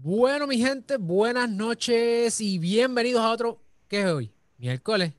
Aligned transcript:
Bueno, 0.00 0.46
mi 0.46 0.58
gente, 0.58 0.96
buenas 0.96 1.50
noches 1.50 2.40
y 2.40 2.60
bienvenidos 2.60 3.20
a 3.20 3.32
otro. 3.32 3.60
¿Qué 3.88 4.02
es 4.02 4.06
hoy? 4.06 4.32
Miércoles. 4.56 5.12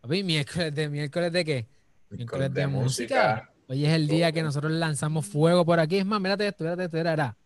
Papi, 0.00 0.22
miércoles 0.22 0.72
de 0.72 0.88
miércoles 0.88 1.32
de 1.32 1.44
qué? 1.44 1.66
Miércoles 2.10 2.54
de, 2.54 2.66
música. 2.68 3.50
Hoy 3.66 3.84
es 3.84 3.92
el 3.92 4.06
día 4.06 4.30
que 4.30 4.44
nosotros 4.44 4.70
lanzamos 4.70 5.26
fuego 5.26 5.64
por 5.64 5.80
aquí. 5.80 5.96
Es 5.96 6.06
más, 6.06 6.20
mírate 6.20 6.46
esto, 6.46 6.62
mírate 6.62 6.84
esto, 6.84 6.96
era. 6.98 7.36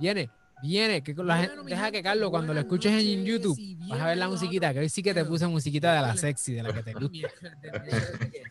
Viene 0.00 0.30
Viene, 0.62 1.02
que 1.02 1.12
la 1.14 1.38
gente, 1.38 1.56
deja 1.66 1.90
que 1.90 2.02
Carlos, 2.02 2.30
cuando 2.30 2.54
lo 2.54 2.60
escuches 2.60 2.92
en 2.92 3.24
YouTube, 3.24 3.58
vas 3.88 4.00
a 4.00 4.06
ver 4.06 4.16
la 4.16 4.28
musiquita, 4.28 4.72
que 4.72 4.80
hoy 4.80 4.88
sí 4.88 5.02
que 5.02 5.12
te 5.12 5.24
puse 5.24 5.46
musiquita 5.46 5.94
de 5.94 6.00
la 6.00 6.16
sexy, 6.16 6.54
de 6.54 6.62
la 6.62 6.72
que 6.72 6.82
te 6.82 6.94
gusta. 6.94 7.28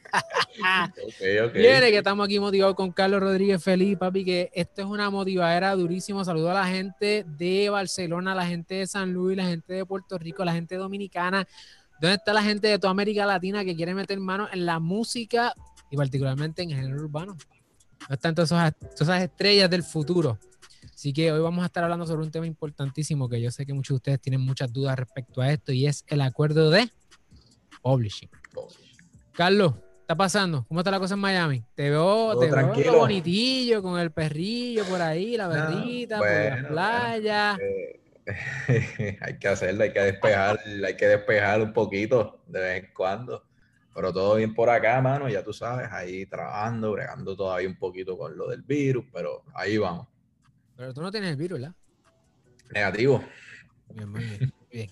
Viene, 1.54 1.91
que 1.91 1.97
estamos 1.97 2.25
aquí 2.25 2.39
motivados 2.39 2.75
con 2.75 2.91
Carlos 2.91 3.21
Rodríguez 3.21 3.64
Feliz, 3.64 3.97
papi, 3.97 4.23
que 4.23 4.52
esto 4.54 4.82
es 4.82 4.88
una 4.88 5.10
motivadera 5.10 5.75
durísimo. 5.75 6.23
Saludo 6.23 6.52
a 6.52 6.54
la 6.54 6.68
gente 6.68 7.25
de 7.28 7.70
Barcelona, 7.70 8.36
la 8.36 8.46
gente 8.46 8.75
de 8.75 8.87
San 8.87 9.11
Luis, 9.11 9.36
la 9.36 9.46
gente 9.46 9.74
de 9.74 9.86
Puerto 9.86 10.18
Rico, 10.18 10.46
la 10.46 10.54
gente 10.54 10.75
dominicana. 10.75 11.47
¿Dónde 12.00 12.15
está 12.15 12.33
la 12.33 12.43
gente 12.43 12.68
de 12.68 12.78
toda 12.78 12.92
América 12.92 13.25
Latina 13.25 13.65
que 13.65 13.75
quiere 13.75 13.96
meter 13.96 14.19
mano 14.19 14.47
en 14.51 14.65
la 14.65 14.79
música 14.79 15.54
y 15.89 15.97
particularmente 15.97 16.61
en 16.61 16.71
el 16.71 16.78
género 16.78 16.97
urbano? 17.01 17.36
¿Dónde 18.01 18.15
están 18.15 18.36
todas 18.36 18.51
esas 18.93 19.24
estrellas 19.24 19.69
del 19.69 19.83
futuro? 19.83 20.37
Así 20.95 21.11
que 21.11 21.29
hoy 21.29 21.41
vamos 21.41 21.61
a 21.61 21.65
estar 21.65 21.83
hablando 21.83 22.07
sobre 22.07 22.23
un 22.23 22.31
tema 22.31 22.47
importantísimo 22.47 23.27
que 23.27 23.41
yo 23.41 23.51
sé 23.51 23.65
que 23.65 23.73
muchos 23.73 23.95
de 23.95 23.97
ustedes 23.97 24.21
tienen 24.21 24.39
muchas 24.39 24.71
dudas 24.71 24.97
respecto 24.97 25.41
a 25.41 25.51
esto 25.51 25.73
y 25.73 25.87
es 25.87 26.05
el 26.07 26.21
acuerdo 26.21 26.69
de 26.69 26.89
publishing. 27.81 28.29
Carlos, 29.33 29.73
¿qué 29.73 29.81
está 29.99 30.15
pasando? 30.15 30.63
¿Cómo 30.69 30.79
está 30.79 30.91
la 30.91 30.99
cosa 31.01 31.15
en 31.15 31.19
Miami? 31.19 31.65
Te 31.75 31.89
veo, 31.89 32.39
te 32.39 32.49
veo 32.49 32.97
bonitillo 32.97 33.81
con 33.81 33.99
el 33.99 34.11
perrillo 34.11 34.85
por 34.85 35.02
ahí, 35.02 35.35
la 35.35 35.49
verdita, 35.49 36.19
por 36.19 36.27
la 36.27 36.67
playa. 36.69 37.57
hay 39.19 39.38
que 39.38 39.47
hacerlo, 39.49 39.83
hay 39.83 39.91
que 39.91 39.99
despejar, 39.99 40.61
hay 40.85 40.95
que 40.95 41.07
despejar 41.07 41.61
un 41.61 41.73
poquito 41.73 42.39
de 42.47 42.59
vez 42.61 42.83
en 42.85 42.93
cuando. 42.93 43.43
Pero 43.93 44.13
todo 44.13 44.35
bien 44.35 44.53
por 44.53 44.69
acá, 44.69 45.02
mano, 45.02 45.27
ya 45.27 45.43
tú 45.43 45.52
sabes, 45.52 45.91
ahí 45.91 46.25
trabajando, 46.25 46.93
bregando 46.93 47.35
todavía 47.35 47.67
un 47.67 47.77
poquito 47.77 48.17
con 48.17 48.37
lo 48.37 48.47
del 48.47 48.61
virus, 48.61 49.03
pero 49.11 49.43
ahí 49.53 49.77
vamos. 49.77 50.07
Pero 50.75 50.93
tú 50.93 51.01
no 51.01 51.11
tienes 51.11 51.31
el 51.31 51.35
virus, 51.37 51.59
¿verdad? 51.59 51.75
Negativo. 52.73 53.23
Bien, 53.89 54.09
muy 54.09 54.23
bien. 54.71 54.91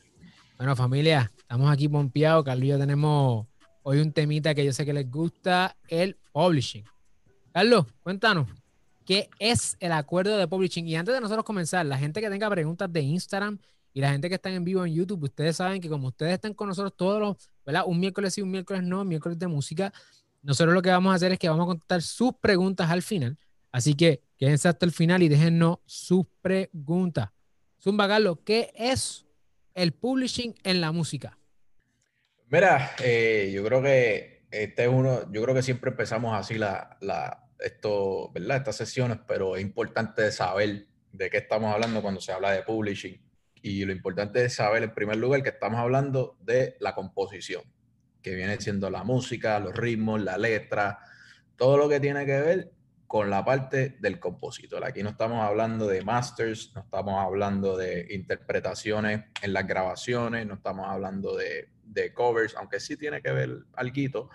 Bueno, 0.57 0.75
familia, 0.75 1.31
estamos 1.37 1.71
aquí 1.71 1.89
pompeados. 1.89 2.45
Carlos 2.45 2.65
y 2.65 2.67
yo 2.69 2.79
tenemos 2.79 3.47
hoy 3.83 3.99
un 3.99 4.13
temita 4.13 4.55
que 4.55 4.63
yo 4.63 4.71
sé 4.71 4.85
que 4.85 4.93
les 4.93 5.09
gusta, 5.09 5.75
el 5.87 6.17
publishing. 6.31 6.85
Carlos, 7.51 7.85
cuéntanos, 8.01 8.47
¿qué 9.05 9.29
es 9.39 9.75
el 9.79 9.91
acuerdo 9.91 10.37
de 10.37 10.47
publishing? 10.47 10.87
Y 10.87 10.95
antes 10.95 11.13
de 11.13 11.21
nosotros 11.21 11.43
comenzar, 11.43 11.85
la 11.85 11.97
gente 11.97 12.21
que 12.21 12.29
tenga 12.29 12.49
preguntas 12.49 12.91
de 12.91 13.01
Instagram 13.01 13.59
y 13.93 14.01
la 14.01 14.11
gente 14.11 14.29
que 14.29 14.35
está 14.35 14.49
en 14.49 14.63
vivo 14.63 14.85
en 14.85 14.93
YouTube, 14.93 15.23
ustedes 15.23 15.57
saben 15.57 15.81
que 15.81 15.89
como 15.89 16.07
ustedes 16.07 16.33
están 16.33 16.53
con 16.53 16.69
nosotros 16.69 16.93
todos 16.95 17.19
los, 17.19 17.49
¿verdad? 17.65 17.83
Un 17.85 17.99
miércoles 17.99 18.33
sí, 18.33 18.41
un 18.41 18.51
miércoles 18.51 18.83
no, 18.83 19.01
un 19.01 19.07
miércoles 19.07 19.37
de 19.37 19.47
música, 19.47 19.93
nosotros 20.41 20.73
lo 20.73 20.81
que 20.81 20.89
vamos 20.89 21.11
a 21.11 21.15
hacer 21.15 21.31
es 21.31 21.39
que 21.39 21.49
vamos 21.49 21.63
a 21.63 21.67
contestar 21.67 22.01
sus 22.01 22.33
preguntas 22.35 22.89
al 22.89 23.01
final. 23.01 23.37
Así 23.73 23.95
que 23.95 24.21
quédense 24.37 24.69
hasta 24.69 24.85
el 24.85 24.91
final 24.91 25.23
y 25.23 25.29
déjennos 25.29 25.79
sus 25.87 26.25
preguntas. 26.41 27.29
Zumba 27.81 28.07
Carlos, 28.07 28.37
¿qué 28.45 28.71
es 28.75 29.25
el 29.73 29.93
publishing 29.93 30.53
en 30.63 30.79
la 30.79 30.91
música? 30.91 31.39
Mira, 32.49 32.91
eh, 33.03 33.51
yo 33.53 33.65
creo 33.65 33.81
que 33.81 34.45
este 34.51 34.83
es 34.83 34.89
uno, 34.89 35.31
yo 35.31 35.41
creo 35.41 35.55
que 35.55 35.63
siempre 35.63 35.89
empezamos 35.89 36.39
así 36.39 36.59
la, 36.59 36.97
la, 37.01 37.49
esto, 37.57 38.31
¿verdad? 38.31 38.57
Estas 38.57 38.75
sesiones, 38.75 39.17
pero 39.27 39.55
es 39.55 39.63
importante 39.63 40.31
saber 40.31 40.85
de 41.11 41.29
qué 41.31 41.37
estamos 41.37 41.73
hablando 41.73 42.03
cuando 42.03 42.21
se 42.21 42.31
habla 42.31 42.51
de 42.51 42.61
publishing. 42.61 43.19
Y 43.63 43.85
lo 43.85 43.91
importante 43.91 44.45
es 44.45 44.53
saber, 44.53 44.83
en 44.83 44.93
primer 44.93 45.17
lugar, 45.17 45.41
que 45.41 45.49
estamos 45.49 45.79
hablando 45.79 46.37
de 46.41 46.77
la 46.79 46.93
composición, 46.93 47.63
que 48.21 48.35
viene 48.35 48.61
siendo 48.61 48.91
la 48.91 49.03
música, 49.03 49.59
los 49.59 49.75
ritmos, 49.75 50.21
la 50.21 50.37
letra, 50.37 50.99
todo 51.55 51.75
lo 51.77 51.89
que 51.89 51.99
tiene 51.99 52.23
que 52.27 52.39
ver 52.39 52.71
con 53.07 53.29
la 53.29 53.45
parte 53.45 53.97
del 53.99 54.19
compositor. 54.19 54.83
Aquí 54.83 55.03
no 55.03 55.09
estamos 55.09 55.43
hablando 55.43 55.87
de 55.87 56.01
masters, 56.01 56.71
no 56.75 56.81
estamos 56.81 57.23
hablando 57.23 57.77
de 57.77 58.07
interpretaciones 58.09 59.25
en 59.41 59.53
las 59.53 59.67
grabaciones, 59.67 60.45
no 60.47 60.55
estamos 60.55 60.87
hablando 60.89 61.35
de, 61.35 61.69
covers, 62.13 62.55
aunque 62.55 62.79
sí 62.79 62.97
tiene 62.97 63.21
que 63.21 63.31
ver 63.31 63.65
algo, 63.75 64.29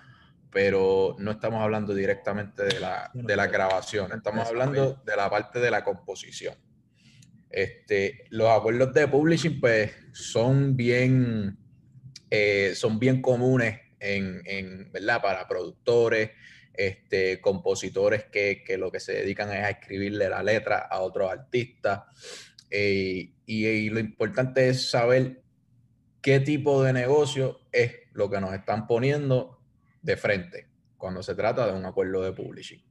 pero 0.51 1.17
no 1.19 1.33
estamos 1.33 1.61
hablando 1.61 1.93
directamente 1.93 2.65
de 2.65 2.81
la, 2.81 3.11
de 3.13 3.37
la 3.37 3.49
grabación, 3.49 4.13
estamos 4.13 4.47
hablando 4.47 5.03
de 5.05 5.17
la 5.17 5.29
parte 5.29 5.59
de 5.59 5.71
la 5.71 5.83
composición. 5.83 6.55
Este, 7.51 8.27
los 8.31 8.49
acuerdos 8.49 8.93
de 8.93 9.09
publishing 9.09 9.59
pues 9.61 9.93
son 10.13 10.77
bien, 10.77 11.59
eh, 12.31 12.73
son 12.75 12.99
bien 12.99 13.23
comunes 13.23 13.81
en, 14.01 14.43
en, 14.45 14.93
¿verdad? 14.93 15.23
para 15.23 15.49
productores, 15.49 16.31
este, 16.75 17.41
compositores 17.41 18.25
que, 18.25 18.65
lo 18.79 18.91
que 18.91 19.01
se 19.01 19.13
dedican 19.13 19.53
es 19.53 19.65
a 19.65 19.71
escribirle 19.71 20.29
la 20.29 20.43
letra 20.43 20.79
a 20.79 21.01
otros 21.01 21.31
artistas. 21.31 22.03
Eh, 22.71 23.33
y, 23.47 23.91
lo 23.91 23.99
importante 23.99 24.69
es 24.69 24.91
saber 24.91 25.43
qué 26.21 26.41
tipo 26.41 26.83
de 26.83 26.93
negocio 26.93 27.61
es 27.73 27.93
lo 28.13 28.31
que 28.31 28.41
nos 28.41 28.53
están 28.53 28.87
poniendo 28.87 29.61
de 30.03 30.17
frente 30.17 30.69
cuando 30.97 31.23
se 31.23 31.35
trata 31.35 31.67
de 31.67 31.79
un 31.79 31.87
acuerdo 31.87 32.23
de 32.23 32.33
publishing. 32.33 32.83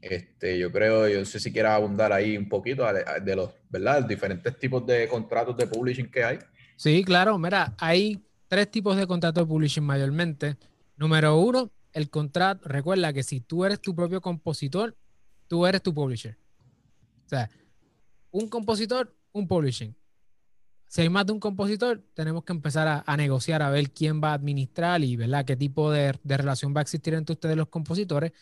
Este, 0.00 0.58
yo 0.58 0.72
creo, 0.72 1.08
yo 1.08 1.18
no 1.18 1.24
sé 1.26 1.38
si 1.40 1.52
quieras 1.52 1.72
abundar 1.72 2.12
ahí 2.12 2.36
un 2.36 2.48
poquito 2.48 2.86
de 3.22 3.36
los, 3.36 3.50
¿verdad? 3.68 4.04
diferentes 4.04 4.58
tipos 4.58 4.86
de 4.86 5.06
contratos 5.08 5.56
de 5.56 5.66
publishing 5.66 6.10
que 6.10 6.24
hay. 6.24 6.38
Sí, 6.76 7.04
claro, 7.04 7.38
mira, 7.38 7.74
hay 7.78 8.24
tres 8.48 8.70
tipos 8.70 8.96
de 8.96 9.06
contratos 9.06 9.44
de 9.44 9.48
publishing 9.48 9.84
mayormente. 9.84 10.56
Número 10.96 11.36
uno, 11.36 11.70
el 11.92 12.10
contrato, 12.10 12.68
recuerda 12.68 13.12
que 13.12 13.22
si 13.22 13.40
tú 13.40 13.64
eres 13.64 13.80
tu 13.80 13.94
propio 13.94 14.20
compositor, 14.20 14.96
tú 15.46 15.66
eres 15.66 15.82
tu 15.82 15.92
publisher. 15.92 16.36
O 17.26 17.28
sea, 17.28 17.50
un 18.30 18.48
compositor, 18.48 19.14
un 19.32 19.46
publishing. 19.46 19.94
Si 20.86 21.02
hay 21.02 21.08
más 21.08 21.24
de 21.26 21.32
un 21.32 21.40
compositor, 21.40 22.02
tenemos 22.14 22.42
que 22.42 22.52
empezar 22.52 23.04
a, 23.06 23.16
negociar 23.16 23.62
a 23.62 23.70
ver 23.70 23.92
quién 23.92 24.20
va 24.20 24.30
a 24.30 24.34
administrar 24.34 25.02
y 25.04 25.14
¿verdad? 25.16 25.44
qué 25.44 25.56
tipo 25.56 25.90
de, 25.92 26.18
relación 26.24 26.74
va 26.74 26.80
a 26.80 26.82
existir 26.82 27.14
entre 27.14 27.34
ustedes 27.34 27.56
los 27.56 27.68
compositores. 27.68 28.32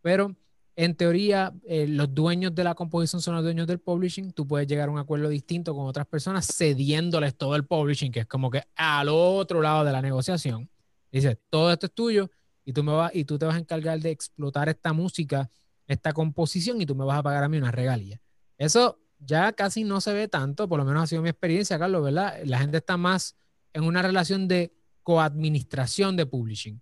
Pero 0.00 0.34
en 0.76 0.94
teoría, 0.94 1.52
eh, 1.64 1.86
los 1.86 2.14
dueños 2.14 2.54
de 2.54 2.64
la 2.64 2.74
composición 2.74 3.20
son 3.20 3.34
los 3.34 3.44
dueños 3.44 3.66
del 3.66 3.80
publishing. 3.80 4.32
Tú 4.32 4.46
puedes 4.46 4.66
llegar 4.66 4.88
a 4.88 4.92
un 4.92 4.98
acuerdo 4.98 5.28
distinto 5.28 5.74
con 5.74 5.86
otras 5.86 6.06
personas 6.06 6.46
cediéndoles 6.46 7.36
todo 7.36 7.54
el 7.54 7.66
publishing, 7.66 8.12
que 8.12 8.20
es 8.20 8.26
como 8.26 8.50
que 8.50 8.62
al 8.76 9.10
otro 9.10 9.60
lado 9.60 9.84
de 9.84 9.92
la 9.92 10.00
negociación. 10.00 10.70
Dice, 11.12 11.38
todo 11.50 11.70
esto 11.70 11.84
es 11.86 11.92
tuyo, 11.92 12.30
y 12.64 12.72
tú, 12.72 12.82
me 12.82 12.92
vas, 12.92 13.14
y 13.14 13.24
tú 13.24 13.38
te 13.38 13.46
vas 13.46 13.56
a 13.56 13.58
encargar 13.58 14.00
de 14.00 14.10
explotar 14.10 14.68
esta 14.68 14.92
música, 14.92 15.50
esta 15.86 16.12
composición 16.12 16.80
y 16.80 16.86
tú 16.86 16.94
me 16.94 17.04
vas 17.04 17.18
a 17.18 17.22
pagar 17.22 17.44
a 17.44 17.48
mí 17.48 17.56
una 17.58 17.70
regalía. 17.70 18.20
Eso 18.58 18.98
ya 19.18 19.52
casi 19.52 19.84
no 19.84 20.00
se 20.00 20.12
ve 20.12 20.28
tanto, 20.28 20.68
por 20.68 20.78
lo 20.78 20.84
menos 20.84 21.04
ha 21.04 21.06
sido 21.06 21.22
mi 21.22 21.28
experiencia, 21.28 21.78
Carlos, 21.78 22.02
¿verdad? 22.02 22.40
La 22.44 22.58
gente 22.58 22.78
está 22.78 22.96
más 22.96 23.36
en 23.72 23.84
una 23.84 24.02
relación 24.02 24.48
de 24.48 24.72
coadministración 25.02 26.16
de 26.16 26.26
publishing, 26.26 26.80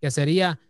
que 0.00 0.10
sería, 0.10 0.60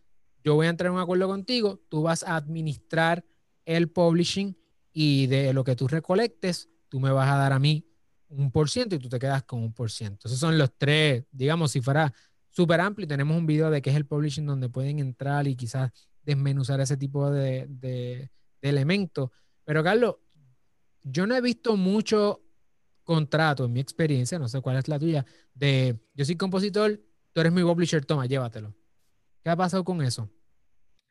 yo 0.42 0.54
voy 0.54 0.66
a 0.66 0.70
entrar 0.70 0.88
en 0.88 0.94
un 0.94 1.00
acuerdo 1.00 1.28
contigo, 1.28 1.80
tú 1.88 2.02
vas 2.02 2.22
a 2.22 2.36
administrar 2.36 3.24
el 3.64 3.90
publishing 3.90 4.56
y 4.92 5.26
de 5.26 5.52
lo 5.52 5.64
que 5.64 5.76
tú 5.76 5.88
recolectes, 5.88 6.68
tú 6.88 7.00
me 7.00 7.10
vas 7.10 7.28
a 7.28 7.36
dar 7.36 7.52
a 7.52 7.58
mí 7.58 7.86
un 8.28 8.50
por 8.50 8.68
ciento 8.68 8.94
y 8.94 8.98
tú 8.98 9.08
te 9.08 9.18
quedas 9.18 9.42
con 9.44 9.62
un 9.62 9.72
por 9.72 9.90
ciento. 9.90 10.28
Esos 10.28 10.38
son 10.38 10.58
los 10.58 10.70
tres, 10.76 11.24
digamos, 11.30 11.72
si 11.72 11.80
fuera 11.80 12.12
súper 12.58 12.80
amplio 12.80 13.06
tenemos 13.06 13.36
un 13.36 13.46
video 13.46 13.70
de 13.70 13.80
qué 13.80 13.90
es 13.90 13.94
el 13.94 14.04
publishing 14.04 14.44
donde 14.44 14.68
pueden 14.68 14.98
entrar 14.98 15.46
y 15.46 15.54
quizás 15.54 15.92
desmenuzar 16.24 16.80
ese 16.80 16.96
tipo 16.96 17.30
de, 17.30 18.28
elementos. 18.60 19.30
Pero 19.64 19.84
Carlos, 19.84 20.16
yo 21.04 21.24
no 21.28 21.36
he 21.36 21.40
visto 21.40 21.76
mucho 21.76 22.42
contrato 23.04 23.66
en 23.66 23.74
mi 23.74 23.78
experiencia, 23.78 24.40
no 24.40 24.48
sé 24.48 24.60
cuál 24.60 24.76
es 24.76 24.88
la 24.88 24.98
tuya, 24.98 25.24
de 25.54 26.00
yo 26.14 26.24
soy 26.24 26.34
compositor, 26.34 27.00
tú 27.32 27.40
eres 27.40 27.52
mi 27.52 27.62
publisher, 27.62 28.04
toma, 28.04 28.26
llévatelo. 28.26 28.74
¿Qué 29.44 29.50
ha 29.50 29.56
pasado 29.56 29.84
con 29.84 30.02
eso? 30.02 30.28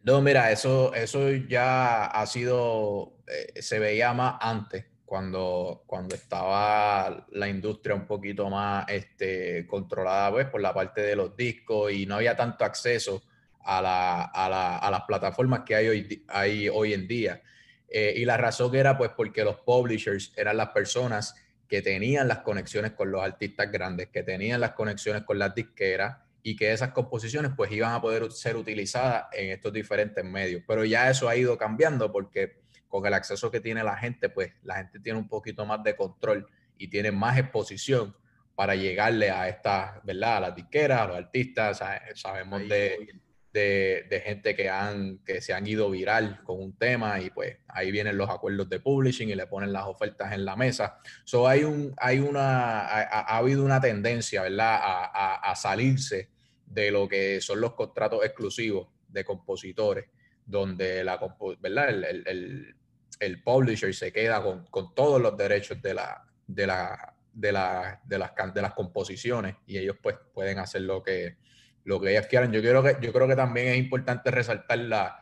No, 0.02 0.22
mira, 0.22 0.52
eso, 0.52 0.94
eso 0.94 1.32
ya 1.32 2.08
ha 2.08 2.26
sido, 2.26 3.24
eh, 3.26 3.62
se 3.62 3.80
veía 3.80 4.14
más 4.14 4.36
antes 4.42 4.84
cuando, 5.08 5.84
cuando 5.88 6.16
estaba 6.16 7.26
la 7.32 7.48
industria 7.48 7.96
un 7.96 8.06
poquito 8.06 8.50
más 8.50 8.86
este, 8.90 9.66
controlada 9.66 10.32
pues, 10.32 10.48
por 10.48 10.60
la 10.60 10.74
parte 10.74 11.00
de 11.00 11.16
los 11.16 11.34
discos 11.36 11.94
y 11.94 12.06
no 12.06 12.16
había 12.16 12.36
tanto 12.36 12.66
acceso 12.66 13.24
a, 13.64 13.82
la, 13.82 14.24
a, 14.24 14.50
la, 14.50 14.78
a 14.78 14.92
las 14.92 15.04
plataformas 15.04 15.62
que 15.62 15.76
hay 15.76 15.88
hoy, 15.88 16.26
hay 16.28 16.68
hoy 16.68 16.94
en 16.94 17.08
día. 17.08 17.42
Eh, 17.88 18.16
y 18.18 18.26
la 18.26 18.36
razón 18.36 18.76
era 18.76 18.98
pues 18.98 19.12
porque 19.16 19.46
los 19.46 19.56
publishers 19.62 20.34
eran 20.36 20.58
las 20.58 20.70
personas 20.72 21.36
que 21.70 21.82
tenían 21.82 22.28
las 22.28 22.40
conexiones 22.40 22.92
con 22.92 23.10
los 23.10 23.24
artistas 23.24 23.72
grandes, 23.72 24.10
que 24.10 24.24
tenían 24.24 24.60
las 24.60 24.72
conexiones 24.72 25.24
con 25.24 25.40
las 25.40 25.56
disqueras 25.56 26.18
y 26.44 26.58
que 26.58 26.74
esas 26.74 26.92
composiciones 26.92 27.52
pues 27.56 27.72
iban 27.72 27.94
a 27.94 28.02
poder 28.02 28.30
ser 28.34 28.58
utilizadas 28.58 29.28
en 29.32 29.52
estos 29.52 29.72
diferentes 29.72 30.24
medios. 30.26 30.64
Pero 30.68 30.84
ya 30.84 31.10
eso 31.10 31.30
ha 31.30 31.36
ido 31.38 31.58
cambiando 31.58 32.12
porque 32.12 32.58
con 32.88 33.06
el 33.06 33.14
acceso 33.14 33.52
que 33.52 33.60
tiene 33.60 33.84
la 33.84 33.98
gente, 33.98 34.30
pues 34.30 34.54
la 34.64 34.76
gente 34.76 35.00
tiene 35.00 35.20
un 35.20 35.28
poquito 35.28 35.66
más 35.66 35.84
de 35.84 35.96
control 35.96 36.48
y 36.78 36.88
tiene 36.88 37.12
más 37.12 37.38
exposición 37.38 38.16
para 38.56 38.76
llegarle 38.76 39.30
a 39.30 39.48
estas, 39.50 40.04
¿verdad? 40.04 40.38
A 40.38 40.40
las 40.40 40.56
disqueras, 40.56 41.02
a 41.02 41.08
los 41.08 41.18
artistas, 41.18 41.82
sabemos 42.16 42.68
de, 42.68 43.22
de, 43.54 44.22
gente 44.24 44.56
que, 44.56 44.70
han, 44.70 45.20
que 45.20 45.42
se 45.42 45.54
han 45.54 45.66
ido 45.66 45.90
viral 45.90 46.42
con 46.44 46.62
un 46.62 46.78
tema 46.78 47.20
y 47.20 47.30
pues 47.30 47.58
ahí 47.68 47.92
vienen 47.92 48.18
los 48.18 48.30
acuerdos 48.30 48.70
de 48.70 48.80
publishing 48.80 49.30
y 49.30 49.36
le 49.36 49.48
ponen 49.48 49.74
las 49.74 49.86
ofertas 49.86 50.34
en 50.34 50.46
la 50.46 50.56
mesa. 50.56 51.00
So 51.24 51.48
hay, 51.48 51.64
un, 51.64 51.94
hay 51.98 52.20
una, 52.20 52.82
ha, 52.82 53.38
habido 53.38 53.64
una 53.64 53.82
tendencia, 53.82 54.44
¿verdad? 54.44 54.80
A, 54.82 55.52
a, 55.52 55.56
salirse 55.56 56.30
de 56.66 56.92
lo 56.92 57.08
que 57.08 57.42
son 57.42 57.62
los 57.62 57.74
contratos 57.74 58.24
exclusivos 58.24 58.90
de 59.08 59.24
compositores, 59.24 60.06
donde 60.48 61.04
la, 61.04 61.20
¿verdad? 61.60 61.90
El, 61.90 62.04
el, 62.26 62.76
el, 63.20 63.44
publisher 63.44 63.94
se 63.94 64.12
queda 64.12 64.42
con, 64.42 64.66
con, 64.68 64.96
todos 64.96 65.22
los 65.22 65.38
derechos 65.38 65.80
de 65.82 65.94
la, 65.94 66.24
de 66.48 66.66
la 66.66 67.14
de, 67.38 67.52
la, 67.52 68.02
de, 68.04 68.18
las, 68.18 68.32
de 68.54 68.62
las 68.62 68.74
composiciones 68.74 69.56
y 69.68 69.78
ellos 69.78 69.98
pues 70.02 70.16
pueden 70.34 70.58
hacer 70.58 70.82
lo 70.82 71.04
que, 71.04 71.38
lo 71.84 72.02
que 72.02 72.12
ellas 72.12 72.26
quieran. 72.26 72.52
Yo, 72.52 72.62
quiero 72.62 72.82
que, 72.82 72.98
yo 73.00 73.14
creo 73.14 73.28
que 73.28 73.36
también 73.36 73.68
es 73.68 73.78
importante 73.78 74.32
resaltar 74.32 74.80
la, 74.80 75.20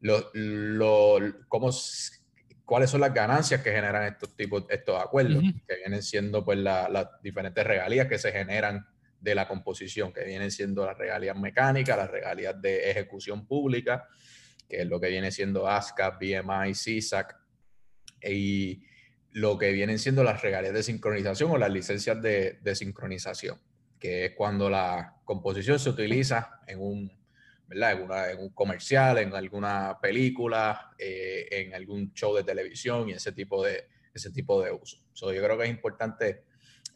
lo, 0.00 0.30
lo, 0.32 1.18
cómo, 1.48 1.70
cuáles 2.64 2.88
son 2.88 3.02
las 3.02 3.12
ganancias 3.12 3.62
que 3.62 3.70
generan 3.70 4.04
estos 4.04 4.34
tipos, 4.34 4.64
estos 4.70 4.98
acuerdos, 5.02 5.42
que 5.66 5.76
vienen 5.76 6.02
siendo 6.02 6.42
pues 6.42 6.58
las 6.58 7.08
diferentes 7.22 7.66
regalías 7.66 8.06
que 8.06 8.18
se 8.18 8.32
generan 8.32 8.86
de 9.20 9.34
la 9.34 9.46
composición, 9.46 10.12
que 10.12 10.24
vienen 10.24 10.50
siendo 10.50 10.86
las 10.86 10.96
regalías 10.96 11.36
mecánicas, 11.36 11.98
las 11.98 12.10
regalías 12.10 12.60
de 12.62 12.90
ejecución 12.90 13.46
pública, 13.46 14.08
que 14.68 14.82
es 14.82 14.86
lo 14.86 15.00
que 15.00 15.08
viene 15.08 15.30
siendo 15.32 15.66
ASCAP, 15.66 16.20
BMI, 16.20 16.74
CISAC, 16.74 17.36
y 18.22 18.84
lo 19.32 19.58
que 19.58 19.72
vienen 19.72 19.98
siendo 19.98 20.24
las 20.24 20.42
regalías 20.42 20.74
de 20.74 20.82
sincronización 20.82 21.50
o 21.50 21.58
las 21.58 21.70
licencias 21.70 22.20
de, 22.20 22.74
sincronización, 22.74 23.60
que 23.98 24.26
es 24.26 24.32
cuando 24.34 24.68
la 24.68 25.16
composición 25.24 25.78
se 25.78 25.90
utiliza 25.90 26.60
en 26.66 26.80
un, 26.80 27.12
¿verdad? 27.66 28.30
En, 28.32 28.38
un 28.38 28.50
comercial, 28.50 29.18
en 29.18 29.34
alguna 29.34 29.98
película, 30.00 30.92
eh, 30.98 31.46
en 31.50 31.74
algún 31.74 32.12
show 32.12 32.34
de 32.34 32.44
televisión 32.44 33.08
y 33.08 33.12
ese 33.12 33.32
tipo 33.32 33.64
de, 33.64 33.88
ese 34.12 34.30
tipo 34.30 34.62
de 34.62 34.72
uso. 34.72 34.98
yo 35.14 35.42
creo 35.42 35.56
que 35.56 35.64
es 35.64 35.70
importante 35.70 36.44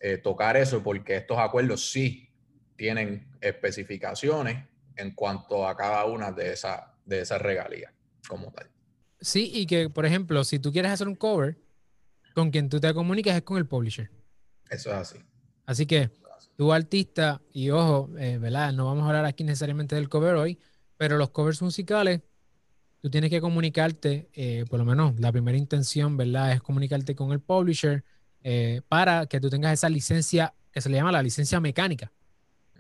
eh, 0.00 0.18
tocar 0.18 0.56
eso 0.56 0.82
porque 0.82 1.16
estos 1.16 1.38
acuerdos 1.38 1.90
sí 1.90 2.28
tienen 2.76 3.28
especificaciones 3.40 4.66
en 4.96 5.14
cuanto 5.14 5.66
a 5.66 5.76
cada 5.76 6.04
una 6.06 6.32
de 6.32 6.52
esas 6.52 6.80
de 7.04 7.20
esas 7.20 7.40
regalías 7.40 7.92
como 8.28 8.52
tal. 8.52 8.70
Sí, 9.20 9.50
y 9.54 9.66
que, 9.66 9.88
por 9.88 10.04
ejemplo, 10.04 10.42
si 10.44 10.58
tú 10.58 10.72
quieres 10.72 10.90
hacer 10.90 11.06
un 11.08 11.14
cover, 11.14 11.58
con 12.34 12.50
quien 12.50 12.68
tú 12.68 12.80
te 12.80 12.92
comunicas 12.92 13.36
es 13.36 13.42
con 13.42 13.58
el 13.58 13.66
publisher. 13.66 14.10
Eso 14.70 14.90
es 14.90 14.96
así. 14.96 15.18
Así 15.66 15.86
que 15.86 16.10
tú 16.56 16.72
artista, 16.72 17.40
y 17.52 17.70
ojo, 17.70 18.10
eh, 18.18 18.38
¿verdad? 18.38 18.72
No 18.72 18.86
vamos 18.86 19.04
a 19.04 19.08
hablar 19.08 19.24
aquí 19.24 19.44
necesariamente 19.44 19.94
del 19.94 20.08
cover 20.08 20.34
hoy, 20.34 20.58
pero 20.96 21.18
los 21.18 21.30
covers 21.30 21.62
musicales, 21.62 22.22
tú 23.00 23.10
tienes 23.10 23.30
que 23.30 23.40
comunicarte, 23.40 24.28
eh, 24.32 24.64
por 24.68 24.78
lo 24.78 24.84
menos 24.84 25.18
la 25.18 25.32
primera 25.32 25.58
intención, 25.58 26.16
¿verdad? 26.16 26.52
Es 26.52 26.62
comunicarte 26.62 27.14
con 27.14 27.32
el 27.32 27.40
publisher 27.40 28.04
eh, 28.42 28.80
para 28.88 29.26
que 29.26 29.40
tú 29.40 29.50
tengas 29.50 29.72
esa 29.72 29.88
licencia 29.88 30.54
que 30.72 30.80
se 30.80 30.88
le 30.88 30.96
llama 30.96 31.12
la 31.12 31.22
licencia 31.22 31.60
mecánica, 31.60 32.12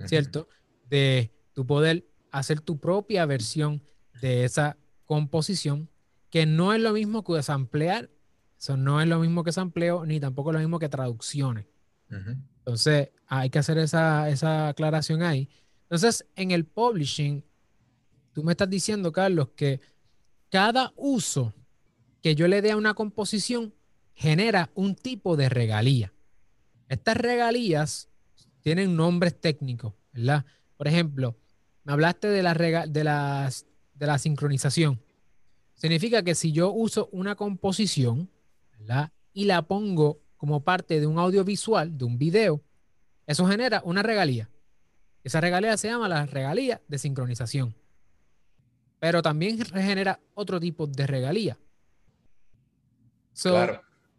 ¿cierto? 0.06 0.48
De 0.88 1.30
tu 1.52 1.66
poder 1.66 2.04
hacer 2.30 2.60
tu 2.60 2.78
propia 2.80 3.26
versión 3.26 3.82
de 4.20 4.44
esa 4.44 4.76
composición, 5.06 5.88
que 6.30 6.46
no 6.46 6.72
es 6.72 6.80
lo 6.80 6.92
mismo 6.92 7.24
que 7.24 7.34
desemplear 7.34 8.10
eso 8.62 8.76
no 8.76 9.00
es 9.00 9.08
lo 9.08 9.18
mismo 9.18 9.42
que 9.42 9.50
sampleo, 9.50 10.06
ni 10.06 10.20
tampoco 10.20 10.50
es 10.50 10.54
lo 10.54 10.60
mismo 10.60 10.78
que 10.78 10.88
traducciones. 10.88 11.66
Entonces, 12.08 13.08
hay 13.26 13.50
que 13.50 13.58
hacer 13.58 13.76
esa, 13.78 14.28
esa 14.28 14.68
aclaración 14.68 15.24
ahí. 15.24 15.48
Entonces, 15.82 16.24
en 16.36 16.52
el 16.52 16.64
publishing, 16.64 17.44
tú 18.32 18.44
me 18.44 18.52
estás 18.52 18.70
diciendo, 18.70 19.10
Carlos, 19.10 19.48
que 19.56 19.80
cada 20.48 20.92
uso 20.94 21.52
que 22.22 22.36
yo 22.36 22.46
le 22.46 22.62
dé 22.62 22.70
a 22.70 22.76
una 22.76 22.94
composición 22.94 23.74
genera 24.14 24.70
un 24.76 24.94
tipo 24.94 25.36
de 25.36 25.48
regalía. 25.48 26.12
Estas 26.88 27.16
regalías 27.16 28.10
tienen 28.60 28.94
nombres 28.94 29.40
técnicos, 29.40 29.94
¿verdad? 30.12 30.44
Por 30.76 30.86
ejemplo, 30.86 31.36
me 31.82 31.94
hablaste 31.94 32.28
de 32.28 32.44
la, 32.44 32.54
de, 32.86 33.02
las, 33.02 33.66
de 34.02 34.08
la 34.08 34.18
sincronización. 34.18 35.00
Significa 35.74 36.24
que 36.24 36.34
si 36.34 36.50
yo 36.50 36.72
uso 36.72 37.08
una 37.12 37.36
composición, 37.36 38.28
y 39.32 39.44
la 39.44 39.62
pongo 39.62 40.18
como 40.36 40.64
parte 40.64 40.98
de 40.98 41.06
un 41.06 41.20
audiovisual, 41.20 41.96
de 41.96 42.04
un 42.04 42.18
video, 42.18 42.64
eso 43.28 43.46
genera 43.46 43.80
una 43.84 44.02
regalía. 44.02 44.50
Esa 45.22 45.40
regalía 45.40 45.76
se 45.76 45.86
llama 45.86 46.08
la 46.08 46.26
regalía 46.26 46.82
de 46.88 46.98
sincronización. 46.98 47.76
Pero 48.98 49.22
también 49.22 49.64
genera 49.64 50.18
otro 50.34 50.58
tipo 50.58 50.88
de 50.88 51.06
regalía. 51.06 51.56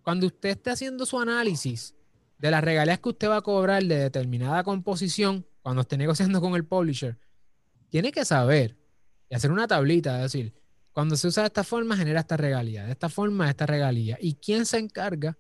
Cuando 0.02 0.28
usted 0.28 0.52
esté 0.52 0.70
haciendo 0.70 1.06
su 1.06 1.20
análisis 1.20 1.94
de 2.38 2.52
las 2.52 2.64
regalías 2.64 3.00
que 3.00 3.10
usted 3.10 3.28
va 3.28 3.38
a 3.38 3.42
cobrar 3.42 3.84
de 3.84 3.98
determinada 3.98 4.64
composición, 4.64 5.46
cuando 5.62 5.82
esté 5.82 5.98
negociando 5.98 6.40
con 6.40 6.56
el 6.56 6.64
publisher, 6.64 7.18
tiene 7.90 8.14
que 8.14 8.24
saber 8.24 8.78
hacer 9.34 9.52
una 9.52 9.68
tablita, 9.68 10.16
es 10.18 10.32
decir, 10.32 10.54
cuando 10.94 11.16
se 11.16 11.28
usa 11.28 11.44
de 11.44 11.48
esta 11.48 11.64
forma, 11.64 11.98
genera 11.98 12.20
esta 12.20 12.38
regalía. 12.38 12.86
De 12.86 12.92
esta 12.92 13.10
forma, 13.10 13.50
esta 13.50 13.66
regalía. 13.66 14.18
¿Y 14.22 14.36
quién 14.36 14.66
se 14.66 14.78
encarga 14.78 15.38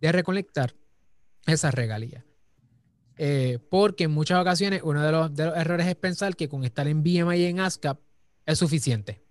de 0.00 0.12
recolectar 0.12 0.74
esa 1.46 1.70
regalía? 1.70 2.24
Eh, 3.18 3.58
porque 3.68 4.04
en 4.04 4.12
muchas 4.12 4.40
ocasiones 4.40 4.80
uno 4.82 5.02
de 5.02 5.12
los, 5.12 5.38
errores 5.38 5.86
es 5.88 5.96
pensar 5.96 6.36
que 6.36 6.48
con 6.48 6.64
estar 6.64 6.86
en 6.88 7.02
BMI 7.02 7.36
y 7.36 7.44
en 7.44 7.60
ASCAP 7.60 8.00
es 8.46 8.58
suficiente. 8.58 9.22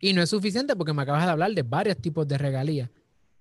Y 0.00 0.12
no 0.12 0.20
es 0.20 0.28
suficiente 0.28 0.76
porque 0.76 0.92
me 0.92 1.02
acabas 1.02 1.24
de 1.24 1.30
hablar 1.30 1.52
de 1.52 1.62
varios 1.62 1.96
tipos 1.96 2.28
de 2.28 2.36
regalías, 2.36 2.90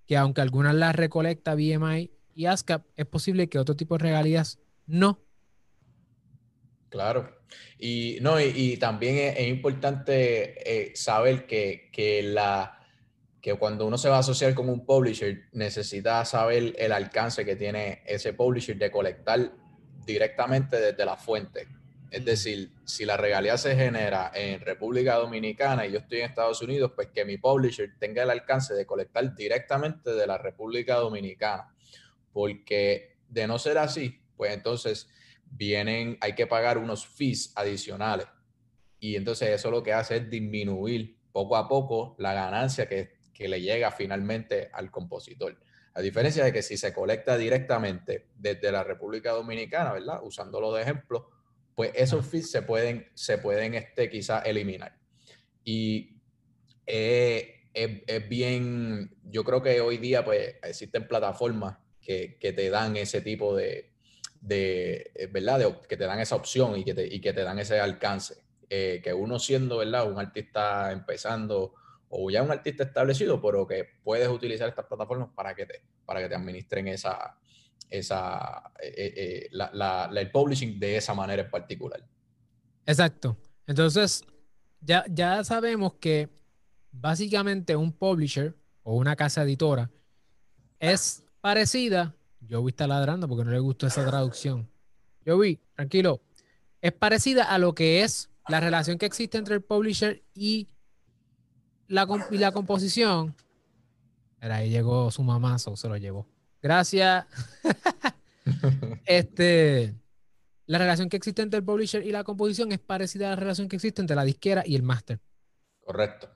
que 0.06 0.16
aunque 0.16 0.40
algunas 0.40 0.76
las 0.76 0.96
recolecta 0.96 1.56
BMI 1.56 2.10
y 2.36 2.46
ASCAP, 2.46 2.86
es 2.96 3.06
posible 3.06 3.50
que 3.50 3.60
otro 3.60 3.76
tipo 3.76 3.98
de 3.98 4.04
regalías 4.04 4.60
no. 4.86 5.20
Claro. 6.90 7.36
Y, 7.80 8.18
no, 8.22 8.40
y, 8.40 8.78
también 8.78 9.36
es, 9.38 9.48
importante 9.48 10.88
eh, 10.90 10.96
saber 10.96 11.46
que, 11.46 11.90
que, 11.92 12.24
la, 12.24 12.80
que 13.42 13.56
cuando 13.56 13.86
uno 13.86 13.98
se 13.98 14.10
va 14.10 14.18
a 14.18 14.20
asociar 14.20 14.54
con 14.54 14.70
un 14.70 14.86
publisher, 14.86 15.50
necesita 15.52 16.24
saber 16.26 16.76
el 16.78 16.92
alcance 16.92 17.44
que 17.44 17.56
tiene 17.56 18.02
ese 18.06 18.34
publisher 18.34 18.78
de 18.78 18.90
colectar 18.90 19.52
directamente 20.06 20.80
desde 20.80 21.06
la 21.06 21.18
fuente. 21.18 21.68
Es 22.14 22.24
decir, 22.24 22.72
si 22.86 23.06
la 23.06 23.18
regalía 23.18 23.58
se 23.58 23.76
genera 23.76 24.32
en 24.36 24.60
República 24.60 25.16
Dominicana 25.16 25.88
y 25.88 25.94
yo 25.94 25.98
estoy 25.98 26.20
en 26.20 26.26
Estados 26.26 26.62
Unidos, 26.62 26.92
pues 26.96 27.08
que 27.08 27.26
mi 27.26 27.38
publisher 27.38 27.96
tenga 27.98 28.22
el 28.22 28.30
alcance 28.30 28.76
de 28.76 28.86
colectar 28.86 29.34
directamente 29.36 30.14
de 30.14 30.28
la 30.28 30.38
República 30.38 30.98
Dominicana. 30.98 31.74
Porque 32.32 33.18
de 33.28 33.48
no 33.48 33.58
ser 33.58 33.80
así, 33.80 34.22
pues 34.38 34.54
entonces 34.54 35.10
vienen, 35.56 36.18
hay 36.22 36.34
que 36.34 36.48
pagar 36.48 36.78
unos 36.78 37.06
fees 37.06 37.54
adicionales. 37.56 38.28
Y 39.00 39.16
entonces 39.16 39.50
eso 39.50 39.70
lo 39.70 39.84
que 39.84 39.94
hace 39.94 40.18
es 40.18 40.30
disminuir 40.30 41.18
poco 41.32 41.56
a 41.56 41.68
poco 41.68 42.16
la 42.20 42.34
ganancia 42.34 42.88
que, 42.88 43.18
que 43.34 43.48
le 43.48 43.62
llega 43.62 43.92
finalmente 43.92 44.70
al 44.74 44.90
compositor. 44.90 45.58
A 45.94 46.02
diferencia 46.02 46.44
de 46.44 46.52
que 46.52 46.64
si 46.64 46.78
se 46.78 46.94
colecta 46.94 47.38
directamente 47.38 48.28
desde 48.36 48.72
la 48.72 48.84
República 48.84 49.32
Dominicana, 49.32 49.94
¿verdad? 49.94 50.22
Usándolo 50.24 50.74
de 50.74 50.82
ejemplo, 50.82 51.30
pues 51.76 51.92
esos 51.96 52.26
fees 52.26 52.50
se 52.50 52.62
pueden, 52.64 53.08
se 53.14 53.38
pueden 53.38 53.76
este, 53.76 54.10
quizá 54.10 54.40
eliminar. 54.40 54.98
Y 55.64 56.18
eh, 56.86 57.68
es, 57.74 58.30
bien, 58.30 59.16
yo 59.24 59.44
creo 59.44 59.62
que 59.62 59.82
hoy 59.82 59.98
día 59.98 60.26
pues 60.26 60.56
existen 60.64 61.08
plataformas 61.08 61.78
que, 62.02 62.38
que 62.40 62.54
te 62.54 62.70
dan 62.70 62.98
ese 62.98 63.22
tipo 63.22 63.56
de, 63.56 63.93
de, 64.44 65.12
eh, 65.16 65.28
¿verdad? 65.28 65.80
que 65.88 65.96
te 65.96 66.04
dan 66.04 66.20
esa 66.20 66.36
opción 66.36 66.78
y 66.78 66.84
que 66.84 66.94
te, 66.94 67.06
y 67.06 67.22
que 67.22 67.34
te 67.34 67.44
dan 67.44 67.60
ese 67.60 67.80
alcance. 67.80 68.44
Eh, 68.70 69.02
que 69.04 69.14
uno 69.14 69.40
siendo, 69.40 69.78
¿verdad? 69.78 70.10
Un 70.12 70.20
artista 70.20 70.92
empezando 70.92 71.76
o 72.10 72.30
ya 72.30 72.44
un 72.44 72.52
artista 72.52 72.84
establecido, 72.84 73.42
pero 73.42 73.66
que 73.68 73.86
puedes 74.04 74.28
utilizar 74.28 74.68
estas 74.68 74.86
plataformas 74.86 75.30
para 75.36 75.56
que 75.56 75.66
te, 75.66 75.82
para 76.06 76.22
que 76.22 76.30
te 76.30 76.36
administren 76.36 76.88
esa, 76.88 77.38
esa, 77.90 78.72
eh, 78.82 79.48
la, 79.52 80.10
el 80.16 80.32
publishing 80.32 80.80
de 80.80 80.98
esa 80.98 81.14
manera 81.14 81.44
en 81.44 81.50
particular. 81.50 82.04
Exacto. 82.86 83.38
Entonces, 83.66 84.24
ya, 84.82 85.06
ya 85.10 85.44
sabemos 85.44 85.94
que 85.96 86.30
básicamente 86.92 87.76
un 87.76 87.92
publisher 87.94 88.56
o 88.84 88.96
una 88.96 89.16
casa 89.16 89.44
editora 89.44 89.90
es 90.80 91.24
parecida 91.42 92.16
yo 92.54 92.70
está 92.70 92.86
ladrando 92.86 93.28
porque 93.28 93.46
no 93.46 93.52
le 93.52 93.60
gustó 93.60 93.88
esa 93.88 94.06
traducción. 94.06 94.70
Yo 95.26 95.40
vi, 95.40 95.60
tranquilo. 95.74 96.22
Es 96.82 96.92
parecida 96.92 97.46
a 97.46 97.58
lo 97.58 97.74
que 97.74 98.04
es 98.04 98.30
la 98.48 98.60
relación 98.60 99.00
que 99.00 99.08
existe 99.08 99.40
entre 99.40 99.56
el 99.56 99.62
publisher 99.62 100.22
y 100.36 100.68
la, 101.88 102.08
y 102.30 102.38
la 102.38 102.52
composición, 102.52 103.36
Pero 104.40 104.54
ahí 104.54 104.70
llegó 104.70 105.10
su 105.10 105.24
mamá, 105.24 105.58
se 105.58 105.90
lo 105.90 105.98
llevó. 105.98 106.28
Gracias. 106.62 107.26
este, 109.06 109.96
la 110.68 110.78
relación 110.78 111.10
que 111.10 111.18
existe 111.18 111.42
entre 111.42 111.58
el 111.58 111.66
publisher 111.66 112.06
y 112.06 112.12
la 112.12 112.24
composición 112.24 112.72
es 112.72 112.80
parecida 112.80 113.28
a 113.28 113.30
la 113.32 113.36
relación 113.38 113.68
que 113.68 113.78
existe 113.78 114.00
entre 114.00 114.16
la 114.16 114.26
disquera 114.26 114.62
y 114.64 114.76
el 114.76 114.84
máster. 114.84 115.20
Correcto. 115.84 116.30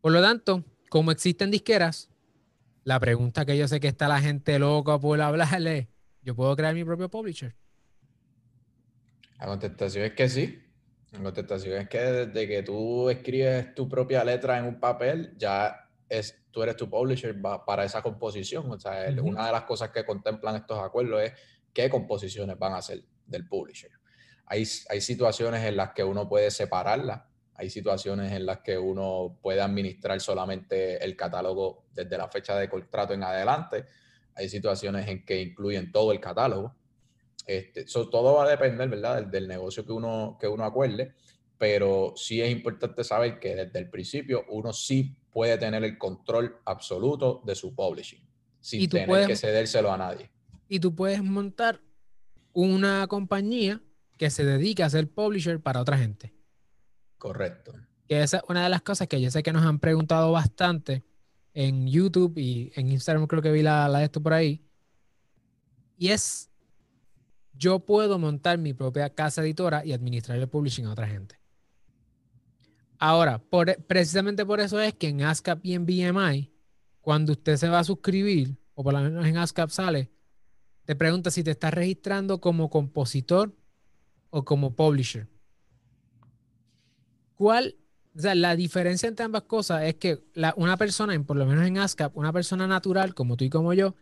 Por 0.00 0.10
lo 0.10 0.20
tanto, 0.20 0.64
como 0.88 1.12
existen 1.12 1.52
disqueras, 1.52 2.10
la 2.84 2.98
pregunta 2.98 3.44
que 3.44 3.56
yo 3.56 3.68
sé 3.68 3.80
que 3.80 3.88
está 3.88 4.08
la 4.08 4.20
gente 4.20 4.58
loca 4.58 4.98
por 4.98 5.20
hablarle, 5.20 5.88
¿yo 6.22 6.34
puedo 6.34 6.54
crear 6.56 6.74
mi 6.74 6.84
propio 6.84 7.08
publisher? 7.08 7.54
La 9.38 9.46
contestación 9.46 10.04
es 10.04 10.12
que 10.12 10.28
sí. 10.28 10.62
La 11.12 11.20
contestación 11.20 11.80
es 11.80 11.88
que 11.88 11.98
desde 11.98 12.48
que 12.48 12.62
tú 12.62 13.10
escribes 13.10 13.74
tu 13.74 13.88
propia 13.88 14.24
letra 14.24 14.58
en 14.58 14.64
un 14.64 14.80
papel, 14.80 15.34
ya 15.36 15.90
es, 16.08 16.42
tú 16.50 16.62
eres 16.62 16.76
tu 16.76 16.88
publisher 16.88 17.36
para 17.66 17.84
esa 17.84 18.02
composición. 18.02 18.70
O 18.70 18.78
sea, 18.78 19.12
una 19.22 19.46
de 19.46 19.52
las 19.52 19.64
cosas 19.64 19.90
que 19.90 20.04
contemplan 20.04 20.56
estos 20.56 20.78
acuerdos 20.78 21.22
es 21.22 21.32
qué 21.72 21.90
composiciones 21.90 22.58
van 22.58 22.74
a 22.74 22.82
ser 22.82 23.02
del 23.26 23.46
publisher. 23.46 23.90
Hay, 24.46 24.64
hay 24.88 25.00
situaciones 25.00 25.64
en 25.64 25.76
las 25.76 25.92
que 25.92 26.04
uno 26.04 26.28
puede 26.28 26.50
separarla, 26.50 27.28
hay 27.54 27.70
situaciones 27.70 28.32
en 28.32 28.46
las 28.46 28.60
que 28.60 28.78
uno 28.78 29.38
puede 29.42 29.60
administrar 29.60 30.20
solamente 30.20 31.02
el 31.04 31.16
catálogo 31.16 31.84
desde 31.92 32.16
la 32.16 32.28
fecha 32.28 32.56
de 32.58 32.68
contrato 32.68 33.12
en 33.12 33.22
adelante, 33.22 33.84
hay 34.34 34.48
situaciones 34.48 35.06
en 35.08 35.24
que 35.24 35.40
incluyen 35.40 35.92
todo 35.92 36.12
el 36.12 36.20
catálogo. 36.20 36.74
Este, 37.46 37.84
todo 37.84 38.34
va 38.34 38.44
a 38.44 38.48
depender, 38.48 38.88
¿verdad?, 38.88 39.26
del, 39.26 39.48
negocio 39.48 39.84
que 39.84 39.92
uno, 39.92 40.38
que 40.40 40.46
uno 40.48 40.64
acuerde, 40.64 41.14
pero 41.58 42.14
sí 42.16 42.40
es 42.40 42.50
importante 42.50 43.04
saber 43.04 43.38
que 43.38 43.54
desde 43.54 43.78
el 43.78 43.90
principio 43.90 44.44
uno 44.48 44.72
sí 44.72 45.16
puede 45.30 45.58
tener 45.58 45.84
el 45.84 45.98
control 45.98 46.56
absoluto 46.64 47.42
de 47.44 47.54
su 47.54 47.74
publishing, 47.74 48.24
sin 48.60 48.88
tener 48.88 49.26
que 49.26 49.36
cedérselo 49.36 49.92
a 49.92 49.98
nadie. 49.98 50.30
Y 50.68 50.80
tú 50.80 50.94
puedes 50.94 51.22
montar 51.22 51.80
una 52.52 53.06
compañía 53.06 53.80
que 54.16 54.30
se 54.30 54.44
dedica 54.44 54.86
a 54.86 54.90
ser 54.90 55.08
publisher 55.08 55.60
para 55.60 55.80
otra 55.80 55.98
gente. 55.98 56.32
Correcto. 57.22 57.72
Que 58.08 58.20
esa 58.20 58.38
es 58.38 58.42
una 58.48 58.64
de 58.64 58.68
las 58.68 58.82
cosas 58.82 59.06
que 59.06 59.20
yo 59.20 59.30
sé 59.30 59.44
que 59.44 59.52
nos 59.52 59.64
han 59.64 59.78
preguntado 59.78 60.32
bastante 60.32 61.04
en 61.54 61.86
YouTube 61.86 62.36
y 62.36 62.72
en 62.74 62.90
Instagram, 62.90 63.28
creo 63.28 63.40
que 63.40 63.52
vi 63.52 63.62
la, 63.62 63.88
la 63.88 64.00
de 64.00 64.06
esto 64.06 64.20
por 64.20 64.32
ahí. 64.32 64.60
Y 65.96 66.08
es, 66.08 66.50
yo 67.54 67.78
puedo 67.78 68.18
montar 68.18 68.58
mi 68.58 68.74
propia 68.74 69.08
casa 69.08 69.40
editora 69.42 69.86
y 69.86 69.92
administrar 69.92 70.36
el 70.36 70.48
publishing 70.48 70.86
a 70.86 70.90
otra 70.94 71.06
gente. 71.06 71.38
Ahora, 72.98 73.38
por, 73.38 73.72
precisamente 73.84 74.44
por 74.44 74.58
eso 74.58 74.80
es 74.80 74.92
que 74.92 75.06
en 75.06 75.22
ASCAP 75.22 75.64
y 75.64 75.74
en 75.74 75.86
BMI, 75.86 76.52
cuando 77.02 77.30
usted 77.30 77.56
se 77.56 77.68
va 77.68 77.78
a 77.78 77.84
suscribir, 77.84 78.56
o 78.74 78.82
por 78.82 78.94
lo 78.94 79.00
menos 79.00 79.24
en 79.26 79.36
ASCAP 79.36 79.70
sale, 79.70 80.10
te 80.86 80.96
pregunta 80.96 81.30
si 81.30 81.44
te 81.44 81.52
estás 81.52 81.72
registrando 81.72 82.40
como 82.40 82.68
compositor 82.68 83.54
o 84.30 84.44
como 84.44 84.74
publisher. 84.74 85.31
¿Cuál? 87.42 87.74
O 88.16 88.20
sea, 88.20 88.36
la 88.36 88.54
diferencia 88.54 89.08
entre 89.08 89.24
ambas 89.24 89.42
cosas 89.42 89.82
es 89.82 89.96
que 89.96 90.22
una 90.54 90.76
persona, 90.76 91.20
por 91.24 91.36
lo 91.36 91.44
menos 91.44 91.66
en 91.66 91.76
ASCAP, 91.76 92.16
una 92.16 92.32
persona 92.32 92.68
natural 92.68 93.16
como 93.16 93.36
tú 93.36 93.42
y 93.42 93.50
como 93.50 93.74
yo, 93.74 93.96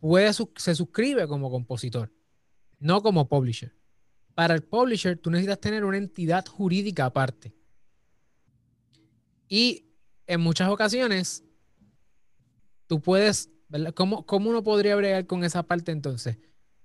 puede, 0.00 0.30
se 0.34 0.74
suscribe 0.74 1.26
como 1.26 1.50
compositor, 1.50 2.12
no 2.78 3.00
como 3.00 3.26
publisher. 3.26 3.74
Para 4.34 4.54
el 4.54 4.62
publisher, 4.62 5.16
tú 5.16 5.30
necesitas 5.30 5.60
tener 5.60 5.82
una 5.82 5.96
entidad 5.96 6.44
jurídica 6.44 7.06
aparte. 7.06 7.54
Y 9.48 9.86
en 10.26 10.42
muchas 10.42 10.68
ocasiones, 10.68 11.42
tú 12.86 13.00
puedes 13.00 13.48
¿Cómo, 13.94 14.26
uno 14.28 14.62
podría 14.62 14.94
bregar 14.94 15.26
con 15.26 15.42
esa 15.42 15.62
parte 15.62 15.90
entonces? 15.90 16.36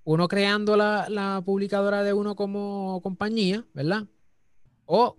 Uno 0.02 0.28
creando 0.28 0.78
la, 0.78 1.42
publicadora 1.44 2.02
de 2.02 2.14
uno 2.14 2.36
como 2.36 3.02
compañía, 3.02 3.66
¿verdad? 3.74 4.06
O 4.86 5.18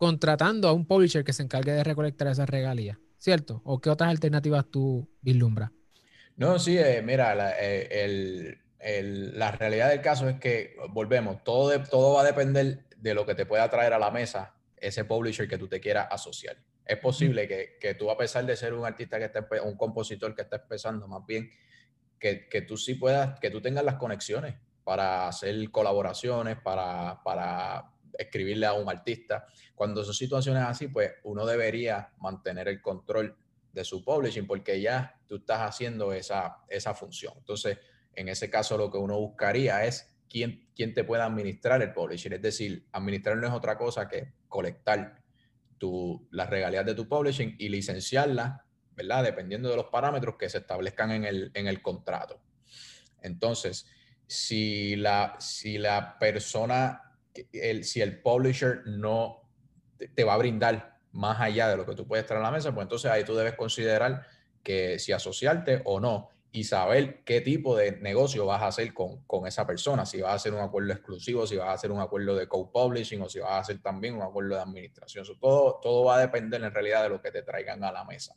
contratando 0.00 0.66
a 0.66 0.72
un 0.72 0.86
publisher 0.86 1.22
que 1.22 1.34
se 1.34 1.42
encargue 1.42 1.72
de 1.72 1.84
recolectar 1.84 2.28
esas 2.28 2.48
regalías, 2.48 2.96
¿cierto? 3.18 3.60
¿O 3.66 3.82
qué 3.82 3.90
otras 3.90 4.08
alternativas 4.08 4.64
tú 4.70 5.06
vislumbras? 5.20 5.72
No, 6.36 6.58
sí, 6.58 6.78
eh, 6.78 7.02
mira, 7.04 7.34
la, 7.34 7.52
eh, 7.60 8.56
la, 9.34 9.50
realidad 9.50 9.90
del 9.90 10.00
caso 10.00 10.26
es 10.26 10.40
que, 10.40 10.74
volvemos, 10.88 11.44
todo, 11.44 11.70
todo 11.82 12.14
va 12.14 12.22
a 12.22 12.24
depender 12.24 12.86
de 12.96 13.12
lo 13.12 13.26
que 13.26 13.34
te 13.34 13.44
pueda 13.44 13.68
traer 13.68 13.92
a 13.92 13.98
la 13.98 14.10
mesa 14.10 14.54
ese 14.78 15.04
publisher 15.04 15.46
que 15.46 15.58
tú 15.58 15.68
te 15.68 15.80
quieras 15.80 16.08
asociar 16.10 16.56
es 16.86 16.98
posible 16.98 17.46
que, 17.46 17.76
que, 17.78 17.94
tú, 17.94 18.10
a 18.10 18.16
pesar 18.16 18.44
de 18.46 18.56
ser 18.56 18.72
un 18.74 18.86
artista 18.86 19.18
que 19.18 19.26
está, 19.26 19.46
un 19.62 19.76
compositor 19.76 20.34
que 20.34 20.42
está 20.42 20.56
empezando, 20.56 21.06
más 21.06 21.24
bien, 21.26 21.52
que, 22.18 22.48
que, 22.48 22.62
tú 22.62 22.76
sí 22.76 22.94
puedas, 22.94 23.38
que 23.38 23.50
tú 23.50 23.60
tengas 23.60 23.84
las 23.84 23.94
conexiones 23.94 24.56
para 24.82 25.28
hacer 25.28 25.70
colaboraciones, 25.70 26.56
para, 26.56 27.20
para 27.22 27.92
escribirle 28.20 28.66
a 28.66 28.74
un 28.74 28.88
artista. 28.88 29.46
Cuando 29.74 30.04
son 30.04 30.14
situaciones 30.14 30.62
así, 30.62 30.88
pues 30.88 31.12
uno 31.24 31.46
debería 31.46 32.12
mantener 32.18 32.68
el 32.68 32.80
control 32.80 33.36
de 33.72 33.84
su 33.84 34.04
publishing 34.04 34.46
porque 34.46 34.80
ya 34.80 35.20
tú 35.26 35.36
estás 35.36 35.60
haciendo 35.60 36.12
esa, 36.12 36.58
esa 36.68 36.94
función. 36.94 37.34
Entonces, 37.38 37.78
en 38.14 38.28
ese 38.28 38.50
caso, 38.50 38.76
lo 38.76 38.90
que 38.90 38.98
uno 38.98 39.18
buscaría 39.18 39.84
es 39.84 40.18
quién, 40.28 40.68
quién 40.74 40.94
te 40.94 41.04
pueda 41.04 41.24
administrar 41.24 41.80
el 41.82 41.92
publishing. 41.92 42.32
Es 42.32 42.42
decir, 42.42 42.86
administrar 42.92 43.36
no 43.36 43.46
es 43.46 43.52
otra 43.52 43.78
cosa 43.78 44.08
que 44.08 44.34
colectar 44.48 45.20
las 46.30 46.50
regalías 46.50 46.84
de 46.84 46.94
tu 46.94 47.08
publishing 47.08 47.56
y 47.58 47.68
licenciarlas, 47.68 48.60
¿verdad? 48.92 49.24
Dependiendo 49.24 49.70
de 49.70 49.76
los 49.76 49.86
parámetros 49.86 50.36
que 50.36 50.48
se 50.48 50.58
establezcan 50.58 51.10
en 51.12 51.24
el, 51.24 51.50
en 51.54 51.66
el 51.66 51.80
contrato. 51.80 52.42
Entonces, 53.22 53.86
si 54.26 54.96
la, 54.96 55.36
si 55.40 55.78
la 55.78 56.18
persona, 56.18 57.09
el, 57.52 57.84
si 57.84 58.00
el 58.00 58.20
publisher 58.20 58.82
no 58.86 59.42
te, 60.14 60.24
va 60.24 60.34
a 60.34 60.38
brindar 60.38 60.98
más 61.12 61.40
allá 61.40 61.68
de 61.68 61.76
lo 61.76 61.86
que 61.86 61.94
tú 61.94 62.06
puedes 62.06 62.26
traer 62.26 62.42
a 62.42 62.46
la 62.46 62.50
mesa, 62.50 62.72
pues 62.74 62.84
entonces 62.84 63.10
ahí 63.10 63.24
tú 63.24 63.34
debes 63.34 63.54
considerar 63.54 64.26
que 64.62 64.98
si 64.98 65.12
asociarte 65.12 65.82
o 65.84 66.00
no 66.00 66.28
y 66.52 66.64
saber 66.64 67.22
qué 67.24 67.40
tipo 67.40 67.76
de 67.76 67.92
negocio 67.92 68.44
vas 68.44 68.62
a 68.62 68.68
hacer 68.68 68.92
con, 68.92 69.22
con, 69.24 69.46
esa 69.46 69.66
persona, 69.66 70.04
si 70.04 70.20
vas 70.20 70.32
a 70.32 70.34
hacer 70.34 70.52
un 70.52 70.60
acuerdo 70.60 70.92
exclusivo, 70.92 71.46
si 71.46 71.56
vas 71.56 71.68
a 71.68 71.72
hacer 71.72 71.92
un 71.92 72.00
acuerdo 72.00 72.34
de 72.34 72.48
co-publishing 72.48 73.22
o 73.22 73.28
si 73.28 73.38
vas 73.38 73.52
a 73.52 73.58
hacer 73.58 73.80
también 73.80 74.16
un 74.16 74.22
acuerdo 74.22 74.56
de 74.56 74.62
administración. 74.62 75.24
todo, 75.40 75.78
todo 75.80 76.04
va 76.04 76.16
a 76.16 76.20
depender 76.20 76.62
en 76.62 76.72
realidad 76.72 77.04
de 77.04 77.08
lo 77.10 77.20
que 77.20 77.30
te 77.30 77.42
traigan 77.42 77.84
a 77.84 77.92
la 77.92 78.04
mesa. 78.04 78.34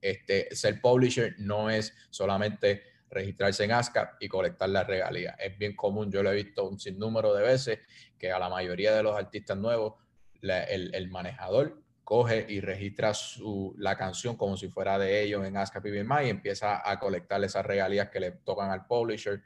Este, 0.00 0.54
ser 0.54 0.80
publisher 0.80 1.36
no 1.38 1.70
es 1.70 1.94
solamente 2.10 2.82
registrarse 3.10 3.64
en 3.64 3.72
ASCAP 3.72 4.14
y 4.20 4.28
colectar 4.28 4.68
la 4.68 4.84
regalía. 4.84 5.36
Es 5.38 5.56
bien 5.56 5.76
común, 5.76 6.10
yo 6.10 6.22
lo 6.22 6.32
he 6.32 6.36
visto 6.36 6.68
un 6.68 6.78
sinnúmero 6.78 7.34
de 7.34 7.42
veces, 7.42 7.78
que 8.18 8.32
a 8.32 8.38
la 8.38 8.48
mayoría 8.48 8.94
de 8.94 9.02
los 9.02 9.16
artistas 9.16 9.56
nuevos, 9.56 9.94
el, 10.42 10.94
el 10.94 11.10
manejador 11.10 11.82
coge 12.04 12.44
y 12.48 12.60
registra 12.60 13.14
su, 13.14 13.74
la 13.78 13.96
canción 13.96 14.36
como 14.36 14.56
si 14.56 14.68
fuera 14.68 14.98
de 14.98 15.22
ellos 15.22 15.44
en 15.46 15.56
ASCAP 15.56 15.86
y 15.86 15.98
y 15.98 16.28
empieza 16.28 16.88
a 16.88 16.98
colectar 16.98 17.42
esas 17.42 17.64
regalías 17.64 18.10
que 18.10 18.20
le 18.20 18.30
tocan 18.32 18.70
al 18.70 18.86
publisher 18.86 19.42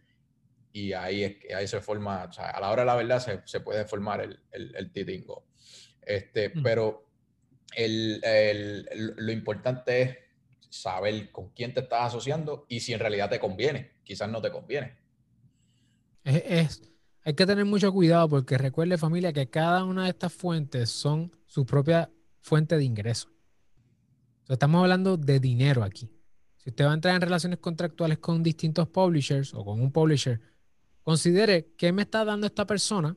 y 0.73 0.93
ahí, 0.93 1.25
es, 1.25 1.37
ahí 1.55 1.67
se 1.67 1.81
forma, 1.81 2.25
o 2.25 2.33
sea, 2.33 2.51
a 2.51 2.61
la 2.61 2.71
hora 2.71 2.83
de 2.83 2.87
la 2.87 2.97
verdad 2.97 3.21
se, 3.21 3.41
se 3.45 3.61
puede 3.61 3.85
formar 3.85 4.21
el, 4.21 4.41
el, 4.51 4.75
el 4.77 4.93
titingo. 4.93 5.47
Este, 6.03 6.51
mm. 6.51 6.63
Pero 6.63 7.07
el, 7.75 8.21
el, 8.23 9.15
lo 9.17 9.33
importante 9.33 10.03
es 10.03 10.19
saber 10.69 11.31
con 11.33 11.51
quién 11.51 11.75
te 11.75 11.81
estás 11.81 12.07
asociando 12.07 12.67
y 12.69 12.81
si 12.81 12.93
en 12.93 13.01
realidad 13.01 13.31
te 13.31 13.41
conviene. 13.41 13.93
Quizás 14.05 14.29
no 14.29 14.41
te 14.41 14.51
conviene. 14.51 14.97
Es, 16.25 16.83
hay 17.23 17.35
que 17.35 17.47
tener 17.47 17.65
mucho 17.65 17.93
cuidado 17.93 18.29
porque 18.29 18.59
recuerde 18.59 18.99
familia 18.99 19.33
que 19.33 19.49
cada 19.49 19.85
una 19.85 20.05
de 20.05 20.11
estas 20.11 20.33
fuentes 20.33 20.91
son 20.91 21.31
su 21.47 21.65
propia 21.67 22.11
fuente 22.41 22.77
de 22.77 22.85
ingreso. 22.85 23.29
estamos 24.49 24.83
hablando 24.83 25.17
de 25.17 25.41
dinero 25.41 25.85
aquí. 25.85 26.11
Si 26.59 26.71
usted 26.71 26.85
va 26.85 26.91
a 26.91 26.95
entrar 26.95 27.15
en 27.15 27.21
relaciones 27.21 27.59
contractuales 27.59 28.19
con 28.19 28.43
distintos 28.43 28.89
publishers 28.89 29.55
o 29.55 29.65
con 29.65 29.81
un 29.81 29.93
publisher, 29.93 30.41
considere 31.03 31.73
qué 31.77 31.93
me 31.93 32.03
está 32.03 32.25
dando 32.25 32.47
esta 32.47 32.67
persona 32.67 33.17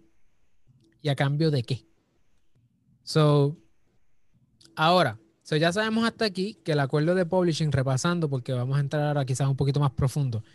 y 1.02 1.10
a 1.10 1.16
cambio 1.16 1.52
de 1.52 1.64
qué. 1.64 1.86
So, 3.04 3.58
ahora, 4.76 5.20
so 5.52 5.58
ya 5.58 5.74
sabemos 5.74 6.06
hasta 6.06 6.24
aquí 6.24 6.54
que 6.64 6.72
el 6.72 6.80
acuerdo 6.80 7.14
de 7.14 7.26
publishing, 7.26 7.74
repasando, 7.74 8.30
porque 8.30 8.54
vamos 8.54 8.78
a 8.78 8.80
entrar 8.80 9.04
ahora 9.04 9.26
quizás 9.26 9.50
un 9.50 9.58
poquito 9.58 9.82
más 9.82 9.92
profundo. 9.92 10.46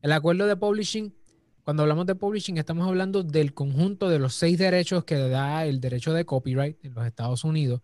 El 0.00 0.10
acuerdo 0.10 0.48
de 0.48 0.56
publishing, 0.56 1.14
cuando 1.62 1.84
hablamos 1.84 2.06
de 2.06 2.16
publishing, 2.16 2.58
estamos 2.58 2.88
hablando 2.88 3.22
del 3.22 3.54
conjunto 3.54 4.08
de 4.08 4.18
los 4.18 4.34
seis 4.34 4.58
derechos 4.58 5.04
que 5.04 5.14
da 5.14 5.64
el 5.64 5.80
derecho 5.80 6.12
de 6.12 6.24
copyright 6.24 6.84
en 6.84 6.92
los 6.92 7.06
Estados 7.06 7.44
Unidos 7.44 7.82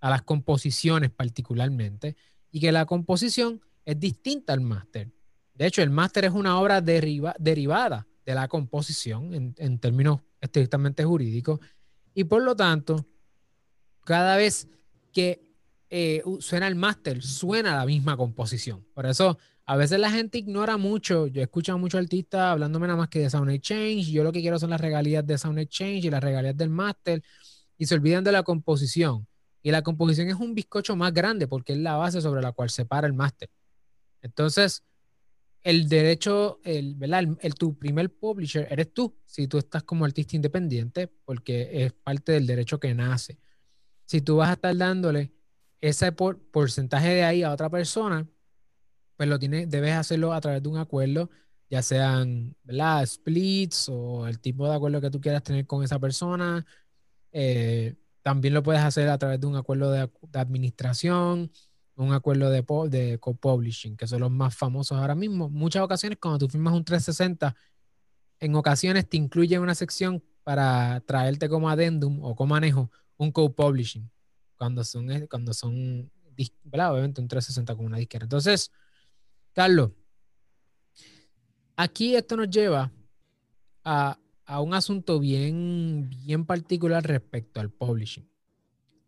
a 0.00 0.10
las 0.10 0.22
composiciones 0.22 1.12
particularmente, 1.12 2.16
y 2.50 2.58
que 2.58 2.72
la 2.72 2.84
composición 2.84 3.60
es 3.84 4.00
distinta 4.00 4.54
al 4.54 4.60
máster. 4.60 5.12
De 5.54 5.66
hecho, 5.66 5.82
el 5.82 5.90
máster 5.90 6.24
es 6.24 6.32
una 6.32 6.58
obra 6.58 6.80
derivada 6.80 8.08
de 8.26 8.34
la 8.34 8.48
composición 8.48 9.34
en, 9.34 9.54
en, 9.56 9.78
términos 9.78 10.18
estrictamente 10.40 11.04
jurídicos, 11.04 11.60
y 12.12 12.24
por 12.24 12.42
lo 12.42 12.56
tanto, 12.56 13.06
cada 14.04 14.36
vez 14.36 14.66
que 15.12 15.51
eh, 15.94 16.22
suena 16.40 16.68
el 16.68 16.74
máster, 16.74 17.22
suena 17.22 17.76
la 17.76 17.84
misma 17.84 18.16
composición. 18.16 18.82
Por 18.94 19.04
eso 19.04 19.38
a 19.66 19.76
veces 19.76 20.00
la 20.00 20.10
gente 20.10 20.38
ignora 20.38 20.78
mucho. 20.78 21.26
Yo 21.26 21.42
he 21.42 21.44
escuchado 21.44 21.76
a 21.76 21.80
muchos 21.80 22.00
artistas 22.00 22.40
hablándome 22.40 22.86
nada 22.86 22.96
más 22.96 23.10
que 23.10 23.18
de 23.18 23.28
Sound 23.28 23.50
Exchange. 23.50 24.10
Yo 24.10 24.24
lo 24.24 24.32
que 24.32 24.40
quiero 24.40 24.58
son 24.58 24.70
las 24.70 24.80
regalías 24.80 25.26
de 25.26 25.36
Sound 25.36 25.58
Exchange 25.58 26.06
y 26.06 26.10
las 26.10 26.24
regalías 26.24 26.56
del 26.56 26.70
máster 26.70 27.22
y 27.76 27.84
se 27.84 27.94
olvidan 27.94 28.24
de 28.24 28.32
la 28.32 28.42
composición. 28.42 29.26
Y 29.62 29.70
la 29.70 29.82
composición 29.82 30.30
es 30.30 30.36
un 30.36 30.54
bizcocho 30.54 30.96
más 30.96 31.12
grande 31.12 31.46
porque 31.46 31.74
es 31.74 31.78
la 31.78 31.96
base 31.96 32.22
sobre 32.22 32.40
la 32.40 32.52
cual 32.52 32.70
se 32.70 32.86
para 32.86 33.06
el 33.06 33.12
máster. 33.12 33.50
Entonces, 34.22 34.82
el 35.60 35.90
derecho, 35.90 36.58
el, 36.64 36.94
¿verdad? 36.94 37.36
El, 37.42 37.54
tu 37.54 37.78
primer 37.78 38.10
publisher 38.10 38.66
eres 38.70 38.94
tú, 38.94 39.14
si 39.26 39.46
tú 39.46 39.58
estás 39.58 39.82
como 39.82 40.06
artista 40.06 40.36
independiente, 40.36 41.08
porque 41.26 41.84
es 41.84 41.92
parte 41.92 42.32
del 42.32 42.46
derecho 42.46 42.80
que 42.80 42.94
nace. 42.94 43.36
Si 44.06 44.22
tú 44.22 44.36
vas 44.36 44.48
a 44.48 44.52
estar 44.54 44.74
dándole 44.74 45.32
ese 45.82 46.12
porcentaje 46.12 47.08
de 47.08 47.24
ahí 47.24 47.42
a 47.42 47.52
otra 47.52 47.68
persona, 47.68 48.26
pues 49.16 49.28
lo 49.28 49.38
tienes, 49.38 49.68
debes 49.68 49.92
hacerlo 49.94 50.32
a 50.32 50.40
través 50.40 50.62
de 50.62 50.68
un 50.70 50.78
acuerdo, 50.78 51.28
ya 51.68 51.82
sean 51.82 52.56
¿verdad? 52.64 53.04
splits 53.04 53.88
o 53.90 54.26
el 54.26 54.40
tipo 54.40 54.68
de 54.68 54.76
acuerdo 54.76 55.00
que 55.02 55.10
tú 55.10 55.20
quieras 55.20 55.42
tener 55.42 55.66
con 55.66 55.84
esa 55.84 55.98
persona. 55.98 56.64
Eh, 57.32 57.96
también 58.22 58.54
lo 58.54 58.62
puedes 58.62 58.82
hacer 58.82 59.08
a 59.08 59.18
través 59.18 59.40
de 59.40 59.46
un 59.46 59.56
acuerdo 59.56 59.90
de, 59.90 60.08
administración 60.34 61.50
un 61.96 62.12
acuerdo 62.12 62.50
de, 62.50 63.18
co-publishing, 63.20 63.96
que 63.96 64.06
son 64.06 64.20
los 64.20 64.30
más 64.30 64.54
famosos 64.54 64.98
ahora 64.98 65.14
mismo. 65.14 65.48
Muchas 65.48 65.82
ocasiones, 65.82 66.18
cuando 66.20 66.38
tú 66.38 66.48
firmas 66.48 66.74
un 66.74 66.84
360, 66.84 67.54
en 68.40 68.54
ocasiones 68.54 69.08
te 69.08 69.16
incluye 69.16 69.58
una 69.58 69.74
sección 69.74 70.22
para 70.42 71.00
traerte 71.06 71.48
como 71.48 71.70
addendum 71.70 72.22
o 72.22 72.34
como 72.34 72.54
manejo 72.54 72.90
un 73.16 73.30
co-publishing, 73.30 74.10
cuando 74.62 74.84
son, 74.84 75.10
eh, 75.10 75.26
cuando 75.26 75.52
son, 75.52 76.08
Obviamente 76.72 77.20
un 77.20 77.26
360 77.26 77.74
con 77.74 77.84
una 77.84 77.98
disquera. 77.98 78.26
Entonces, 78.26 78.70
Carlos, 79.52 79.90
aquí 81.74 82.14
esto 82.14 82.36
nos 82.36 82.48
lleva 82.48 82.92
a, 83.82 84.20
a 84.44 84.60
un 84.60 84.72
asunto 84.72 85.18
bien, 85.18 86.08
bien 86.08 86.46
particular 86.46 87.04
respecto 87.04 87.58
al 87.58 87.70
publishing. 87.70 88.30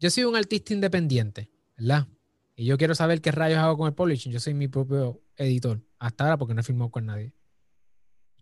Yo 0.01 0.11
soy 0.11 0.25
un 0.25 0.35
artista 0.35 0.75
independiente, 0.75 1.53
¿verdad? 1.79 2.09
Y 2.57 2.65
yo 2.65 2.77
quiero 2.77 2.97
saber 2.97 3.21
qué 3.21 3.31
rayos 3.31 3.59
hago 3.59 3.77
con 3.77 3.87
el 3.87 3.95
publishing. 3.95 4.33
Yo 4.33 4.41
soy 4.41 4.55
mi 4.55 4.67
propio 4.67 5.23
editor. 5.37 5.81
Hasta 6.01 6.25
ahora 6.25 6.37
porque 6.37 6.55
no 6.55 6.63
he 6.63 6.65
firmado 6.65 6.91
con 6.91 7.07
nadie. 7.07 7.33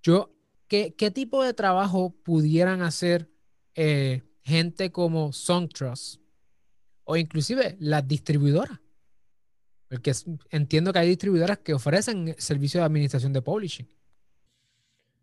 Yo, 0.02 0.34
¿qué, 0.66 0.94
qué 0.94 1.10
tipo 1.10 1.44
de 1.44 1.52
trabajo 1.52 2.16
pudieran 2.22 2.80
hacer 2.80 3.30
eh, 3.74 4.22
gente 4.40 4.90
como 4.90 5.34
Songtrust 5.34 6.21
o 7.04 7.16
inclusive 7.16 7.76
las 7.80 8.06
distribuidoras? 8.06 8.78
Porque 9.88 10.12
entiendo 10.50 10.92
que 10.92 10.98
hay 11.00 11.08
distribuidoras 11.08 11.58
que 11.58 11.74
ofrecen 11.74 12.34
servicio 12.38 12.80
de 12.80 12.86
administración 12.86 13.32
de 13.32 13.42
publishing. 13.42 13.88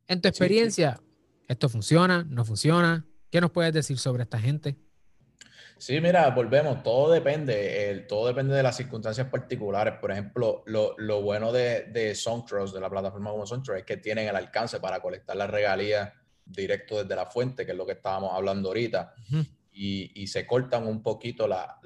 En 0.08 0.22
tu 0.22 0.28
experiencia, 0.28 1.00
¿esto 1.48 1.70
funciona? 1.70 2.24
¿No 2.24 2.46
funciona? 2.46 3.06
¿Qué 3.32 3.42
nos 3.42 3.52
puedes 3.52 3.74
decir 3.74 3.98
sobre 3.98 4.24
esta 4.24 4.40
gente? 4.40 4.76
Sí, 5.78 6.02
mira, 6.02 6.30
volvemos, 6.32 6.84
todo 6.84 7.12
depende, 7.12 8.06
todo 8.10 8.28
depende 8.28 8.54
de 8.54 8.62
las 8.62 8.76
circunstancias 8.76 9.28
particulares. 9.30 9.94
Por 10.02 10.12
ejemplo, 10.12 10.64
lo, 10.66 11.22
bueno 11.22 11.54
de, 11.54 11.84
de 11.84 12.14
Songtrust, 12.16 12.74
de 12.74 12.82
la 12.82 12.90
plataforma 12.90 13.32
como 13.32 13.48
Songtrust, 13.48 13.80
es 13.80 13.86
que 13.86 13.98
tienen 13.98 14.28
el 14.28 14.36
alcance 14.36 14.80
para 14.80 15.00
colectar 15.00 15.38
las 15.38 15.50
regalías 15.50 16.12
directo 16.50 17.02
desde 17.02 17.16
la 17.16 17.28
fuente, 17.28 17.66
que 17.66 17.72
es 17.72 17.78
lo 17.78 17.86
que 17.86 17.94
estábamos 17.94 18.32
hablando 18.34 18.70
ahorita, 18.70 19.14
y, 19.82 20.28
se 20.28 20.46
cortan 20.46 20.86
un 20.86 21.02
poquito 21.02 21.48
la, 21.48 21.80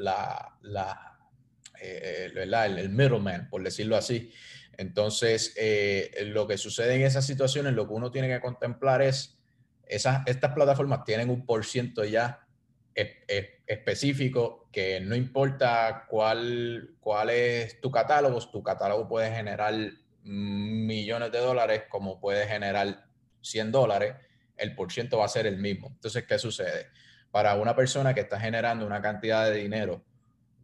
eh, 1.79 2.31
el, 2.33 2.89
middleman, 2.89 3.49
por 3.49 3.63
decirlo 3.63 3.95
así. 3.95 4.31
Entonces, 4.77 5.53
eh, 5.57 6.23
lo 6.25 6.47
que 6.47 6.57
sucede 6.57 6.95
en 6.95 7.03
esas 7.03 7.25
situaciones, 7.27 7.73
lo 7.73 7.87
que 7.87 7.93
uno 7.93 8.09
tiene 8.09 8.29
que 8.29 8.41
contemplar 8.41 9.03
es, 9.03 9.37
esas, 9.85 10.25
estas 10.25 10.53
plataformas 10.53 11.03
tienen 11.03 11.29
un 11.29 11.45
por 11.45 11.65
ciento 11.65 12.03
ya 12.03 12.39
específico 12.95 14.69
que 14.71 14.99
no 14.99 15.15
importa 15.15 16.05
cuál, 16.09 16.95
cuál 16.99 17.29
es 17.29 17.79
tu 17.79 17.91
catálogo, 17.91 18.39
tu 18.49 18.63
catálogo 18.63 19.07
puede 19.07 19.31
generar 19.35 19.73
millones 20.23 21.31
de 21.31 21.39
dólares 21.39 21.83
como 21.89 22.19
puede 22.19 22.47
generar 22.47 23.05
100 23.41 23.71
dólares, 23.71 24.15
el 24.57 24.73
por 24.73 24.91
ciento 24.91 25.19
va 25.19 25.25
a 25.25 25.29
ser 25.29 25.45
el 25.45 25.57
mismo. 25.57 25.89
Entonces, 25.89 26.25
¿qué 26.25 26.39
sucede? 26.39 26.87
Para 27.33 27.55
una 27.55 27.75
persona 27.75 28.13
que 28.13 28.19
está 28.19 28.39
generando 28.39 28.85
una 28.85 29.01
cantidad 29.01 29.49
de 29.49 29.55
dinero 29.55 30.03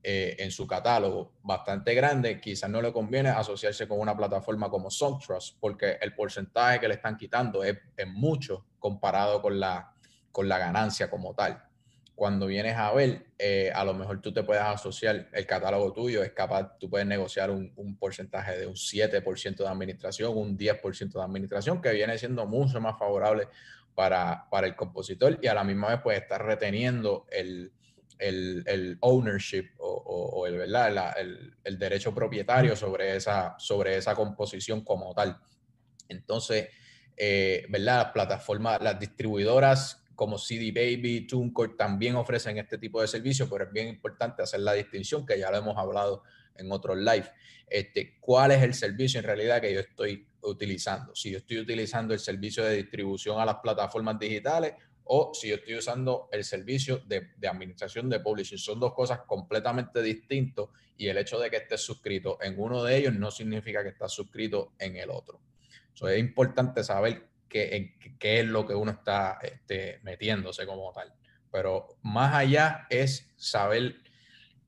eh, 0.03 0.35
en 0.37 0.51
su 0.51 0.67
catálogo 0.67 1.33
bastante 1.41 1.95
grande, 1.95 2.39
quizás 2.39 2.69
no 2.69 2.79
le 2.79 2.93
conviene 2.93 3.29
asociarse 3.29 3.87
con 3.87 3.99
una 3.99 4.15
plataforma 4.15 4.69
como 4.69 4.91
Songtrust 4.91 5.57
porque 5.59 5.97
el 5.99 6.13
porcentaje 6.13 6.79
que 6.79 6.87
le 6.87 6.93
están 6.93 7.17
quitando 7.17 7.63
es, 7.63 7.75
mucho 8.13 8.67
comparado 8.77 9.41
con 9.41 9.59
la, 9.59 9.95
con 10.31 10.47
la 10.47 10.59
ganancia 10.59 11.09
como 11.09 11.33
tal. 11.33 11.59
Cuando 12.13 12.45
vienes 12.45 12.77
a 12.77 12.93
ver, 12.93 13.25
eh, 13.39 13.71
a 13.73 13.83
lo 13.83 13.95
mejor 13.95 14.21
tú 14.21 14.31
te 14.31 14.43
puedes 14.43 14.61
asociar, 14.61 15.27
el 15.33 15.47
catálogo 15.47 15.91
tuyo 15.91 16.21
es 16.21 16.33
capaz, 16.33 16.77
tú 16.77 16.87
puedes 16.87 17.07
negociar 17.07 17.49
un, 17.49 17.97
porcentaje 17.97 18.59
de 18.59 18.67
un 18.67 18.75
7% 18.75 19.55
de 19.55 19.67
administración, 19.67 20.37
un 20.37 20.55
10% 20.55 21.13
de 21.13 21.23
administración, 21.23 21.81
que 21.81 21.93
viene 21.93 22.15
siendo 22.19 22.45
mucho 22.45 22.79
más 22.79 22.99
favorable 22.99 23.47
para, 23.99 24.47
para 24.49 24.65
el 24.65 24.77
compositor 24.77 25.37
y 25.41 25.47
a 25.47 25.53
la 25.53 25.65
misma 25.65 25.89
vez 25.89 25.99
puedes 26.01 26.21
estar 26.21 26.41
reteniendo 26.41 27.27
el, 27.29 27.73
el, 28.17 28.97
ownership 29.01 29.71
o, 29.77 30.47
el, 30.47 30.57
¿verdad? 30.57 31.15
el, 31.19 31.53
el, 31.65 31.77
derecho 31.77 32.15
propietario 32.15 32.77
sobre 32.77 33.17
esa, 33.17 33.55
sobre 33.59 33.97
esa 33.97 34.15
composición 34.15 34.85
como 34.85 35.13
tal. 35.13 35.37
Entonces, 36.07 36.69
eh, 37.17 37.65
¿verdad? 37.67 38.03
Las 38.03 38.11
plataformas, 38.13 38.81
las 38.81 38.97
distribuidoras 38.97 40.01
como 40.15 40.37
CD 40.37 40.71
Baby, 40.71 41.27
TuneCore 41.27 41.73
también 41.77 42.15
ofrecen 42.15 42.57
este 42.57 42.77
tipo 42.77 43.01
de 43.01 43.07
servicios, 43.09 43.49
pero 43.51 43.65
es 43.65 43.71
bien 43.73 43.89
importante 43.89 44.41
hacer 44.41 44.61
la 44.61 44.71
distinción, 44.75 45.25
que 45.25 45.37
ya 45.37 45.51
lo 45.51 45.57
hemos 45.57 45.77
hablado 45.77 46.23
en 46.55 46.71
otros 46.71 46.97
live. 46.97 47.29
Este, 47.67 48.17
¿Cuál 48.19 48.51
es 48.51 48.63
el 48.63 48.73
servicio 48.73 49.19
en 49.19 49.25
realidad 49.25 49.61
que 49.61 49.73
yo 49.73 49.79
estoy 49.79 50.27
utilizando? 50.41 51.15
Si 51.15 51.31
yo 51.31 51.37
estoy 51.37 51.59
utilizando 51.59 52.13
el 52.13 52.19
servicio 52.19 52.63
de 52.63 52.77
distribución 52.77 53.39
a 53.39 53.45
las 53.45 53.55
plataformas 53.57 54.17
digitales 54.19 54.73
o 55.11 55.33
si 55.33 55.49
yo 55.49 55.55
estoy 55.55 55.75
usando 55.75 56.29
el 56.31 56.43
servicio 56.43 56.99
de, 56.99 57.31
administración 57.49 58.09
de 58.09 58.19
publishing. 58.19 58.59
Son 58.59 58.79
dos 58.79 58.93
cosas 58.93 59.21
completamente 59.25 60.03
distintas 60.03 60.65
y 60.97 61.07
el 61.07 61.17
hecho 61.17 61.39
de 61.39 61.49
que 61.49 61.57
estés 61.57 61.81
suscrito 61.81 62.37
en 62.41 62.59
uno 62.59 62.83
de 62.83 62.95
ellos 62.95 63.15
no 63.15 63.31
significa 63.31 63.81
que 63.81 63.89
estás 63.89 64.11
suscrito 64.11 64.73
en 64.77 64.97
el 64.97 65.09
otro. 65.09 65.41
So, 65.93 66.07
es 66.07 66.19
importante 66.19 66.83
saber 66.83 67.27
qué, 67.47 67.95
qué 68.19 68.41
es 68.41 68.45
lo 68.45 68.67
que 68.67 68.75
uno 68.75 68.91
está 68.91 69.39
este, 69.41 69.99
metiéndose 70.03 70.67
como 70.67 70.91
tal. 70.93 71.11
Pero 71.51 71.97
más 72.03 72.35
allá 72.35 72.85
es 72.91 73.33
saber 73.35 73.95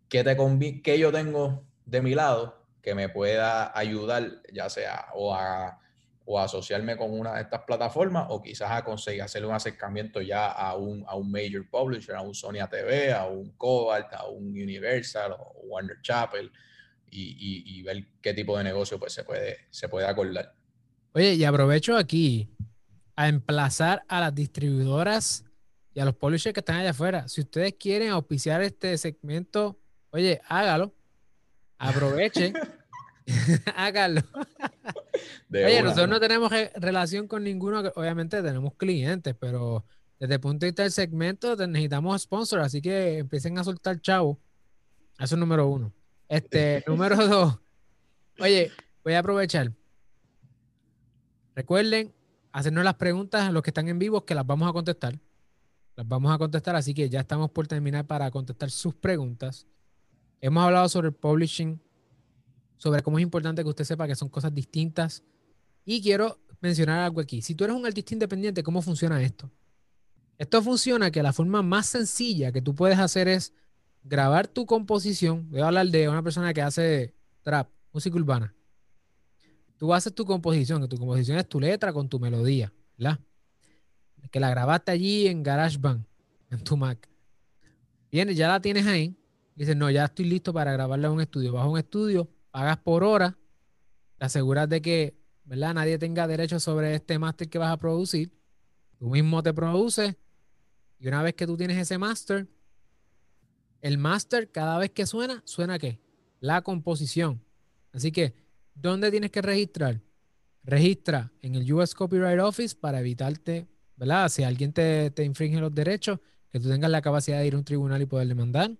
qué, 0.09 0.23
te 0.23 0.35
qué 0.81 0.97
yo 0.97 1.11
tengo 1.11 1.70
de 1.91 2.01
mi 2.01 2.15
lado 2.15 2.57
que 2.81 2.95
me 2.95 3.09
pueda 3.09 3.77
ayudar, 3.77 4.41
ya 4.51 4.69
sea 4.69 5.07
o 5.13 5.35
a, 5.35 5.77
o 6.25 6.39
asociarme 6.39 6.95
con 6.95 7.11
una 7.11 7.35
de 7.35 7.41
estas 7.41 7.61
plataformas 7.67 8.27
o 8.29 8.41
quizás 8.41 8.71
a 8.71 8.83
conseguir 8.83 9.21
hacer 9.21 9.45
un 9.45 9.53
acercamiento 9.53 10.21
ya 10.21 10.47
a 10.47 10.75
un, 10.77 11.03
a 11.05 11.15
un 11.15 11.29
major 11.29 11.69
publisher, 11.69 12.15
a 12.15 12.21
un 12.21 12.33
Sony 12.33 12.65
TV, 12.69 13.11
a 13.11 13.27
un 13.27 13.51
Cobalt, 13.57 14.13
a 14.13 14.25
un 14.27 14.47
Universal 14.47 15.33
o 15.33 15.53
Warner 15.65 15.97
Chapel 16.01 16.49
y, 17.09 17.21
y, 17.21 17.79
y, 17.79 17.83
ver 17.83 18.05
qué 18.21 18.33
tipo 18.33 18.57
de 18.57 18.63
negocio 18.63 18.97
pues 18.97 19.11
se 19.11 19.25
puede, 19.25 19.57
se 19.69 19.89
puede 19.89 20.07
acordar. 20.07 20.55
Oye, 21.13 21.33
y 21.33 21.43
aprovecho 21.43 21.97
aquí 21.97 22.49
a 23.17 23.27
emplazar 23.27 24.03
a 24.07 24.21
las 24.21 24.33
distribuidoras 24.33 25.43
y 25.93 25.99
a 25.99 26.05
los 26.05 26.15
publishers 26.15 26.53
que 26.53 26.61
están 26.61 26.77
allá 26.77 26.91
afuera. 26.91 27.27
Si 27.27 27.41
ustedes 27.41 27.73
quieren 27.77 28.11
auspiciar 28.11 28.61
este 28.61 28.97
segmento, 28.97 29.77
oye, 30.11 30.39
hágalo. 30.47 30.95
Aprovechen. 31.81 32.53
hágalo. 33.75 34.21
oye, 35.51 35.81
nosotros 35.81 36.09
no 36.09 36.19
tenemos 36.19 36.51
relación 36.75 37.27
con 37.27 37.43
ninguno. 37.43 37.79
Obviamente 37.95 38.41
tenemos 38.41 38.75
clientes, 38.75 39.35
pero 39.39 39.83
desde 40.19 40.35
el 40.35 40.39
punto 40.39 40.65
de 40.65 40.71
vista 40.71 40.83
del 40.83 40.91
segmento 40.91 41.55
necesitamos 41.67 42.21
sponsors, 42.21 42.65
así 42.65 42.81
que 42.81 43.17
empiecen 43.17 43.57
a 43.57 43.63
soltar 43.63 43.99
chavo. 43.99 44.39
Eso 45.17 45.35
es 45.35 45.39
número 45.39 45.67
uno. 45.67 45.91
Este, 46.29 46.83
número 46.87 47.15
dos. 47.27 47.59
Oye, 48.39 48.71
voy 49.03 49.13
a 49.13 49.19
aprovechar. 49.19 49.71
Recuerden 51.55 52.13
hacernos 52.51 52.83
las 52.83 52.95
preguntas 52.95 53.49
a 53.49 53.51
los 53.51 53.63
que 53.63 53.71
están 53.71 53.87
en 53.87 53.97
vivo, 53.97 54.23
que 54.23 54.35
las 54.35 54.45
vamos 54.45 54.69
a 54.69 54.73
contestar. 54.73 55.19
Las 55.95 56.07
vamos 56.07 56.31
a 56.33 56.37
contestar, 56.37 56.75
así 56.75 56.93
que 56.93 57.09
ya 57.09 57.21
estamos 57.21 57.49
por 57.49 57.67
terminar 57.67 58.05
para 58.05 58.29
contestar 58.29 58.69
sus 58.69 58.93
preguntas. 58.93 59.67
Hemos 60.41 60.63
hablado 60.63 60.89
sobre 60.89 61.09
el 61.09 61.13
publishing, 61.13 61.79
sobre 62.77 63.03
cómo 63.03 63.19
es 63.19 63.23
importante 63.23 63.61
que 63.61 63.69
usted 63.69 63.85
sepa 63.85 64.07
que 64.07 64.15
son 64.15 64.27
cosas 64.27 64.53
distintas. 64.53 65.23
Y 65.85 66.01
quiero 66.01 66.39
mencionar 66.59 66.99
algo 66.99 67.21
aquí. 67.21 67.41
Si 67.41 67.53
tú 67.53 67.63
eres 67.63 67.75
un 67.75 67.85
artista 67.85 68.13
independiente, 68.13 68.63
¿cómo 68.63 68.81
funciona 68.81 69.21
esto? 69.21 69.51
Esto 70.39 70.61
funciona 70.63 71.11
que 71.11 71.21
la 71.21 71.31
forma 71.31 71.61
más 71.61 71.85
sencilla 71.85 72.51
que 72.51 72.61
tú 72.61 72.73
puedes 72.73 72.97
hacer 72.97 73.27
es 73.27 73.53
grabar 74.03 74.47
tu 74.47 74.65
composición. 74.65 75.47
Voy 75.51 75.61
a 75.61 75.67
hablar 75.67 75.87
de 75.87 76.09
una 76.09 76.23
persona 76.23 76.51
que 76.55 76.63
hace 76.63 77.13
trap, 77.43 77.69
música 77.93 78.15
urbana. 78.15 78.55
Tú 79.77 79.93
haces 79.93 80.13
tu 80.13 80.25
composición, 80.25 80.81
que 80.81 80.87
tu 80.87 80.97
composición 80.97 81.37
es 81.37 81.47
tu 81.47 81.59
letra 81.59 81.93
con 81.93 82.09
tu 82.09 82.19
melodía, 82.19 82.73
¿verdad? 82.97 83.19
Que 84.31 84.39
la 84.39 84.49
grabaste 84.49 84.91
allí 84.91 85.27
en 85.27 85.43
GarageBand, 85.43 86.05
en 86.49 86.63
tu 86.63 86.77
Mac. 86.77 87.07
Viene, 88.11 88.33
ya 88.33 88.47
la 88.47 88.59
tienes 88.59 88.87
ahí. 88.87 89.15
Dices, 89.55 89.75
no, 89.75 89.89
ya 89.89 90.05
estoy 90.05 90.25
listo 90.25 90.53
para 90.53 90.71
grabarla 90.73 91.07
en 91.07 91.13
un 91.13 91.21
estudio. 91.21 91.53
Vas 91.53 91.65
a 91.65 91.69
un 91.69 91.77
estudio, 91.77 92.29
pagas 92.51 92.77
por 92.77 93.03
hora, 93.03 93.37
te 94.17 94.25
aseguras 94.25 94.69
de 94.69 94.81
que, 94.81 95.15
¿verdad? 95.43 95.73
Nadie 95.73 95.97
tenga 95.97 96.27
derecho 96.27 96.59
sobre 96.59 96.95
este 96.95 97.19
máster 97.19 97.49
que 97.49 97.57
vas 97.57 97.71
a 97.71 97.77
producir. 97.77 98.31
Tú 98.97 99.09
mismo 99.09 99.41
te 99.41 99.53
produces 99.53 100.15
y 100.99 101.07
una 101.07 101.23
vez 101.23 101.33
que 101.33 101.47
tú 101.47 101.57
tienes 101.57 101.77
ese 101.77 101.97
máster, 101.97 102.47
el 103.81 103.97
máster 103.97 104.51
cada 104.51 104.77
vez 104.77 104.91
que 104.91 105.07
suena, 105.07 105.41
suena 105.45 105.79
qué? 105.79 105.99
La 106.39 106.61
composición. 106.61 107.43
Así 107.91 108.11
que, 108.11 108.35
¿dónde 108.75 109.09
tienes 109.09 109.31
que 109.31 109.41
registrar? 109.41 109.99
Registra 110.63 111.31
en 111.41 111.55
el 111.55 111.73
US 111.73 111.95
Copyright 111.95 112.39
Office 112.39 112.75
para 112.75 112.99
evitarte, 112.99 113.67
¿verdad? 113.95 114.29
Si 114.29 114.43
alguien 114.43 114.71
te, 114.71 115.09
te 115.09 115.23
infringe 115.23 115.59
los 115.59 115.73
derechos, 115.73 116.19
que 116.51 116.59
tú 116.59 116.69
tengas 116.69 116.91
la 116.91 117.01
capacidad 117.01 117.39
de 117.39 117.47
ir 117.47 117.55
a 117.55 117.57
un 117.57 117.63
tribunal 117.63 118.01
y 118.01 118.05
poder 118.05 118.27
demandar. 118.27 118.71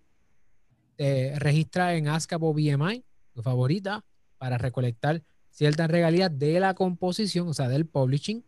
Te 1.01 1.33
registra 1.39 1.95
en 1.95 2.07
ASCAP 2.07 2.43
o 2.43 2.53
BMI, 2.53 3.03
tu 3.33 3.41
favorita, 3.41 4.05
para 4.37 4.59
recolectar 4.59 5.23
ciertas 5.49 5.89
regalías 5.89 6.37
de 6.37 6.59
la 6.59 6.75
composición, 6.75 7.47
o 7.47 7.55
sea, 7.55 7.67
del 7.69 7.87
publishing. 7.87 8.45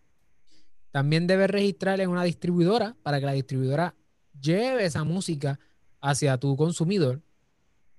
También 0.91 1.25
debes 1.25 1.49
registrar 1.49 1.99
en 1.99 2.11
una 2.11 2.23
distribuidora 2.23 2.95
para 3.01 3.19
que 3.19 3.25
la 3.25 3.31
distribuidora 3.31 3.95
lleve 4.39 4.85
esa 4.85 5.03
música 5.03 5.59
hacia 5.99 6.37
tu 6.37 6.55
consumidor. 6.55 7.23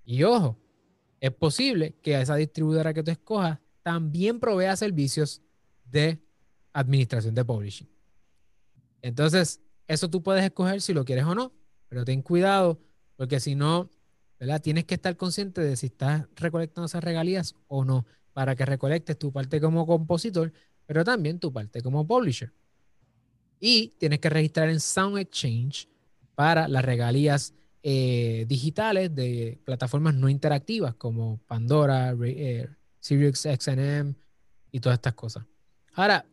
Y 0.04 0.22
ojo, 0.22 0.56
es 1.18 1.32
posible 1.32 1.96
que 2.00 2.20
esa 2.20 2.36
distribuidora 2.36 2.94
que 2.94 3.02
tú 3.02 3.10
escojas 3.10 3.58
también 3.82 4.38
provea 4.38 4.76
servicios 4.76 5.42
de 5.84 6.22
administración 6.72 7.34
de 7.34 7.44
publishing. 7.44 7.88
Entonces, 9.02 9.60
eso 9.88 10.08
tú 10.08 10.22
puedes 10.22 10.44
escoger 10.44 10.80
si 10.80 10.94
lo 10.94 11.04
quieres 11.04 11.24
o 11.24 11.34
no, 11.34 11.52
pero 11.88 12.04
ten 12.04 12.22
cuidado 12.22 12.78
porque 13.16 13.40
si 13.40 13.56
no, 13.56 13.90
¿verdad? 14.38 14.60
Tienes 14.60 14.84
que 14.84 14.94
estar 14.94 15.16
consciente 15.16 15.60
de 15.60 15.76
si 15.76 15.86
estás 15.86 16.26
recolectando 16.36 16.86
esas 16.86 17.04
regalías 17.04 17.54
o 17.68 17.84
no, 17.84 18.06
para 18.32 18.56
que 18.56 18.66
recolectes 18.66 19.18
tu 19.18 19.32
parte 19.32 19.60
como 19.60 19.86
compositor, 19.86 20.52
pero 20.86 21.04
también 21.04 21.38
tu 21.38 21.52
parte 21.52 21.82
como 21.82 22.06
publisher. 22.06 22.52
Y 23.60 23.94
tienes 23.98 24.18
que 24.18 24.28
registrar 24.28 24.68
en 24.68 24.80
Sound 24.80 25.18
Exchange 25.18 25.88
para 26.34 26.68
las 26.68 26.84
regalías 26.84 27.54
eh, 27.82 28.44
digitales 28.48 29.14
de 29.14 29.60
plataformas 29.64 30.14
no 30.14 30.28
interactivas 30.28 30.94
como 30.94 31.38
Pandora, 31.46 32.14
eh, 32.24 32.68
Sirius 32.98 33.40
XM 33.40 34.14
y 34.72 34.80
todas 34.80 34.96
estas 34.96 35.14
cosas. 35.14 35.44
Ahora, 35.92 36.26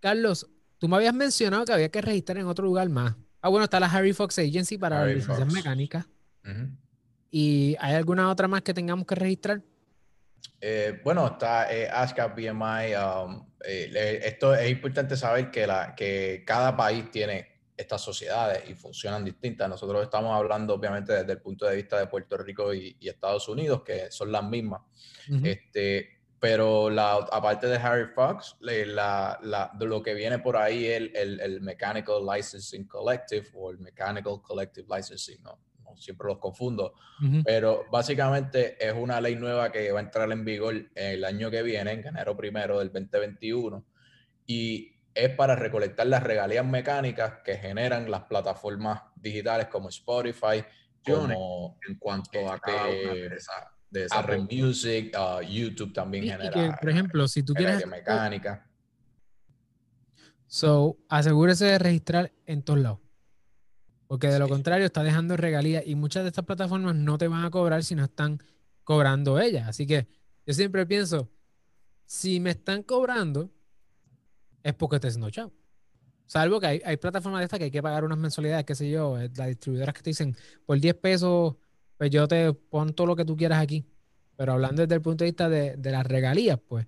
Carlos, 0.00 0.46
tú 0.78 0.88
me 0.88 0.96
habías 0.96 1.14
mencionado 1.14 1.64
que 1.64 1.72
había 1.72 1.90
que 1.90 2.00
registrar 2.00 2.38
en 2.38 2.46
otro 2.46 2.64
lugar 2.64 2.88
más. 2.88 3.14
Ah, 3.40 3.48
bueno, 3.48 3.64
está 3.64 3.80
la 3.80 3.86
Harry 3.86 4.12
Fox 4.12 4.38
Agency 4.38 4.76
para 4.76 5.06
las 5.06 5.14
licencias 5.14 5.52
mecánicas. 5.52 6.06
¿Y 7.30 7.76
hay 7.78 7.94
alguna 7.94 8.30
otra 8.30 8.48
más 8.48 8.62
que 8.62 8.74
tengamos 8.74 9.06
que 9.06 9.14
registrar? 9.14 9.62
Eh, 10.60 11.00
bueno, 11.04 11.26
está 11.26 11.68
ASCAP, 11.92 12.36
BMI. 12.36 12.94
Um, 12.94 13.46
esto 13.62 14.54
es 14.54 14.70
importante 14.70 15.16
saber 15.16 15.50
que, 15.50 15.66
la, 15.66 15.94
que 15.94 16.42
cada 16.46 16.76
país 16.76 17.10
tiene 17.10 17.50
estas 17.76 18.02
sociedades 18.02 18.68
y 18.68 18.74
funcionan 18.74 19.24
distintas. 19.24 19.68
Nosotros 19.68 20.02
estamos 20.02 20.36
hablando 20.36 20.74
obviamente 20.74 21.12
desde 21.12 21.32
el 21.32 21.40
punto 21.40 21.66
de 21.66 21.76
vista 21.76 21.98
de 21.98 22.06
Puerto 22.06 22.36
Rico 22.36 22.74
y, 22.74 22.96
Estados 23.00 23.48
Unidos, 23.48 23.82
que 23.82 24.10
son 24.10 24.30
las 24.32 24.44
mismas. 24.44 24.82
este, 25.44 26.20
pero 26.38 26.88
la, 26.88 27.12
aparte 27.12 27.66
de 27.66 27.76
Harry 27.76 28.06
Fox, 28.14 28.56
la, 28.60 29.38
la, 29.42 29.70
de 29.74 29.86
lo 29.86 30.02
que 30.02 30.14
viene 30.14 30.38
por 30.38 30.56
ahí 30.56 30.86
el, 30.86 31.14
el, 31.14 31.40
el, 31.40 31.60
Mechanical 31.60 32.24
Licensing 32.26 32.86
Collective 32.86 33.48
o 33.54 33.70
el 33.70 33.78
Mechanical 33.78 34.40
Collective 34.42 34.86
Licensing, 34.94 35.42
no 35.42 35.58
siempre 35.96 36.28
los 36.28 36.38
confundo, 36.38 36.94
pero 37.44 37.84
básicamente 37.90 38.76
es 38.84 38.94
una 38.94 39.20
ley 39.20 39.36
nueva 39.36 39.70
que 39.70 39.90
va 39.92 40.00
a 40.00 40.02
entrar 40.02 40.30
en 40.32 40.44
vigor 40.44 40.90
el 40.94 41.24
año 41.24 41.50
que 41.50 41.62
viene, 41.62 41.92
en 41.92 42.06
enero 42.06 42.36
primero 42.36 42.78
del 42.78 42.92
2021, 42.92 43.84
y 44.46 44.92
es 45.14 45.30
para 45.30 45.56
recolectar 45.56 46.06
las 46.06 46.22
regalías 46.22 46.64
mecánicas 46.64 47.34
que 47.44 47.56
generan 47.56 48.10
las 48.10 48.22
plataformas 48.22 49.02
digitales 49.16 49.66
como 49.66 49.88
Spotify, 49.88 50.64
como 51.04 51.78
en 51.88 51.96
cuanto 51.98 52.50
a 52.50 52.58
cada 52.58 52.86
de, 52.86 53.36
esa, 54.04 54.18
Apple 54.18 54.46
Music, 54.50 55.16
uh, 55.18 55.42
YouTube 55.42 55.92
también 55.92 56.24
genera. 56.24 56.76
por 56.78 56.90
ejemplo, 56.90 57.26
si 57.26 57.42
tú 57.42 57.54
quieres 57.54 57.86
mecánica. 57.86 58.66
So, 60.46 60.98
asegúrese 61.08 61.66
de 61.66 61.78
registrar 61.78 62.32
en 62.46 62.62
todos 62.62 62.80
lados. 62.80 62.98
Porque 64.10 64.26
de 64.26 64.40
lo 64.40 64.48
contrario 64.48 64.86
está 64.86 65.04
dejando 65.04 65.36
regalías 65.36 65.84
y 65.86 65.94
muchas 65.94 66.24
de 66.24 66.30
estas 66.30 66.44
plataformas 66.44 66.96
no 66.96 67.16
te 67.16 67.28
van 67.28 67.44
a 67.44 67.50
cobrar 67.52 67.84
si 67.84 67.94
no 67.94 68.02
están 68.02 68.42
cobrando 68.82 69.38
ellas. 69.38 69.68
Así 69.68 69.86
que 69.86 70.08
yo 70.44 70.52
siempre 70.52 70.84
pienso, 70.84 71.30
si 72.06 72.40
me 72.40 72.50
están 72.50 72.82
cobrando, 72.82 73.52
es 74.64 74.74
porque 74.74 74.98
te 74.98 75.06
haciendo 75.06 75.30
chao. 75.30 75.52
Salvo 76.26 76.58
que 76.58 76.66
hay, 76.66 76.82
hay, 76.84 76.96
plataformas 76.96 77.38
de 77.38 77.44
estas 77.44 77.60
que 77.60 77.66
hay 77.66 77.70
que 77.70 77.84
pagar 77.84 78.04
unas 78.04 78.18
mensualidades, 78.18 78.64
qué 78.64 78.74
sé 78.74 78.90
yo, 78.90 79.16
eh, 79.16 79.30
las 79.36 79.46
distribuidoras 79.46 79.94
que 79.94 80.02
te 80.02 80.10
dicen, 80.10 80.36
por 80.66 80.80
10 80.80 80.92
pesos, 80.96 81.54
pues 81.96 82.10
yo 82.10 82.26
te 82.26 82.52
pongo 82.52 82.92
todo 82.92 83.06
lo 83.06 83.14
que 83.14 83.24
tú 83.24 83.36
quieras 83.36 83.62
aquí. 83.62 83.86
Pero 84.34 84.54
hablando 84.54 84.82
desde 84.82 84.96
el 84.96 85.02
punto 85.02 85.22
de 85.22 85.30
vista 85.30 85.48
de, 85.48 85.76
de 85.76 85.90
las 85.92 86.04
regalías, 86.04 86.58
pues, 86.66 86.84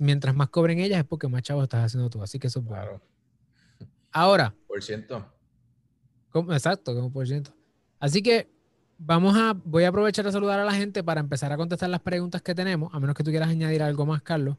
mientras 0.00 0.34
más 0.34 0.50
cobren 0.50 0.80
ellas 0.80 0.98
es 0.98 1.06
porque 1.06 1.28
más 1.28 1.40
chavos 1.40 1.62
estás 1.62 1.86
haciendo 1.86 2.10
tú. 2.10 2.22
Así 2.22 2.38
que 2.38 2.48
eso 2.48 2.58
es 2.58 2.66
bueno. 2.66 3.00
Ahora. 4.10 4.54
Por 4.66 4.82
ciento. 4.82 5.32
Exacto, 6.50 6.94
como 6.94 7.12
por 7.12 7.26
ciento. 7.26 7.52
Así 7.98 8.22
que 8.22 8.48
vamos 8.98 9.36
a, 9.36 9.54
voy 9.64 9.84
a 9.84 9.88
aprovechar 9.88 10.26
a 10.26 10.32
saludar 10.32 10.60
a 10.60 10.64
la 10.64 10.72
gente 10.72 11.02
para 11.02 11.20
empezar 11.20 11.52
a 11.52 11.56
contestar 11.56 11.90
las 11.90 12.00
preguntas 12.00 12.42
que 12.42 12.54
tenemos, 12.54 12.92
a 12.94 13.00
menos 13.00 13.16
que 13.16 13.24
tú 13.24 13.30
quieras 13.30 13.48
añadir 13.48 13.82
algo 13.82 14.06
más, 14.06 14.22
Carlos. 14.22 14.56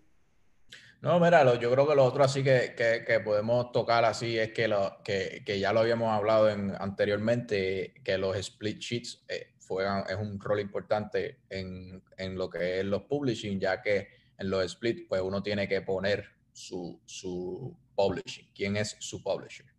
No, 1.01 1.19
mira, 1.19 1.43
yo 1.59 1.69
creo 1.69 1.85
que 1.85 1.95
lo 1.95 2.05
otro 2.05 2.23
así 2.23 2.43
que, 2.43 2.75
que, 2.77 3.19
podemos 3.19 3.73
tocar 3.73 4.05
así 4.05 4.39
es 4.39 4.53
que, 4.53 4.69
lo, 4.69 4.99
que, 5.03 5.43
que, 5.45 5.59
ya 5.59 5.73
lo 5.73 5.81
habíamos 5.81 6.09
hablado 6.09 6.49
en, 6.49 6.73
anteriormente, 6.79 7.93
que 8.05 8.17
los 8.17 8.37
split 8.37 8.79
sheets 8.79 9.25
eh, 9.27 9.47
es 9.59 10.15
un 10.15 10.39
rol 10.39 10.61
importante 10.61 11.39
en, 11.49 12.01
en, 12.17 12.37
lo 12.37 12.49
que 12.49 12.79
es 12.79 12.85
los 12.85 13.01
publishing, 13.03 13.59
ya 13.59 13.81
que 13.81 14.07
en 14.37 14.49
los 14.49 14.63
split 14.63 15.07
pues 15.09 15.21
uno 15.21 15.43
tiene 15.43 15.67
que 15.67 15.81
poner 15.81 16.25
su, 16.53 17.01
su 17.05 17.75
publishing, 17.95 18.47
quién 18.55 18.77
es 18.77 18.95
su 18.99 19.21
publisher. 19.21 19.72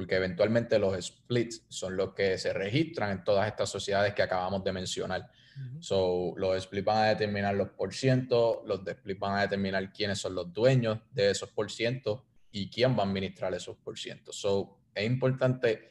Porque 0.00 0.16
eventualmente 0.16 0.78
los 0.78 0.96
splits 1.04 1.66
son 1.68 1.94
los 1.94 2.14
que 2.14 2.38
se 2.38 2.54
registran 2.54 3.10
en 3.10 3.22
todas 3.22 3.46
estas 3.46 3.68
sociedades 3.68 4.14
que 4.14 4.22
acabamos 4.22 4.64
de 4.64 4.72
mencionar. 4.72 5.30
So, 5.78 6.32
los 6.38 6.56
split 6.56 6.86
van 6.86 6.96
a 7.04 7.08
determinar 7.10 7.54
los 7.54 7.68
porcientos, 7.68 8.60
los 8.64 8.82
de 8.82 8.92
split 8.92 9.18
van 9.18 9.36
a 9.36 9.42
determinar 9.42 9.92
quiénes 9.92 10.18
son 10.18 10.34
los 10.34 10.50
dueños 10.54 11.00
de 11.12 11.28
esos 11.28 11.50
porcientos 11.50 12.22
y 12.50 12.70
quién 12.70 12.96
va 12.98 13.02
a 13.02 13.06
administrar 13.06 13.52
esos 13.52 13.76
porcientos. 13.76 14.36
So, 14.40 14.78
es 14.94 15.04
importante, 15.04 15.90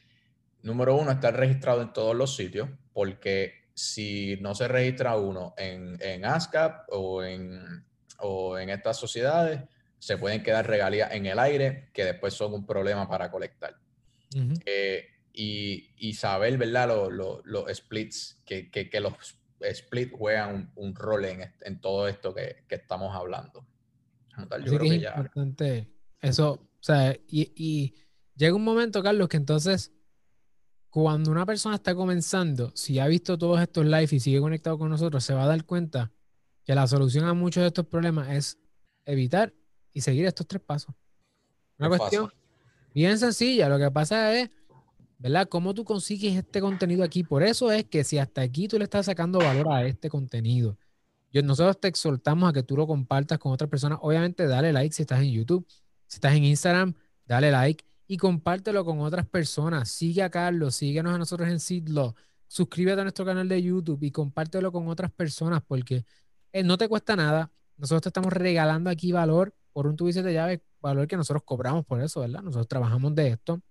número 0.63 0.95
uno, 0.95 1.11
estar 1.11 1.37
registrado 1.37 1.83
en 1.83 1.93
todos 1.93 2.15
los 2.15 2.35
sitios, 2.35 2.67
porque 2.93 3.69
si 3.75 4.39
no 4.41 4.55
se 4.55 4.67
registra 4.67 5.17
uno 5.17 5.53
en, 5.55 5.99
en 6.01 6.25
ASCAP 6.25 6.87
o 6.89 7.23
en, 7.23 7.85
o 8.17 8.57
en 8.57 8.71
estas 8.71 8.97
sociedades, 8.97 9.61
se 9.99 10.17
pueden 10.17 10.41
quedar 10.41 10.65
regalías 10.65 11.11
en 11.11 11.27
el 11.27 11.37
aire 11.37 11.91
que 11.93 12.05
después 12.05 12.33
son 12.33 12.55
un 12.55 12.65
problema 12.65 13.07
para 13.07 13.29
colectar. 13.29 13.75
Eh, 14.65 15.05
y, 15.33 15.91
y, 15.97 16.13
saber, 16.13 16.57
¿verdad? 16.57 16.89
Los, 17.11 17.77
splits, 17.77 18.41
que, 18.45 18.69
que, 18.69 18.89
que, 18.89 18.99
los 18.99 19.13
Split 19.59 20.11
juega 20.11 20.47
un, 20.75 20.95
rol 20.95 21.25
en, 21.25 21.53
en, 21.61 21.81
todo 21.81 22.07
esto 22.07 22.33
que, 22.33 22.63
que 22.67 22.75
estamos 22.75 23.15
hablando. 23.15 23.65
Yo 24.37 24.77
creo 24.77 24.79
que, 24.79 24.95
es 24.95 25.03
importante 25.03 25.89
eso, 26.21 26.51
o 26.51 26.81
sea, 26.83 27.13
y, 27.27 27.51
y, 27.55 27.93
llega 28.35 28.55
un 28.55 28.63
momento, 28.63 29.03
Carlos, 29.03 29.27
que 29.27 29.37
entonces, 29.37 29.91
cuando 30.89 31.31
una 31.31 31.45
persona 31.45 31.75
está 31.75 31.93
comenzando, 31.93 32.71
si 32.75 32.99
ha 32.99 33.07
visto 33.07 33.37
todos 33.37 33.61
estos 33.61 33.85
live 33.85 34.07
y 34.11 34.19
sigue 34.19 34.39
conectado 34.39 34.77
con 34.77 34.89
nosotros, 34.89 35.23
se 35.23 35.33
va 35.33 35.43
a 35.43 35.47
dar 35.47 35.65
cuenta 35.65 36.11
que 36.63 36.73
la 36.73 36.87
solución 36.87 37.25
a 37.25 37.33
muchos 37.33 37.61
de 37.61 37.67
estos 37.67 37.85
problemas 37.85 38.29
es 38.29 38.59
evitar 39.05 39.53
y 39.91 40.01
seguir 40.01 40.25
estos 40.25 40.47
tres 40.47 40.61
pasos. 40.61 40.95
Una 41.77 41.89
cuestión 41.89 42.31
bien 42.93 43.17
sencilla. 43.17 43.69
Lo 43.69 43.77
que 43.77 43.91
pasa 43.91 44.35
es 44.35 44.49
¿verdad? 45.19 45.49
¿Cómo 45.49 45.73
tú 45.73 45.83
consigues 45.83 46.35
este 46.35 46.61
contenido 46.61 47.03
aquí? 47.03 47.23
Por 47.23 47.43
eso 47.43 47.71
es 47.71 47.85
que 47.85 48.03
si 48.03 48.17
hasta 48.17 48.41
aquí 48.41 48.67
tú 48.67 48.77
le 48.77 48.85
estás 48.85 49.05
sacando 49.05 49.39
valor 49.39 49.71
a 49.71 49.85
este 49.85 50.09
contenido, 50.09 50.77
nosotros 51.43 51.79
te 51.79 51.89
exhortamos 51.89 52.49
a 52.49 52.53
que 52.53 52.63
tú 52.63 52.75
lo 52.77 52.87
compartas 52.87 53.37
con 53.37 53.51
otras 53.51 53.69
personas. 53.69 53.99
Obviamente, 54.01 54.47
dale 54.47 54.73
like 54.73 54.95
si 54.95 55.03
estás 55.03 55.21
en 55.21 55.31
YouTube. 55.31 55.67
Si 56.07 56.15
estás 56.17 56.33
en 56.33 56.45
Instagram, 56.45 56.95
dale 57.25 57.51
like 57.51 57.85
y 58.07 58.17
compártelo 58.17 58.83
con 58.85 58.99
otras 59.01 59.27
personas. 59.27 59.89
Sigue 59.89 60.23
a 60.23 60.29
Carlos, 60.31 60.75
síguenos 60.75 61.13
a 61.13 61.17
nosotros 61.17 61.49
en 61.49 61.59
Sidlo. 61.59 62.15
suscríbete 62.47 63.01
a 63.01 63.03
nuestro 63.03 63.25
canal 63.25 63.47
de 63.47 63.61
YouTube 63.61 64.01
y 64.03 64.11
compártelo 64.11 64.71
con 64.71 64.87
otras 64.87 65.11
personas 65.11 65.61
porque 65.67 66.05
eh, 66.53 66.63
no 66.63 66.77
te 66.77 66.87
cuesta 66.87 67.15
nada. 67.15 67.51
Nosotros 67.77 68.01
te 68.03 68.09
estamos 68.09 68.33
regalando 68.33 68.89
aquí 68.89 69.11
valor 69.11 69.53
por 69.73 69.85
un 69.85 69.95
tubice 69.95 70.23
de 70.23 70.33
llave, 70.33 70.63
valor 70.81 71.07
que 71.07 71.17
nosotros 71.17 71.43
cobramos 71.43 71.85
por 71.85 72.01
eso, 72.01 72.21
¿verdad? 72.21 72.41
Nosotros 72.41 72.67
trabajamos 72.67 73.15
de 73.15 73.29
esto 73.29 73.61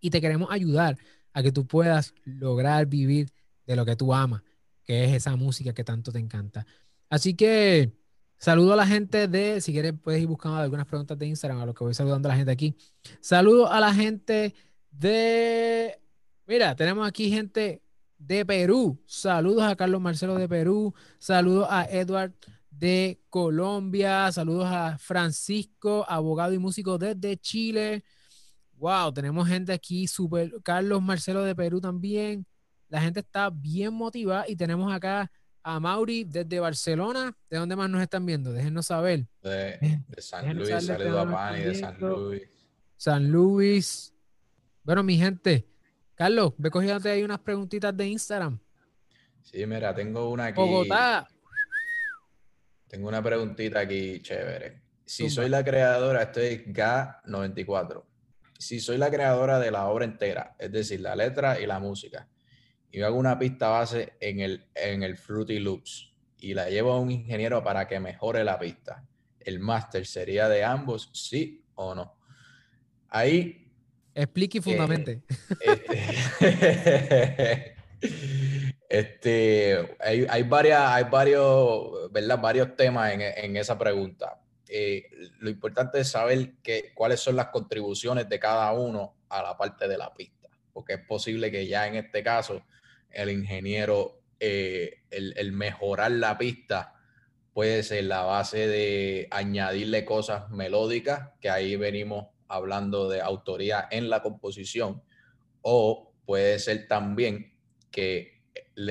y 0.00 0.10
te 0.10 0.20
queremos 0.20 0.50
ayudar 0.50 0.98
a 1.32 1.42
que 1.42 1.52
tú 1.52 1.66
puedas 1.66 2.14
lograr 2.24 2.86
vivir 2.86 3.32
de 3.66 3.76
lo 3.76 3.84
que 3.84 3.96
tú 3.96 4.14
amas, 4.14 4.42
que 4.84 5.04
es 5.04 5.12
esa 5.12 5.36
música 5.36 5.72
que 5.72 5.84
tanto 5.84 6.12
te 6.12 6.18
encanta. 6.18 6.66
Así 7.08 7.34
que 7.34 7.92
saludo 8.38 8.74
a 8.74 8.76
la 8.76 8.86
gente 8.86 9.28
de, 9.28 9.60
si 9.60 9.72
quieres 9.72 9.94
puedes 10.00 10.20
ir 10.20 10.28
buscando 10.28 10.58
algunas 10.58 10.86
preguntas 10.86 11.18
de 11.18 11.26
Instagram, 11.26 11.60
a 11.60 11.66
lo 11.66 11.74
que 11.74 11.84
voy 11.84 11.94
saludando 11.94 12.28
a 12.28 12.32
la 12.32 12.36
gente 12.36 12.52
aquí. 12.52 12.76
Saludo 13.20 13.70
a 13.70 13.80
la 13.80 13.94
gente 13.94 14.54
de, 14.90 15.98
mira, 16.46 16.76
tenemos 16.76 17.06
aquí 17.06 17.30
gente 17.30 17.82
de 18.18 18.44
Perú. 18.44 18.98
Saludos 19.06 19.64
a 19.64 19.76
Carlos 19.76 20.00
Marcelo 20.00 20.34
de 20.36 20.48
Perú. 20.48 20.94
Saludos 21.18 21.66
a 21.70 21.84
Edward 21.84 22.32
de 22.78 23.20
Colombia. 23.28 24.30
Saludos 24.32 24.66
a 24.66 24.98
Francisco, 24.98 26.04
abogado 26.08 26.52
y 26.52 26.58
músico 26.58 26.98
desde 26.98 27.36
Chile. 27.36 28.04
Wow, 28.76 29.12
tenemos 29.12 29.48
gente 29.48 29.72
aquí, 29.72 30.06
super. 30.06 30.52
Carlos 30.62 31.02
Marcelo 31.02 31.42
de 31.42 31.54
Perú 31.54 31.80
también. 31.80 32.46
La 32.88 33.00
gente 33.00 33.20
está 33.20 33.50
bien 33.50 33.94
motivada 33.94 34.44
y 34.48 34.56
tenemos 34.56 34.92
acá 34.92 35.30
a 35.62 35.80
Mauri 35.80 36.24
desde 36.24 36.60
Barcelona. 36.60 37.36
¿De 37.48 37.56
dónde 37.56 37.76
más 37.76 37.88
nos 37.88 38.02
están 38.02 38.26
viendo? 38.26 38.52
Déjenos 38.52 38.86
saber. 38.86 39.26
De, 39.42 40.02
San 40.18 40.56
Luis, 40.56 40.68
saludos 40.68 41.26
a 41.26 41.30
Pani 41.30 41.60
de 41.62 41.74
San 41.74 41.98
Luis. 41.98 42.42
San 42.96 43.30
Luis. 43.30 44.14
Bueno, 44.82 45.02
mi 45.02 45.16
gente, 45.16 45.66
Carlos, 46.14 46.52
ve 46.58 46.70
cogiéndote 46.70 47.10
ahí 47.10 47.22
unas 47.22 47.40
preguntitas 47.40 47.96
de 47.96 48.06
Instagram. 48.08 48.58
Sí, 49.42 49.64
mira, 49.66 49.94
tengo 49.94 50.30
una 50.30 50.46
aquí. 50.46 50.60
Bogotá. 50.60 51.28
Tengo 52.94 53.08
una 53.08 53.20
preguntita 53.20 53.80
aquí, 53.80 54.22
chévere. 54.22 54.82
Si 55.04 55.28
soy 55.28 55.48
la 55.48 55.64
creadora, 55.64 56.22
estoy 56.22 56.64
G94. 56.66 58.04
Si 58.56 58.78
soy 58.78 58.98
la 58.98 59.10
creadora 59.10 59.58
de 59.58 59.72
la 59.72 59.86
obra 59.88 60.04
entera, 60.04 60.54
es 60.60 60.70
decir, 60.70 61.00
la 61.00 61.16
letra 61.16 61.58
y 61.58 61.66
la 61.66 61.80
música, 61.80 62.28
y 62.92 63.02
hago 63.02 63.18
una 63.18 63.36
pista 63.36 63.68
base 63.70 64.12
en 64.20 64.38
el, 64.38 64.68
en 64.76 65.02
el 65.02 65.16
Fruity 65.16 65.58
Loops 65.58 66.14
y 66.38 66.54
la 66.54 66.70
llevo 66.70 66.92
a 66.92 67.00
un 67.00 67.10
ingeniero 67.10 67.64
para 67.64 67.88
que 67.88 67.98
mejore 67.98 68.44
la 68.44 68.60
pista, 68.60 69.04
¿el 69.40 69.58
máster 69.58 70.06
sería 70.06 70.48
de 70.48 70.62
ambos, 70.62 71.10
sí 71.12 71.64
o 71.74 71.96
no? 71.96 72.16
Ahí 73.08 73.72
Explique 74.14 74.58
y 74.58 74.60
fundamente. 74.60 75.22
este, 76.38 77.74
este 78.98 79.96
hay, 80.00 80.42
varias, 80.44 80.80
hay 80.82 81.04
varios, 81.04 82.12
¿verdad? 82.12 82.38
varios 82.40 82.76
temas 82.76 83.12
en, 83.12 83.56
esa 83.56 83.76
pregunta. 83.76 84.40
Eh, 84.68 85.10
lo 85.38 85.50
importante 85.50 86.00
es 86.00 86.08
saber 86.10 86.54
que, 86.62 86.92
cuáles 86.94 87.20
son 87.20 87.36
las 87.36 87.48
contribuciones 87.48 88.28
de 88.28 88.38
cada 88.38 88.72
uno 88.72 89.16
a 89.28 89.42
la 89.42 89.56
parte 89.56 89.88
de 89.88 89.98
la 89.98 90.14
pista, 90.14 90.48
porque 90.72 90.94
es 90.94 91.00
posible 91.00 91.50
que 91.50 91.66
ya 91.66 91.86
en 91.86 91.96
este 91.96 92.22
caso 92.22 92.62
el 93.10 93.30
ingeniero, 93.30 94.20
eh, 94.38 95.02
el, 95.10 95.34
el 95.36 95.52
mejorar 95.52 96.12
la 96.12 96.38
pista 96.38 96.94
puede 97.52 97.82
ser 97.82 98.04
la 98.04 98.22
base 98.22 98.66
de 98.68 99.28
añadirle 99.30 100.04
cosas 100.04 100.50
melódicas, 100.50 101.30
que 101.40 101.50
ahí 101.50 101.76
venimos 101.76 102.26
hablando 102.48 103.08
de 103.08 103.20
autoría 103.20 103.88
en 103.90 104.08
la 104.08 104.22
composición, 104.22 105.02
o 105.62 106.12
puede 106.26 106.58
ser 106.58 106.86
también 106.86 107.54
que 107.90 108.33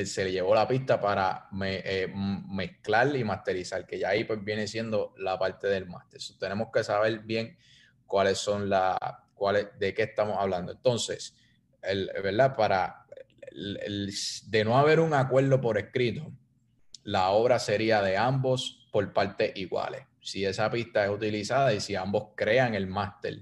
se 0.05 0.25
le 0.25 0.31
llevó 0.31 0.55
la 0.55 0.67
pista 0.67 0.99
para 0.99 1.47
eh, 1.61 2.11
mezclar 2.13 3.15
y 3.15 3.23
masterizar, 3.23 3.85
que 3.85 3.99
ya 3.99 4.09
ahí 4.09 4.23
pues 4.23 4.43
viene 4.43 4.67
siendo 4.67 5.13
la 5.17 5.37
parte 5.37 5.67
del 5.67 5.87
máster. 5.87 6.19
tenemos 6.39 6.69
que 6.73 6.83
saber 6.83 7.19
bien 7.19 7.57
cuáles 8.05 8.37
son 8.37 8.69
las, 8.69 8.97
cuáles, 9.33 9.67
de 9.79 9.93
qué 9.93 10.03
estamos 10.03 10.37
hablando. 10.39 10.71
Entonces, 10.71 11.35
el, 11.81 12.11
¿verdad? 12.23 12.55
Para 12.55 12.99
de 13.51 14.65
no 14.65 14.77
haber 14.77 14.99
un 14.99 15.13
acuerdo 15.13 15.61
por 15.61 15.77
escrito, 15.77 16.31
la 17.03 17.29
obra 17.29 17.59
sería 17.59 18.01
de 18.01 18.17
ambos 18.17 18.87
por 18.91 19.13
partes 19.13 19.51
iguales 19.55 20.05
si 20.23 20.45
esa 20.45 20.71
pista 20.71 21.03
es 21.03 21.11
utilizada 21.11 21.73
y 21.73 21.81
si 21.81 21.95
ambos 21.95 22.29
crean 22.35 22.73
el 22.73 22.87
máster, 22.87 23.41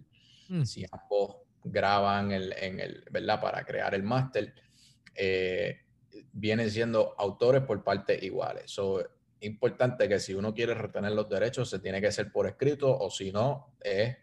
mm. 0.50 0.64
si 0.64 0.84
ambos 0.92 1.38
graban 1.64 2.32
en 2.32 2.80
el, 2.80 3.06
¿verdad? 3.12 3.40
Para 3.40 3.64
crear 3.64 3.94
el 3.94 4.02
máster, 4.02 4.54
eh, 5.16 5.80
vienen 6.32 6.70
siendo 6.70 7.16
autores 7.18 7.62
por 7.64 7.84
partes 7.84 8.22
iguales. 8.24 8.72
So, 8.72 9.04
importante 9.42 10.08
que 10.08 10.20
si 10.20 10.34
uno 10.34 10.54
quiere 10.54 10.74
retener 10.74 11.12
los 11.14 11.28
derechos, 11.30 11.70
se 11.70 11.80
tiene 11.80 12.00
que 12.00 12.08
hacer 12.08 12.32
por 12.32 12.48
escrito 12.48 12.98
o 12.98 13.10
si 13.10 13.32
no, 13.32 13.76
es, 13.82 14.18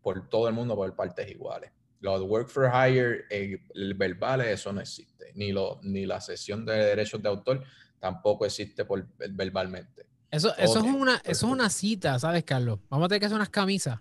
por 0.00 0.28
todo 0.28 0.48
el 0.48 0.54
mundo 0.54 0.74
por 0.74 0.94
partes 0.94 1.30
iguales. 1.30 1.70
Los 2.00 2.22
work 2.22 2.48
for 2.48 2.70
hire 2.72 3.24
eh, 3.30 3.60
verbales, 3.96 4.48
eso 4.48 4.72
no 4.72 4.80
existe. 4.80 5.32
Ni, 5.34 5.52
lo, 5.52 5.80
ni 5.82 6.04
la 6.04 6.20
sesión 6.20 6.64
de 6.64 6.74
derechos 6.74 7.22
de 7.22 7.28
autor 7.28 7.62
tampoco 7.98 8.44
existe 8.44 8.84
por, 8.84 9.06
verbalmente. 9.16 10.06
Eso, 10.30 10.56
eso, 10.56 10.78
es 10.78 10.84
una, 10.84 11.16
eso 11.24 11.46
es 11.46 11.52
una 11.52 11.68
cita, 11.68 12.18
¿sabes, 12.18 12.42
Carlos? 12.42 12.80
Vamos 12.88 13.06
a 13.06 13.08
tener 13.08 13.20
que 13.20 13.26
hacer 13.26 13.36
unas 13.36 13.50
camisas 13.50 14.00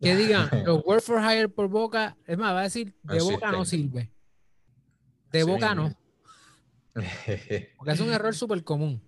que 0.00 0.14
digan 0.16 0.48
los 0.64 0.84
work 0.84 1.02
for 1.02 1.20
hire 1.20 1.48
por 1.48 1.68
boca. 1.68 2.16
Es 2.26 2.38
más, 2.38 2.54
va 2.54 2.60
a 2.60 2.64
decir 2.64 2.94
de 3.02 3.20
boca 3.20 3.50
no 3.50 3.64
sirve. 3.64 4.12
De 5.30 5.44
boca 5.44 5.74
no. 5.74 5.92
Porque 7.76 7.92
es 7.92 8.00
un 8.00 8.12
error 8.12 8.34
súper 8.34 8.64
común. 8.64 9.02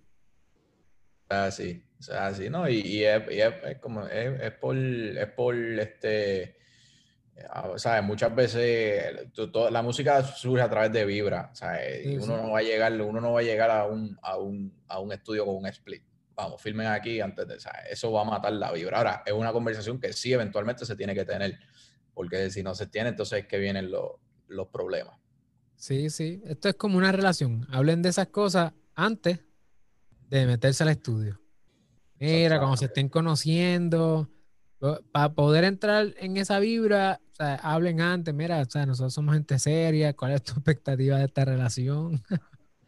Ah, 1.29 1.51
sí. 1.51 1.83
O 1.99 2.03
sea, 2.03 2.33
sí, 2.33 2.49
¿no? 2.49 2.69
Y, 2.69 3.03
es, 3.03 3.79
como, 3.81 4.05
es, 4.07 4.51
por, 4.53 4.77
es 4.77 5.27
por 5.27 5.55
este. 5.55 6.57
Ah, 7.49 7.73
¿Sabes? 7.77 8.03
Muchas 8.03 8.33
veces 8.35 9.27
la 9.71 9.81
música 9.81 10.23
surge 10.23 10.61
a 10.61 10.69
través 10.69 10.91
de 10.91 11.05
vibra. 11.05 11.51
¿sabes? 11.53 12.05
y 12.05 12.17
uno 12.17 12.37
no 12.37 12.51
va 12.51 12.59
a 12.59 12.63
llegar, 12.63 13.01
uno 13.01 13.21
no 13.21 13.33
va 13.33 13.39
a 13.39 13.43
llegar 13.43 13.69
a 13.71 13.85
un, 13.85 14.17
a 14.21 14.37
un, 14.37 14.73
a 14.87 14.99
un 14.99 15.11
estudio 15.11 15.45
con 15.45 15.55
un 15.55 15.65
split 15.67 16.03
vamos, 16.39 16.61
filmen 16.61 16.87
aquí 16.87 17.19
antes 17.19 17.47
de, 17.47 17.57
eso 17.89 18.11
va 18.11 18.21
a 18.21 18.25
matar 18.25 18.53
la 18.53 18.71
vibra. 18.71 18.97
Ahora, 18.97 19.23
es 19.25 19.33
una 19.33 19.51
conversación 19.51 19.99
que 19.99 20.13
sí 20.13 20.31
eventualmente 20.31 20.85
se 20.85 20.95
tiene 20.95 21.13
que 21.13 21.25
tener, 21.25 21.59
porque 22.13 22.49
si 22.49 22.63
no 22.63 22.73
se 22.75 22.87
tiene, 22.87 23.09
entonces 23.09 23.39
es 23.39 23.47
que 23.47 23.57
vienen 23.57 23.91
los 23.91 24.67
problemas. 24.69 25.18
Sí, 25.79 26.09
sí, 26.09 26.41
esto 26.45 26.67
es 26.67 26.75
como 26.75 26.97
una 26.97 27.13
relación. 27.13 27.65
Hablen 27.71 28.01
de 28.01 28.09
esas 28.09 28.27
cosas 28.27 28.73
antes 28.95 29.39
de 30.29 30.45
meterse 30.45 30.83
al 30.83 30.89
estudio. 30.89 31.39
Mira, 32.19 32.59
cuando 32.59 32.75
se 32.75 32.85
estén 32.85 33.07
conociendo, 33.07 34.29
para 35.13 35.33
poder 35.33 35.63
entrar 35.63 36.13
en 36.17 36.35
esa 36.35 36.59
vibra, 36.59 37.21
o 37.31 37.35
sea, 37.35 37.55
hablen 37.55 38.01
antes, 38.01 38.33
mira, 38.33 38.59
o 38.59 38.69
sea, 38.69 38.85
nosotros 38.85 39.13
somos 39.13 39.33
gente 39.35 39.57
seria, 39.57 40.13
¿cuál 40.13 40.33
es 40.33 40.43
tu 40.43 40.51
expectativa 40.51 41.17
de 41.17 41.25
esta 41.25 41.45
relación? 41.45 42.21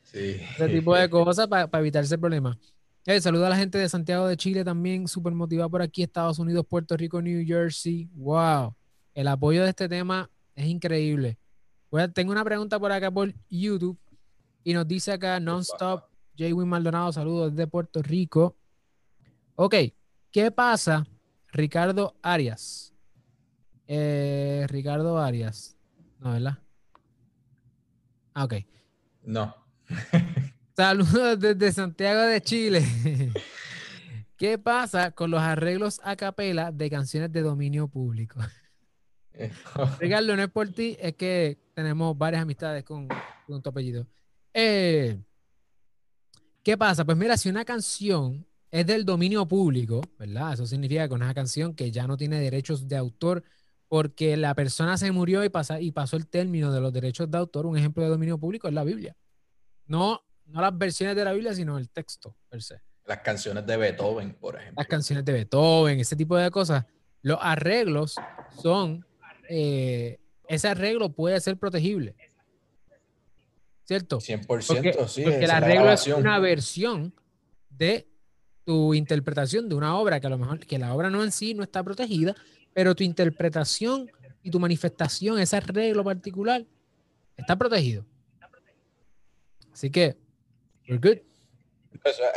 Sí. 0.03 0.41
Ese 0.55 0.67
tipo 0.67 0.93
de 0.93 1.09
cosas 1.09 1.47
para 1.47 1.69
evitar 1.79 2.03
ese 2.03 2.17
problema. 2.17 2.59
Eh, 3.05 3.21
saludo 3.21 3.45
a 3.45 3.49
la 3.49 3.55
gente 3.55 3.77
de 3.77 3.87
Santiago 3.87 4.27
de 4.27 4.35
Chile 4.35 4.65
también, 4.65 5.07
súper 5.07 5.33
motivada 5.33 5.69
por 5.69 5.81
aquí, 5.81 6.03
Estados 6.03 6.39
Unidos, 6.39 6.65
Puerto 6.67 6.97
Rico, 6.97 7.21
New 7.21 7.47
Jersey. 7.47 8.09
Wow, 8.15 8.75
el 9.13 9.29
apoyo 9.29 9.63
de 9.63 9.69
este 9.69 9.87
tema 9.87 10.29
es 10.53 10.65
increíble. 10.65 11.37
Tengo 12.13 12.31
una 12.31 12.43
pregunta 12.43 12.79
por 12.79 12.91
acá 12.91 13.11
por 13.11 13.33
YouTube 13.49 13.99
y 14.63 14.73
nos 14.73 14.87
dice 14.87 15.11
acá 15.11 15.39
Nonstop, 15.39 16.05
Win 16.37 16.67
Maldonado, 16.67 17.11
saludos 17.11 17.51
desde 17.51 17.67
Puerto 17.67 18.01
Rico. 18.01 18.55
Ok, 19.55 19.75
¿qué 20.31 20.51
pasa, 20.51 21.05
Ricardo 21.51 22.15
Arias? 22.21 22.93
Eh, 23.87 24.65
Ricardo 24.69 25.19
Arias, 25.19 25.75
¿no, 26.19 26.31
verdad? 26.31 26.57
Ah, 28.33 28.45
ok. 28.45 28.53
No. 29.23 29.53
Saludos 30.75 31.39
desde 31.39 31.73
Santiago 31.73 32.21
de 32.21 32.41
Chile. 32.41 32.85
¿Qué 34.37 34.57
pasa 34.57 35.11
con 35.11 35.29
los 35.29 35.41
arreglos 35.41 35.99
a 36.03 36.15
capela 36.15 36.71
de 36.71 36.89
canciones 36.89 37.31
de 37.31 37.41
dominio 37.41 37.87
público? 37.87 38.39
Ricardo, 39.99 40.35
no 40.35 40.43
es 40.43 40.49
por 40.49 40.69
ti, 40.69 40.97
es 40.99 41.15
que 41.15 41.57
tenemos 41.73 42.17
varias 42.17 42.41
amistades 42.41 42.83
con, 42.83 43.07
tu 43.07 43.69
apellido. 43.69 44.07
Eh, 44.53 45.17
¿Qué 46.63 46.77
pasa? 46.77 47.05
Pues 47.05 47.17
mira, 47.17 47.37
si 47.37 47.49
una 47.49 47.65
canción 47.65 48.45
es 48.69 48.85
del 48.85 49.05
dominio 49.05 49.47
público, 49.47 50.01
¿verdad? 50.17 50.53
Eso 50.53 50.65
significa 50.65 51.07
que 51.07 51.13
es 51.13 51.19
una 51.19 51.33
canción 51.33 51.73
que 51.73 51.91
ya 51.91 52.07
no 52.07 52.17
tiene 52.17 52.39
derechos 52.39 52.87
de 52.87 52.97
autor 52.97 53.43
porque 53.87 54.37
la 54.37 54.53
persona 54.55 54.97
se 54.97 55.11
murió 55.11 55.43
y, 55.43 55.49
pasa, 55.49 55.81
y 55.81 55.91
pasó 55.91 56.15
el 56.15 56.27
término 56.27 56.71
de 56.71 56.79
los 56.79 56.93
derechos 56.93 57.29
de 57.29 57.37
autor. 57.37 57.65
Un 57.65 57.77
ejemplo 57.77 58.03
de 58.03 58.09
dominio 58.09 58.37
público 58.37 58.67
es 58.67 58.73
la 58.73 58.83
Biblia. 58.83 59.17
No 59.85 60.23
no 60.51 60.61
las 60.61 60.77
versiones 60.77 61.15
de 61.15 61.23
la 61.23 61.33
Biblia, 61.33 61.53
sino 61.53 61.77
el 61.77 61.89
texto 61.89 62.35
per 62.49 62.61
se. 62.61 62.81
Las 63.05 63.19
canciones 63.19 63.65
de 63.65 63.77
Beethoven, 63.77 64.33
por 64.33 64.55
ejemplo. 64.55 64.75
Las 64.77 64.87
canciones 64.87 65.25
de 65.25 65.33
Beethoven, 65.33 65.99
ese 65.99 66.15
tipo 66.15 66.37
de 66.37 66.51
cosas. 66.51 66.85
Los 67.21 67.39
arreglos 67.41 68.15
son, 68.61 69.05
eh, 69.53 70.19
ese 70.47 70.67
arreglo 70.69 71.11
puede 71.11 71.39
ser 71.41 71.57
protegible. 71.57 72.15
¿cierto? 73.91 74.19
100%, 74.19 75.07
sí. 75.09 75.23
Porque 75.23 75.43
el 75.43 75.51
arreglo 75.51 75.91
es 75.91 76.07
una 76.07 76.39
versión 76.39 77.13
de 77.69 78.07
tu 78.63 78.93
interpretación 78.93 79.67
de 79.67 79.75
una 79.75 79.97
obra 79.97 80.21
que 80.21 80.27
a 80.27 80.29
lo 80.29 80.37
mejor, 80.37 80.59
que 80.59 80.79
la 80.79 80.93
obra 80.93 81.09
no 81.09 81.21
en 81.25 81.31
sí 81.33 81.53
no 81.53 81.61
está 81.61 81.83
protegida, 81.83 82.33
pero 82.71 82.95
tu 82.95 83.03
interpretación 83.03 84.09
y 84.43 84.49
tu 84.49 84.61
manifestación, 84.61 85.39
ese 85.39 85.57
arreglo 85.57 86.05
particular, 86.05 86.65
está 87.35 87.57
protegido. 87.57 88.05
Así 89.73 89.89
que, 89.89 90.15
we're 90.87 90.97
good. 90.97 91.21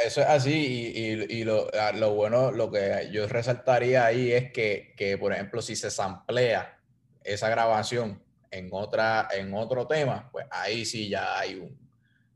Eso, 0.05 0.21
es 0.21 0.27
así 0.27 0.93
y, 0.93 1.39
y, 1.39 1.45
lo, 1.45 1.69
ah, 1.79 1.93
lo, 1.93 2.15
bueno, 2.15 2.51
lo 2.51 2.69
que 2.73 3.09
yo 3.13 3.29
resaltaría 3.29 4.05
ahí 4.05 4.33
es 4.33 4.51
que, 4.51 4.93
que, 4.97 5.17
por 5.17 5.33
ejemplo, 5.33 5.63
si 5.63 5.77
se 5.77 5.91
samplea 5.91 6.81
esa 7.25 7.49
grabación 7.49 8.23
en, 8.51 8.69
otra, 8.71 9.29
en 9.33 9.53
otro 9.55 9.87
tema, 9.87 10.29
pues 10.31 10.47
ahí 10.51 10.85
sí 10.85 11.09
ya 11.09 11.39
hay 11.39 11.57
un, 11.57 11.77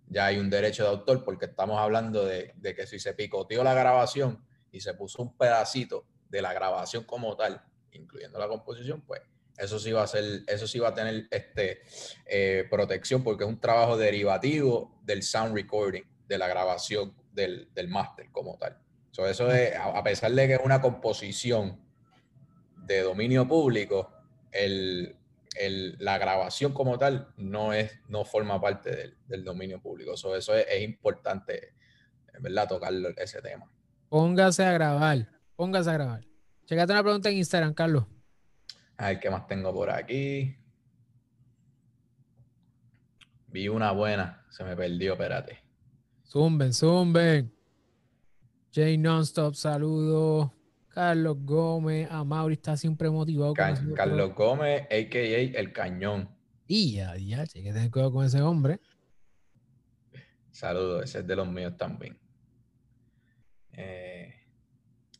ya 0.09 0.27
hay 0.27 0.39
un 0.39 0.51
derecho 0.51 0.83
de 0.83 0.91
autor 0.91 1.25
porque 1.25 1.47
estamos 1.47 1.79
hablando 1.79 2.25
de, 2.25 2.53
de 2.57 2.75
que 2.75 2.87
si 2.87 2.99
se 2.99 3.15
picoteó 3.15 3.63
la 3.63 3.75
grabación 3.75 4.45
y 4.73 4.81
se 4.81 4.95
puso 4.95 5.23
un 5.23 5.37
pedacito 5.37 6.07
de 6.29 6.43
la 6.43 6.53
grabación 6.53 7.05
como 7.05 7.37
tal, 7.37 7.63
incluyendo 7.93 8.39
la 8.39 8.49
composición, 8.49 9.03
pues 9.03 9.23
eso 9.59 9.79
sí 9.79 9.93
va 9.93 10.05
a 10.05 10.07
ser, 10.07 10.43
eso 10.47 10.67
sí 10.67 10.79
va 10.79 10.89
a 10.89 10.95
tener 10.95 11.27
este, 11.31 11.83
eh, 12.27 12.67
protección 12.71 13.23
porque 13.25 13.45
es 13.45 13.51
un 13.51 13.61
trabajo 13.61 13.97
derivativo 13.97 14.99
del 15.03 15.23
sound 15.23 15.55
recording, 15.55 16.05
de 16.27 16.39
la 16.39 16.47
grabación 16.47 17.15
del, 17.33 17.69
del 17.75 17.89
máster 17.89 18.31
como 18.31 18.57
tal. 18.57 18.79
eso 19.27 19.51
es, 19.53 19.75
a 19.77 20.03
pesar 20.03 20.33
de 20.33 20.47
que 20.47 20.55
es 20.55 20.61
una 20.63 20.81
composición 20.81 21.81
de 22.77 23.01
dominio 23.01 23.49
público, 23.49 24.13
el, 24.53 25.17
el, 25.59 25.97
la 25.99 26.19
grabación 26.19 26.73
como 26.73 26.99
tal 26.99 27.29
no, 27.37 27.73
es, 27.73 27.93
no 28.09 28.25
forma 28.25 28.61
parte 28.61 28.95
del, 28.95 29.17
del 29.27 29.45
dominio 29.45 29.81
público. 29.81 30.15
eso 30.15 30.35
es, 30.35 30.49
es, 30.49 30.83
importante, 30.83 31.75
¿verdad? 32.41 32.69
Tocar 32.69 32.93
ese 33.17 33.43
tema. 33.43 33.71
Póngase 34.09 34.65
a 34.65 34.73
grabar, 34.73 35.29
póngase 35.57 35.91
a 35.91 35.95
grabar. 35.95 36.25
Checate 36.67 36.93
una 36.93 37.03
pregunta 37.03 37.29
en 37.29 37.37
Instagram, 37.37 37.75
Carlos. 37.75 38.05
A 38.97 39.09
ver 39.09 39.21
qué 39.21 39.31
más 39.31 39.47
tengo 39.47 39.73
por 39.73 39.91
aquí. 39.91 40.57
Vi 43.47 43.69
una 43.69 43.93
buena, 43.93 44.45
se 44.51 44.65
me 44.65 44.77
perdió, 44.77 45.13
espérate. 45.13 45.59
Zumben, 46.27 46.75
zumben. 46.75 47.55
Jay 48.71 48.99
Nonstop, 48.99 49.55
saludo. 49.55 50.58
Carlos 50.99 51.37
Gómez, 51.43 52.09
a 52.11 52.25
Mauri 52.25 52.55
está 52.55 52.77
siempre 52.77 53.09
motivado. 53.09 53.55
Carlos 53.55 54.35
Gómez, 54.35 54.83
a.k.a. 54.83 55.61
El 55.61 55.73
Cañón. 55.73 56.29
Y 56.67 56.95
ya, 56.97 57.17
ya, 57.17 57.43
hay 57.43 57.47
que 57.47 57.73
tener 57.73 57.89
cuidado 57.89 58.13
con 58.13 58.27
ese 58.27 58.43
hombre. 58.43 58.81
Saludos, 60.51 61.05
ese 61.05 61.21
es 61.21 61.27
de 61.29 61.37
los 61.37 61.47
míos 61.47 61.75
también. 61.77 62.19
Eh, 63.75 64.35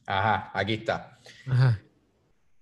ajá, 0.05 0.51
aquí 0.53 0.75
está. 0.75 1.21
Ajá. 1.47 1.81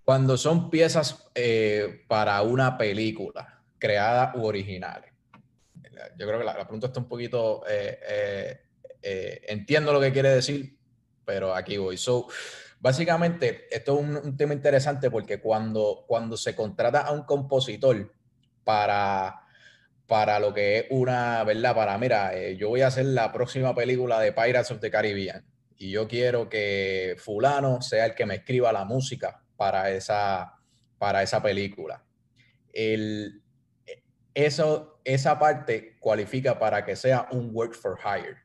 Cuando 0.05 0.37
son 0.37 0.69
piezas 0.69 1.31
eh, 1.35 2.05
para 2.07 2.43
una 2.43 2.77
película, 2.77 3.65
creada 3.79 4.35
u 4.37 4.45
originales. 4.45 5.11
Yo 6.19 6.27
creo 6.27 6.39
que 6.39 6.45
la, 6.45 6.53
pregunta 6.53 6.89
está 6.89 7.01
un 7.01 7.09
poquito. 7.09 7.65
Eh, 7.67 8.61
entiendo 9.49 9.91
lo 9.95 10.03
que 10.03 10.13
quiere 10.13 10.29
decir, 10.29 10.77
pero 11.25 11.55
aquí 11.55 11.79
voy. 11.79 11.97
So, 11.97 12.29
básicamente, 12.87 13.67
esto 13.73 13.99
es 13.99 14.25
un, 14.25 14.37
tema 14.37 14.55
interesante 14.55 15.11
porque 15.11 15.41
cuando, 15.41 16.05
cuando 16.07 16.37
se 16.37 16.55
contrata 16.55 17.01
a 17.01 17.11
un 17.11 17.25
compositor 17.25 18.15
para, 18.63 19.41
para 20.07 20.39
lo 20.39 20.55
que 20.55 20.79
es 20.79 20.87
una, 20.91 21.43
¿verdad? 21.43 21.75
Para, 21.75 21.99
mira, 21.99 22.33
yo 22.53 22.69
voy 22.69 22.83
a 22.83 22.87
hacer 22.87 23.07
la 23.07 23.33
próxima 23.33 23.75
película 23.75 24.21
de 24.21 24.31
Pirates 24.31 24.71
of 24.71 24.79
the 24.79 24.89
Caribbean 24.89 25.45
y 25.77 25.91
yo 25.91 26.07
quiero 26.07 26.49
que 26.49 27.17
fulano 27.19 27.83
sea 27.83 28.07
el 28.07 28.15
que 28.15 28.25
me 28.25 28.37
escriba 28.37 28.73
la 28.73 28.85
música 28.85 29.43
para 29.57 29.91
esa, 29.91 30.55
para 30.97 31.25
esa 31.25 31.43
película. 31.43 32.05
El, 32.73 33.43
eso, 34.33 35.01
esa 35.03 35.41
parte 35.41 35.97
cualifica 35.99 36.57
para 36.57 36.85
que 36.85 36.95
sea 36.95 37.27
un 37.33 37.51
work 37.53 37.75
for 37.75 37.99
hire. 37.99 38.37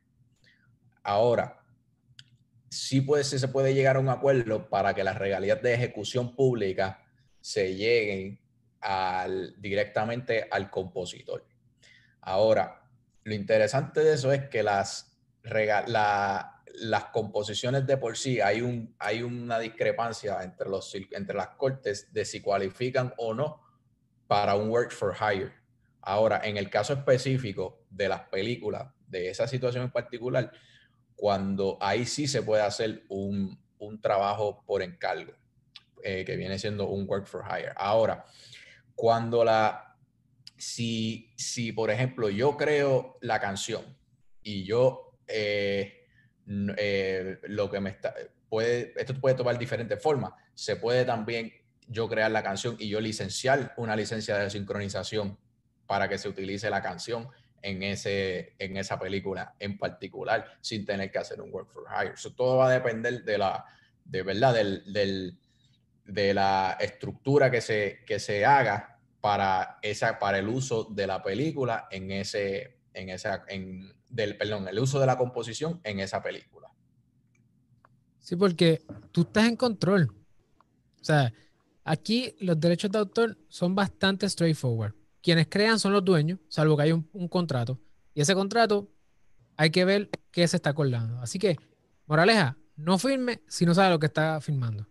Ahora, 1.04 1.61
sí, 2.72 3.02
puede, 3.02 3.26
se 3.26 3.48
puede 3.50 3.74
llegar 3.74 3.98
a 3.98 4.00
un 4.00 4.10
acuerdo 4.10 4.70
para 4.70 4.94
que 4.96 5.04
las 5.04 5.18
regalías 5.18 5.62
de 5.62 5.74
ejecución 5.74 6.36
pública 6.36 7.04
se 7.42 7.76
lleguen 7.76 8.40
al, 8.80 9.62
directamente 9.62 10.48
al 10.50 10.72
compositor. 10.72 11.46
Ahora, 12.22 12.82
lo 13.24 13.34
interesante 13.34 14.00
de 14.00 14.14
eso 14.14 14.32
es 14.32 14.48
que 14.48 14.64
las, 14.64 15.18
la, 15.44 16.64
las 16.76 17.06
composiciones 17.06 17.86
de 17.86 17.98
por 17.98 18.18
sí 18.18 18.40
hay, 18.40 18.62
un, 18.62 18.96
hay 19.00 19.22
una 19.22 19.60
discrepancia 19.60 20.42
entre, 20.42 20.70
los, 20.70 20.96
entre 21.12 21.36
las 21.36 21.50
cortes 21.50 22.14
de 22.14 22.24
si 22.24 22.42
cualifican 22.42 23.14
o 23.18 23.34
no 23.34 23.62
para 24.28 24.56
un 24.56 24.70
work 24.70 24.92
for 24.92 25.14
hire. 25.20 25.52
Ahora, 26.02 26.42
en 26.46 26.56
el 26.56 26.70
caso 26.70 26.94
específico 26.94 27.84
de 27.90 28.08
las 28.08 28.22
películas, 28.30 28.88
de 29.08 29.30
esa 29.30 29.46
situación 29.46 29.84
en 29.84 29.92
particular, 29.92 30.54
cuando 31.22 31.78
ahí 31.80 32.08
sí 32.08 32.28
se 32.28 32.42
puede 32.42 32.64
hacer 32.64 33.04
un, 33.08 33.60
trabajo 34.02 34.64
por 34.66 34.82
encargo, 34.82 35.34
eh, 36.04 36.26
que 36.26 36.36
viene 36.36 36.58
siendo 36.58 36.88
un 36.88 37.08
work 37.08 37.28
for 37.28 37.44
hire. 37.48 37.74
Ahora, 37.76 38.26
cuando 38.96 39.46
la, 39.46 39.96
si, 40.58 41.32
si 41.38 41.74
por 41.74 41.92
ejemplo 41.92 42.28
yo 42.32 42.58
creo 42.58 43.20
la 43.22 43.40
canción 43.40 43.84
y 44.42 44.64
yo 44.64 45.20
eh, 45.28 46.08
eh, 46.78 47.38
lo 47.44 47.70
que 47.70 47.80
me 47.80 47.92
está, 47.92 48.16
puede, 48.50 48.92
esto 48.98 49.14
puede 49.14 49.36
tomar 49.36 49.60
diferentes 49.60 50.02
formas. 50.02 50.34
Se 50.56 50.76
puede 50.76 51.06
también 51.06 51.54
yo 51.88 52.10
crear 52.10 52.32
la 52.32 52.42
canción 52.42 52.78
y 52.80 52.90
yo 52.90 53.00
licenciar 53.00 53.76
una 53.78 53.96
licencia 53.96 54.40
de 54.40 54.50
sincronización 54.50 55.38
para 55.86 56.10
que 56.10 56.18
se 56.18 56.30
utilice 56.30 56.72
la 56.72 56.82
canción 56.82 57.30
en, 57.62 57.84
ese, 57.84 58.56
en 58.60 58.78
esa 58.78 59.00
película 59.00 59.56
en 59.60 59.78
particular 59.78 60.46
sin 60.62 60.86
tener 60.86 61.12
que 61.12 61.20
hacer 61.20 61.42
un 61.42 61.52
work 61.54 61.70
for 61.70 61.86
hire. 61.90 62.14
Eso 62.14 62.34
todo 62.34 62.58
va 62.58 62.68
a 62.68 62.74
depender 62.74 63.24
de 63.24 63.38
la, 63.38 63.66
de 64.04 64.24
verdad, 64.24 64.54
del, 64.54 64.92
del, 64.92 65.38
de 66.06 66.34
la 66.34 66.78
estructura 66.80 67.50
que 67.50 67.62
se, 67.62 68.00
que 68.06 68.20
se 68.20 68.46
haga 68.46 69.00
para, 69.20 69.78
esa, 69.82 70.18
para 70.20 70.40
el 70.40 70.48
uso 70.48 70.86
de 70.86 71.08
la 71.08 71.22
película 71.22 71.88
en 71.92 72.12
ese, 72.12 72.80
en 72.94 73.10
esa, 73.10 73.46
en, 73.48 73.94
del, 74.10 74.38
perdón, 74.38 74.68
el 74.68 74.80
uso 74.80 75.00
de 75.00 75.06
la 75.06 75.18
composición 75.18 75.80
en 75.84 76.00
esa 76.00 76.22
película. 76.22 76.70
Sí, 78.20 78.36
porque 78.36 78.82
tú 79.12 79.22
estás 79.22 79.48
en 79.48 79.56
control. 79.56 80.14
O 81.00 81.04
sea, 81.04 81.34
aquí 81.84 82.36
los 82.40 82.60
derechos 82.60 82.92
de 82.92 83.00
autor 83.00 83.38
son 83.48 83.74
bastante 83.74 84.30
straightforward. 84.30 84.94
Quienes 85.22 85.48
crean 85.48 85.80
son 85.80 85.94
los 85.94 86.04
dueños, 86.04 86.40
salvo 86.48 86.76
que 86.76 86.84
hay 86.84 86.92
un, 86.92 87.04
contrato. 87.30 87.80
Y 88.14 88.22
ese 88.22 88.34
contrato 88.34 88.90
hay 89.56 89.70
que 89.70 89.86
ver 89.86 90.10
qué 90.32 90.48
se 90.48 90.58
está 90.58 90.72
acordando. 90.72 91.20
Así 91.20 91.38
que, 91.38 91.58
moraleja, 92.08 92.58
no 92.76 92.98
firme 92.98 93.42
si 93.48 93.66
no 93.66 93.74
sabe 93.74 93.92
lo 93.92 94.00
que 94.00 94.08
está 94.08 94.42
firmando. 94.42 94.88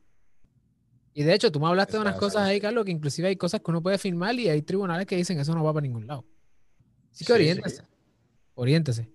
Y 1.13 1.25
de 1.25 1.35
hecho, 1.35 1.51
tú 1.51 1.59
me 1.59 1.67
hablaste 1.67 1.95
de 1.95 2.03
unas 2.03 2.17
cosas 2.17 2.43
ahí, 2.43 2.61
Carlos, 2.61 2.85
que 2.85 2.93
inclusive 2.93 3.29
hay 3.29 3.37
cosas 3.37 3.61
que 3.61 3.71
uno 3.71 3.83
puede 3.83 3.99
firmar 3.99 4.35
y 4.37 4.49
hay 4.49 4.63
tribunales 4.63 5.07
que 5.07 5.17
dicen 5.17 5.37
que 5.37 5.43
eso 5.43 5.55
no 5.55 5.65
va 5.65 5.73
para 5.73 5.83
ningún 5.83 6.07
lado. 6.07 6.25
Así 7.11 7.25
que 7.25 7.33
oriéntese 7.33 7.91
oriéntese. 8.61 9.11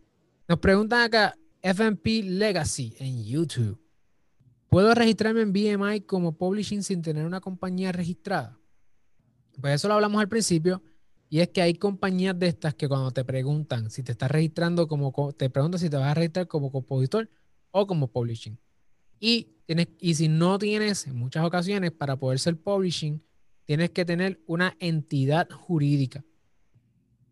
Nos 0.47 0.59
preguntan 0.59 1.01
acá, 1.01 1.37
FMP 1.61 2.23
Legacy 2.23 2.95
en 2.99 3.23
YouTube. 3.23 3.79
¿Puedo 4.69 4.93
registrarme 4.93 5.41
en 5.41 5.53
BMI 5.53 6.01
como 6.01 6.35
publishing 6.35 6.83
sin 6.83 7.01
tener 7.01 7.25
una 7.25 7.41
compañía 7.41 7.91
registrada? 7.91 8.59
Pues 9.61 9.75
eso 9.75 9.87
lo 9.87 9.93
hablamos 9.93 10.19
al 10.19 10.27
principio. 10.27 10.81
Y 11.35 11.41
es 11.41 11.49
que 11.49 11.61
hay 11.61 11.73
compañías 11.73 12.39
de 12.39 12.47
estas 12.47 12.75
que 12.75 12.87
cuando 12.87 13.11
te 13.11 13.25
preguntan 13.25 13.89
si 13.91 14.03
te 14.03 14.13
estás 14.13 14.31
registrando 14.31 14.87
como, 14.87 15.33
te 15.33 15.49
preguntan 15.49 15.81
si 15.81 15.89
te 15.89 15.97
vas 15.97 16.11
a 16.11 16.13
registrar 16.13 16.47
como 16.47 16.71
compositor 16.71 17.29
o 17.71 17.85
como 17.85 18.07
publishing. 18.07 18.57
Y, 19.19 19.57
tienes, 19.65 19.89
y 19.99 20.15
si 20.15 20.29
no 20.29 20.57
tienes, 20.57 21.07
en 21.07 21.17
muchas 21.17 21.43
ocasiones, 21.43 21.91
para 21.91 22.15
poder 22.15 22.39
ser 22.39 22.57
publishing, 22.57 23.21
tienes 23.65 23.89
que 23.89 24.05
tener 24.05 24.41
una 24.47 24.77
entidad 24.79 25.49
jurídica. 25.49 26.23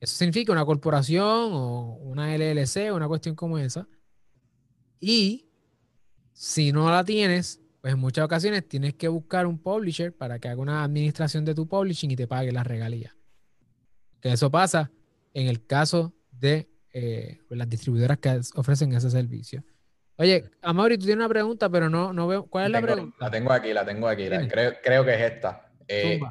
Eso 0.01 0.17
significa 0.17 0.51
una 0.51 0.65
corporación 0.65 1.53
o 1.53 1.93
una 2.01 2.35
LLC, 2.35 2.91
una 2.93 3.07
cuestión 3.07 3.35
como 3.35 3.57
esa. 3.57 3.87
Y 4.99 5.47
si 6.33 6.73
no 6.73 6.91
la 6.91 7.05
tienes, 7.05 7.61
pues 7.79 7.93
en 7.93 8.01
muchas 8.01 8.25
ocasiones 8.25 8.67
tienes 8.67 8.95
que 8.95 9.07
buscar 9.07 9.47
un 9.47 9.59
publisher 9.59 10.13
para 10.13 10.39
que 10.39 10.49
haga 10.49 10.61
una 10.61 10.83
administración 10.83 11.45
de 11.45 11.55
tu 11.55 11.69
publishing 11.69 12.11
y 12.11 12.17
te 12.17 12.27
pague 12.27 12.51
las 12.51 12.67
regalías. 12.67 13.15
Que 14.23 14.31
eso 14.31 14.49
pasa 14.49 14.89
en 15.33 15.47
el 15.47 15.65
caso 15.65 16.13
de 16.31 16.69
eh, 16.93 17.39
las 17.49 17.67
distribuidoras 17.67 18.19
que 18.19 18.39
ofrecen 18.55 18.93
ese 18.93 19.09
servicio. 19.09 19.65
Oye, 20.15 20.49
Amaury, 20.61 20.97
tú 20.97 21.05
tienes 21.05 21.25
una 21.25 21.27
pregunta, 21.27 21.69
pero 21.69 21.89
no, 21.89 22.13
no 22.13 22.25
veo. 22.25 22.45
¿Cuál 22.45 22.67
es 22.67 22.71
la 22.71 22.81
pregunta? 22.81 23.17
La 23.19 23.29
tengo 23.29 23.51
aquí, 23.51 23.73
la 23.73 23.85
tengo 23.85 24.07
aquí. 24.07 24.29
creo, 24.47 24.75
creo 24.81 25.03
que 25.03 25.13
es 25.13 25.33
esta. 25.33 25.69
Eh, 25.89 26.21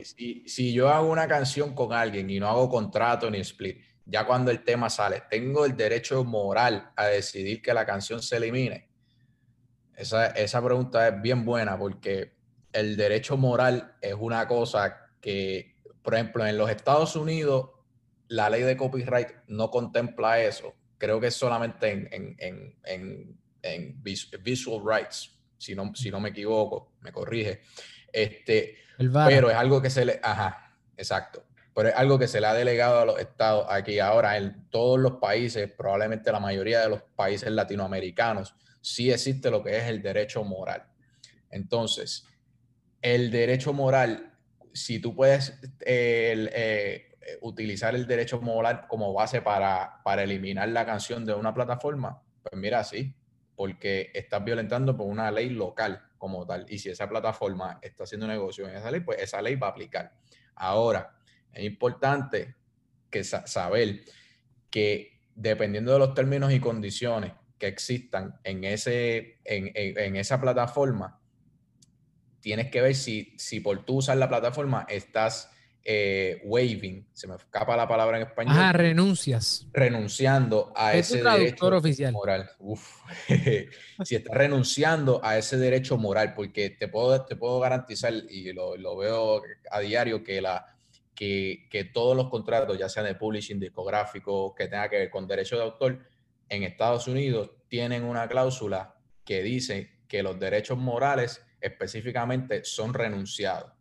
si, 0.46 0.72
yo 0.72 0.88
hago 0.88 1.10
una 1.10 1.28
canción 1.28 1.74
con 1.74 1.92
alguien 1.92 2.30
y 2.30 2.40
no 2.40 2.48
hago 2.48 2.70
contrato 2.70 3.30
ni 3.30 3.40
split, 3.40 3.82
ya 4.06 4.24
cuando 4.24 4.50
el 4.50 4.64
tema 4.64 4.88
sale, 4.88 5.24
¿tengo 5.28 5.66
el 5.66 5.76
derecho 5.76 6.24
moral 6.24 6.92
a 6.96 7.08
decidir 7.08 7.60
que 7.60 7.74
la 7.74 7.84
canción 7.84 8.22
se 8.22 8.38
elimine? 8.38 8.88
Esa, 9.94 10.28
esa 10.28 10.64
pregunta 10.64 11.08
es 11.08 11.20
bien 11.20 11.44
buena 11.44 11.78
porque 11.78 12.32
el 12.72 12.96
derecho 12.96 13.36
moral 13.36 13.96
es 14.00 14.14
una 14.18 14.48
cosa 14.48 15.10
que, 15.20 15.76
por 16.00 16.14
ejemplo, 16.14 16.46
en 16.46 16.56
los 16.56 16.70
Estados 16.70 17.14
Unidos, 17.16 17.71
la 18.32 18.48
ley 18.48 18.62
de 18.62 18.76
copyright 18.76 19.28
no 19.48 19.70
contempla 19.70 20.40
eso. 20.40 20.74
Creo 20.96 21.20
que 21.20 21.26
es 21.26 21.34
solamente 21.34 21.90
en, 21.90 22.08
en, 22.38 22.76
en, 22.84 23.38
en 23.62 24.02
visual 24.02 24.82
rights, 24.84 25.38
si 25.58 25.74
no, 25.74 25.94
si 25.94 26.10
no 26.10 26.18
me 26.18 26.30
equivoco, 26.30 26.94
me 27.02 27.12
corrige. 27.12 27.60
Este, 28.10 28.78
pero 28.96 29.50
es 29.50 29.56
algo 29.56 29.82
que 29.82 29.90
se 29.90 30.06
le... 30.06 30.18
Ajá, 30.22 30.74
exacto. 30.96 31.44
Pero 31.74 31.90
es 31.90 31.94
algo 31.94 32.18
que 32.18 32.26
se 32.26 32.40
le 32.40 32.46
ha 32.46 32.54
delegado 32.54 33.00
a 33.00 33.04
los 33.04 33.20
estados 33.20 33.66
aquí. 33.68 33.98
Ahora, 33.98 34.38
en 34.38 34.68
todos 34.70 34.98
los 34.98 35.12
países, 35.12 35.70
probablemente 35.70 36.32
la 36.32 36.40
mayoría 36.40 36.80
de 36.80 36.88
los 36.88 37.02
países 37.14 37.50
latinoamericanos, 37.50 38.54
sí 38.80 39.10
existe 39.10 39.50
lo 39.50 39.62
que 39.62 39.76
es 39.76 39.84
el 39.84 40.00
derecho 40.00 40.42
moral. 40.42 40.86
Entonces, 41.50 42.26
el 43.02 43.30
derecho 43.30 43.74
moral, 43.74 44.38
si 44.72 45.00
tú 45.00 45.14
puedes 45.14 45.58
eh, 45.80 47.11
utilizar 47.40 47.94
el 47.94 48.06
derecho 48.06 48.40
moral 48.40 48.86
como 48.88 49.12
base 49.12 49.42
para, 49.42 50.00
para 50.04 50.22
eliminar 50.22 50.68
la 50.68 50.84
canción 50.84 51.24
de 51.24 51.34
una 51.34 51.54
plataforma, 51.54 52.22
pues 52.42 52.60
mira, 52.60 52.82
sí, 52.84 53.14
porque 53.54 54.10
estás 54.14 54.44
violentando 54.44 54.96
por 54.96 55.06
una 55.06 55.30
ley 55.30 55.50
local 55.50 56.02
como 56.18 56.46
tal. 56.46 56.66
Y 56.68 56.78
si 56.78 56.88
esa 56.88 57.08
plataforma 57.08 57.78
está 57.82 58.04
haciendo 58.04 58.26
negocio 58.26 58.68
en 58.68 58.76
esa 58.76 58.90
ley, 58.90 59.00
pues 59.00 59.20
esa 59.20 59.42
ley 59.42 59.54
va 59.54 59.68
a 59.68 59.70
aplicar. 59.70 60.14
Ahora, 60.54 61.16
es 61.52 61.64
importante 61.64 62.56
que 63.10 63.22
saber 63.22 64.00
que 64.70 65.20
dependiendo 65.34 65.92
de 65.92 65.98
los 65.98 66.14
términos 66.14 66.52
y 66.52 66.60
condiciones 66.60 67.32
que 67.58 67.68
existan 67.68 68.40
en, 68.42 68.64
ese, 68.64 69.38
en, 69.44 70.16
esa 70.16 70.40
plataforma, 70.40 71.20
tienes 72.40 72.70
que 72.70 72.80
ver 72.80 72.94
si, 72.94 73.34
si 73.38 73.60
por 73.60 73.84
tú 73.84 73.98
usar 73.98 74.16
la 74.16 74.28
plataforma 74.28 74.86
estás 74.88 75.51
eh, 75.84 76.40
waiving, 76.44 77.08
se 77.12 77.26
me 77.26 77.34
escapa 77.34 77.76
la 77.76 77.88
palabra 77.88 78.18
en 78.18 78.26
español. 78.28 78.54
Ah, 78.56 78.72
renuncias. 78.72 79.66
Renunciando 79.72 80.72
a 80.76 80.94
ese 80.94 81.22
derecho 81.22 81.66
oficial. 81.66 82.12
moral. 82.12 82.50
si 84.04 84.14
estás 84.14 84.36
renunciando 84.36 85.20
a 85.24 85.38
ese 85.38 85.56
derecho 85.56 85.96
moral, 85.96 86.34
porque 86.34 86.70
te 86.70 86.88
puedo, 86.88 87.24
te 87.24 87.36
puedo 87.36 87.58
garantizar, 87.60 88.12
y 88.12 88.52
lo, 88.52 88.76
lo 88.76 88.96
veo 88.96 89.42
a 89.70 89.80
diario, 89.80 90.22
que, 90.22 90.40
la, 90.40 90.66
que, 91.14 91.66
que, 91.68 91.84
todos 91.84 92.16
los 92.16 92.28
contratos, 92.30 92.78
ya 92.78 92.88
sean 92.88 93.06
de 93.06 93.16
publishing, 93.16 93.58
discográfico, 93.58 94.54
que 94.54 94.68
tenga 94.68 94.88
que 94.88 94.98
ver 94.98 95.10
con 95.10 95.26
derecho 95.26 95.56
de 95.56 95.62
autor, 95.62 95.98
en 96.48 96.62
Estados 96.62 97.08
Unidos 97.08 97.50
tienen 97.68 98.04
una 98.04 98.28
cláusula 98.28 98.94
que 99.24 99.42
dice 99.42 100.02
que 100.06 100.22
los 100.22 100.38
derechos 100.38 100.78
morales 100.78 101.42
específicamente 101.60 102.64
son 102.64 102.92
renunciados. 102.92 103.72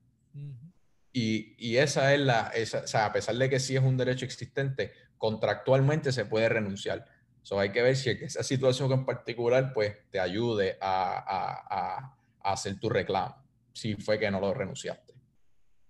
Y, 1.13 1.75
esa 1.75 2.13
es 2.13 2.21
la, 2.21 2.51
esa, 2.55 2.81
o 2.81 2.87
sea, 2.87 3.07
a 3.07 3.13
pesar 3.13 3.35
de 3.35 3.49
que 3.49 3.59
sí 3.59 3.75
es 3.75 3.83
un 3.83 3.97
derecho 3.97 4.25
existente, 4.25 4.93
contractualmente 5.17 6.11
se 6.11 6.25
puede 6.25 6.49
renunciar. 6.49 7.05
So, 7.43 7.59
hay 7.59 7.71
que 7.71 7.81
ver 7.81 7.95
si 7.95 8.09
esa 8.09 8.43
situación 8.43 8.91
en 8.91 9.05
particular 9.05 9.73
pues 9.73 9.95
te 10.11 10.19
ayude 10.19 10.77
a, 10.79 12.15
hacer 12.43 12.79
tu 12.79 12.89
reclamo, 12.89 13.35
si 13.71 13.95
fue 13.95 14.17
que 14.17 14.31
no 14.31 14.39
lo 14.39 14.53
renunciaste. 14.53 15.13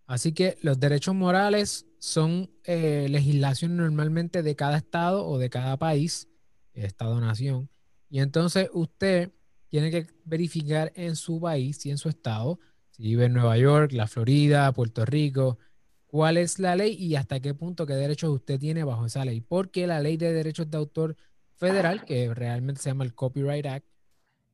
Así 0.06 0.34
que 0.34 0.58
los 0.62 0.80
derechos 0.80 1.16
morales 1.16 1.86
son 2.00 2.52
eh, 2.66 3.08
legislación 3.10 3.78
normalmente 3.78 4.44
de 4.44 4.56
cada 4.56 4.78
estado 4.78 5.26
o 5.26 5.38
de 5.38 5.50
cada 5.50 5.78
país, 5.78 6.28
estado-nación. 6.74 7.70
Y 8.10 8.20
entonces 8.20 8.70
usted 8.74 9.32
tiene 9.70 9.90
que 9.90 10.08
verificar 10.26 10.92
en 10.96 11.16
su 11.16 11.40
país 11.40 11.86
y 11.86 11.92
en 11.92 11.98
su 11.98 12.10
estado 12.10 12.60
si 13.02 13.08
vive 13.08 13.26
en 13.26 13.34
Nueva 13.34 13.58
York, 13.58 13.94
la 13.94 14.06
Florida, 14.06 14.72
Puerto 14.74 15.06
Rico, 15.06 15.58
cuál 16.06 16.38
es 16.38 16.60
la 16.60 16.76
ley 16.76 16.94
y 16.94 17.16
hasta 17.16 17.40
qué 17.40 17.56
punto, 17.56 17.88
qué 17.88 17.94
derechos 17.94 18.30
usted 18.30 18.60
tiene 18.60 18.84
bajo 18.84 19.08
esa 19.08 19.26
ley. 19.26 19.42
Porque 19.42 19.88
la 19.88 20.00
ley 20.02 20.18
de 20.18 20.32
derechos 20.32 20.70
de 20.70 20.78
autor 20.78 21.18
federal, 21.56 22.06
que 22.06 22.32
realmente 22.32 22.80
se 22.80 22.92
llama 22.92 23.04
el 23.04 23.16
Copyright 23.16 23.66
Act, 23.66 23.88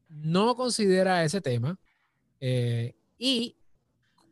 no 0.07 0.55
considera 0.55 1.25
ese 1.25 1.41
tema. 1.41 1.77
Eh, 2.39 2.95
y 3.17 3.57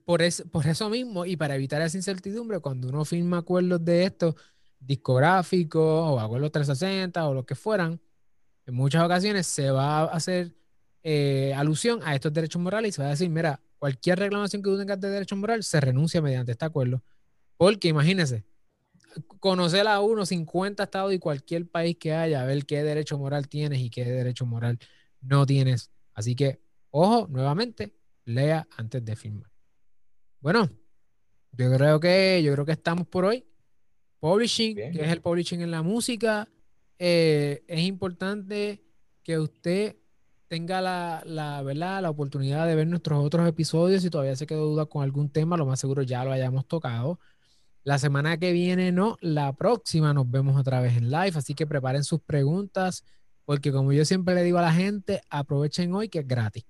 por, 0.06 0.22
por 0.50 0.66
eso 0.66 0.90
mismo, 0.90 1.26
y 1.26 1.36
para 1.36 1.56
evitar 1.56 1.82
esa 1.82 1.98
incertidumbre, 1.98 2.62
cuando 2.62 2.88
uno 2.88 3.04
firma 3.04 3.40
acuerdos 3.40 3.84
de 3.84 4.06
estos 4.06 4.36
discográficos 4.80 5.82
o 5.84 6.22
acuerdos 6.22 6.54
360 6.54 7.28
o 7.28 7.34
lo 7.34 7.46
que 7.46 7.56
fueran, 7.56 8.00
en 8.66 8.76
muchas 8.76 9.04
ocasiones 9.04 9.46
se 9.46 9.72
va 9.72 10.00
a 10.00 10.06
hacer 10.06 10.56
eh, 11.04 11.54
alusión 11.54 12.00
a 12.04 12.16
estos 12.16 12.32
derechos 12.32 12.62
morales 12.62 12.90
y 12.90 12.92
se 12.94 13.02
va 13.02 13.10
a 13.10 13.12
decir, 13.12 13.30
mira, 13.30 13.60
cualquier 13.86 14.18
reclamación 14.18 14.64
que 14.64 14.70
tú 14.72 14.80
tengas 14.80 15.00
de 15.00 15.12
derecho 15.12 15.36
moral 15.36 15.64
se 15.64 15.80
renuncia 15.80 16.20
mediante 16.20 16.54
este 16.54 16.66
acuerdo. 16.66 17.04
Porque 17.56 17.88
imagínense, 17.88 18.44
conocer 19.40 19.88
a 19.88 20.02
uno 20.02 20.26
50 20.26 20.82
estados 20.82 21.14
y 21.14 21.20
cualquier 21.20 21.68
país 21.68 21.96
que 22.00 22.12
haya, 22.12 22.42
a 22.42 22.46
ver 22.46 22.66
qué 22.66 22.82
derecho 22.82 23.20
moral 23.20 23.48
tienes 23.48 23.80
y 23.82 23.92
qué 23.92 24.04
derecho 24.04 24.48
moral 24.48 24.80
no 25.22 25.46
tienes. 25.46 25.92
Así 26.16 26.36
que, 26.36 26.60
ojo, 26.90 27.28
nuevamente, 27.28 27.94
lea 28.24 28.68
antes 28.76 29.06
de 29.06 29.16
firmar. 29.16 29.52
Bueno, 30.40 30.68
yo 31.52 31.72
creo 31.72 32.00
que, 32.00 32.42
yo 32.44 32.54
creo 32.54 32.66
que 32.66 32.72
estamos 32.72 33.06
por 33.06 33.26
hoy. 33.26 33.46
Publishing, 34.20 34.78
que 34.78 34.88
es 35.00 35.12
el 35.12 35.22
publishing 35.22 35.62
en 35.62 35.70
la 35.70 35.84
música. 35.84 36.50
Eh, 36.98 37.64
es 37.68 37.82
importante 37.82 38.84
que 39.22 39.38
usted 39.38 39.96
tenga 40.48 40.82
la, 40.82 41.24
la, 41.26 41.62
¿verdad? 41.62 42.02
la 42.02 42.10
oportunidad 42.10 42.68
de 42.68 42.76
ver 42.76 42.88
nuestros 42.88 43.24
otros 43.24 43.48
episodios. 43.48 44.02
Si 44.02 44.10
todavía 44.10 44.36
se 44.36 44.48
quedó 44.48 44.66
duda 44.66 44.86
con 44.86 45.04
algún 45.04 45.30
tema, 45.30 45.58
lo 45.58 45.66
más 45.66 45.80
seguro 45.80 46.02
ya 46.04 46.24
lo 46.24 46.32
hayamos 46.32 46.68
tocado. 46.68 47.20
La 47.84 48.00
semana 48.00 48.38
que 48.38 48.52
viene, 48.52 48.92
no, 48.92 49.18
la 49.22 49.54
próxima 49.54 50.14
nos 50.14 50.30
vemos 50.30 50.60
otra 50.60 50.82
vez 50.82 50.98
en 50.98 51.12
live. 51.12 51.34
Así 51.36 51.54
que 51.54 51.68
preparen 51.68 52.04
sus 52.04 52.22
preguntas, 52.22 53.04
porque 53.46 53.72
como 53.72 53.94
yo 53.94 54.06
siempre 54.06 54.34
le 54.36 54.44
digo 54.44 54.58
a 54.58 54.64
la 54.64 54.74
gente, 54.74 55.22
aprovechen 55.30 55.94
hoy 55.94 56.10
que 56.10 56.20
es 56.20 56.28
gratis. 56.28 56.66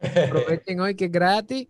aprovechen 0.00 0.80
hoy 0.80 0.94
que 0.94 1.06
es 1.06 1.12
gratis. 1.12 1.68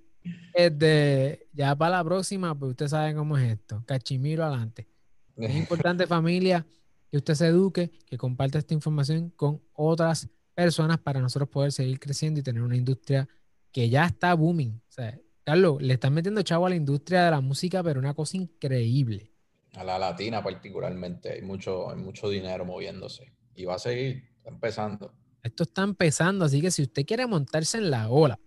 Ya 1.53 1.77
para 1.77 1.99
la 1.99 2.05
próxima, 2.05 2.59
pues 2.59 2.71
ustedes 2.71 2.91
saben 2.91 3.17
cómo 3.17 3.39
es 3.39 3.53
esto. 3.53 3.83
Cachimiro 3.87 4.45
adelante. 4.45 4.89
Es 5.37 5.55
importante, 5.55 6.07
familia 6.09 6.67
que 7.11 7.17
usted 7.17 7.35
se 7.35 7.47
eduque, 7.47 7.91
que 8.07 8.19
comparte 8.19 8.59
esta 8.59 8.75
información 8.75 9.31
con 9.31 9.61
otras 9.73 10.29
personas 10.55 10.99
para 10.99 11.21
nosotros 11.21 11.49
poder 11.49 11.73
seguir 11.73 11.99
creciendo 12.01 12.41
y 12.41 12.43
tener 12.43 12.63
una 12.63 12.77
industria 12.77 13.29
que 13.73 13.89
ya 13.89 14.07
está 14.07 14.35
booming. 14.35 14.81
O 14.89 14.93
sea, 14.93 15.19
Carlos, 15.45 15.81
le 15.81 15.95
están 15.95 16.13
metiendo 16.13 16.43
chavo 16.43 16.67
a 16.67 16.71
la 16.71 16.77
industria 16.77 17.25
de 17.25 17.31
la 17.31 17.41
música, 17.41 17.83
pero 17.83 18.01
una 18.01 18.15
cosa 18.15 18.37
increíble. 18.37 19.33
A 19.75 19.85
la 19.85 19.99
latina 19.99 20.43
particularmente, 20.43 21.33
hay 21.33 21.43
mucho, 21.43 21.91
hay 21.91 21.97
mucho 21.97 22.29
dinero 22.29 22.65
moviéndose 22.65 23.33
y 23.55 23.65
va 23.65 23.77
a 23.77 23.79
seguir 23.79 24.25
empezando. 24.45 25.13
Esto 25.43 25.63
está 25.63 25.83
empezando, 25.83 26.45
así 26.45 26.61
que 26.61 26.71
si 26.71 26.83
usted 26.83 27.07
quiere 27.07 27.27
montarse 27.27 27.79
en 27.79 27.91
la 27.91 28.09
ola, 28.09 28.39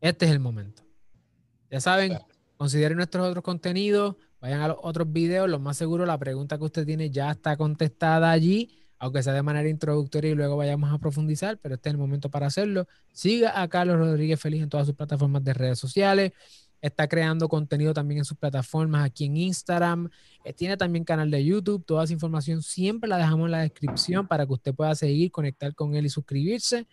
este 0.00 0.24
es 0.24 0.32
el 0.32 0.40
momento. 0.40 0.82
Ya 1.70 1.80
saben, 1.80 2.18
consideren 2.56 2.96
nuestros 2.96 3.26
otros 3.26 3.44
contenidos, 3.44 4.16
Vayan 4.40 4.60
a 4.60 4.68
los 4.68 4.76
otros 4.82 5.12
videos, 5.12 5.48
lo 5.48 5.58
más 5.58 5.76
seguro 5.76 6.06
la 6.06 6.18
pregunta 6.18 6.58
que 6.58 6.64
usted 6.64 6.86
tiene 6.86 7.10
ya 7.10 7.30
está 7.30 7.56
contestada 7.56 8.30
allí, 8.30 8.70
aunque 8.98 9.22
sea 9.22 9.32
de 9.32 9.42
manera 9.42 9.68
introductoria 9.68 10.30
y 10.30 10.34
luego 10.34 10.56
vayamos 10.56 10.92
a 10.92 10.98
profundizar, 10.98 11.58
pero 11.58 11.74
este 11.74 11.88
es 11.88 11.94
el 11.94 11.98
momento 11.98 12.30
para 12.30 12.46
hacerlo. 12.46 12.86
Siga 13.12 13.60
a 13.60 13.68
Carlos 13.68 13.96
Rodríguez 13.96 14.40
Feliz 14.40 14.62
en 14.62 14.68
todas 14.68 14.86
sus 14.86 14.94
plataformas 14.94 15.42
de 15.42 15.54
redes 15.54 15.78
sociales. 15.78 16.32
Está 16.80 17.08
creando 17.08 17.48
contenido 17.48 17.92
también 17.92 18.18
en 18.18 18.24
sus 18.24 18.36
plataformas 18.36 19.04
aquí 19.04 19.24
en 19.24 19.36
Instagram. 19.36 20.08
Eh, 20.44 20.52
tiene 20.52 20.76
también 20.76 21.04
canal 21.04 21.30
de 21.30 21.44
YouTube. 21.44 21.84
Toda 21.84 22.04
esa 22.04 22.12
información 22.12 22.62
siempre 22.62 23.08
la 23.08 23.16
dejamos 23.16 23.46
en 23.46 23.52
la 23.52 23.60
descripción 23.60 24.28
para 24.28 24.46
que 24.46 24.52
usted 24.52 24.74
pueda 24.74 24.94
seguir, 24.94 25.32
conectar 25.32 25.74
con 25.74 25.96
él 25.96 26.06
y 26.06 26.08
suscribirse. 26.08 26.86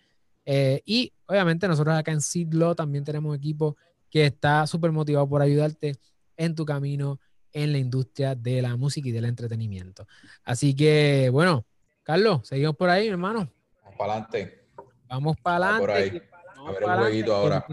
Eh, 0.44 0.82
y 0.84 1.12
obviamente 1.26 1.68
nosotros 1.68 1.94
acá 1.94 2.10
en 2.10 2.20
Sidlo 2.20 2.74
también 2.74 3.04
tenemos 3.04 3.36
equipo 3.36 3.76
que 4.10 4.26
está 4.26 4.66
súper 4.66 4.90
motivado 4.90 5.28
por 5.28 5.42
ayudarte 5.42 5.96
en 6.36 6.54
tu 6.54 6.64
camino 6.64 7.20
en 7.56 7.72
la 7.72 7.78
industria 7.78 8.34
de 8.34 8.60
la 8.60 8.76
música 8.76 9.08
y 9.08 9.12
del 9.12 9.24
entretenimiento. 9.24 10.06
Así 10.44 10.76
que, 10.76 11.30
bueno, 11.32 11.64
Carlos, 12.02 12.46
seguimos 12.46 12.76
por 12.76 12.90
ahí, 12.90 13.08
hermano. 13.08 13.50
Vamos 13.82 13.96
para 13.96 14.12
adelante. 14.12 14.68
Vamos 15.08 15.36
para 15.40 15.56
adelante. 15.56 15.80
Por 15.80 15.90
ahí. 15.90 16.22
a 16.54 16.70
ver 16.70 16.82
el 16.82 16.98
jueguito 16.98 17.34
ahora. 17.34 17.66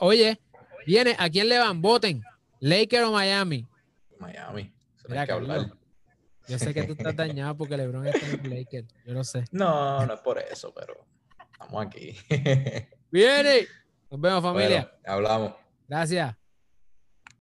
Oye, 0.00 0.40
viene, 0.86 1.14
¿a 1.18 1.28
quién 1.28 1.50
le 1.50 1.58
van? 1.58 1.82
Voten. 1.82 2.22
¿Laker 2.60 3.04
o 3.04 3.12
Miami? 3.12 3.66
Miami. 4.18 4.72
Mira, 5.08 5.26
que 5.26 5.32
hablar. 5.32 5.72
Yo 6.48 6.58
sé 6.58 6.72
que 6.72 6.84
tú 6.84 6.94
estás 6.96 7.14
dañado 7.14 7.54
porque 7.54 7.76
LeBron 7.76 8.06
está 8.06 8.26
en 8.26 8.48
Lakers. 8.48 8.88
Yo 9.04 9.12
lo 9.12 9.24
sé. 9.24 9.44
No, 9.50 10.06
no 10.06 10.14
es 10.14 10.20
por 10.20 10.38
eso, 10.38 10.72
pero 10.74 11.06
estamos 11.52 11.84
aquí. 11.84 12.16
Viene. 13.10 13.66
Nos 14.10 14.20
vemos, 14.22 14.42
familia. 14.42 14.90
hablamos. 15.04 15.52
Gracias. 15.86 16.34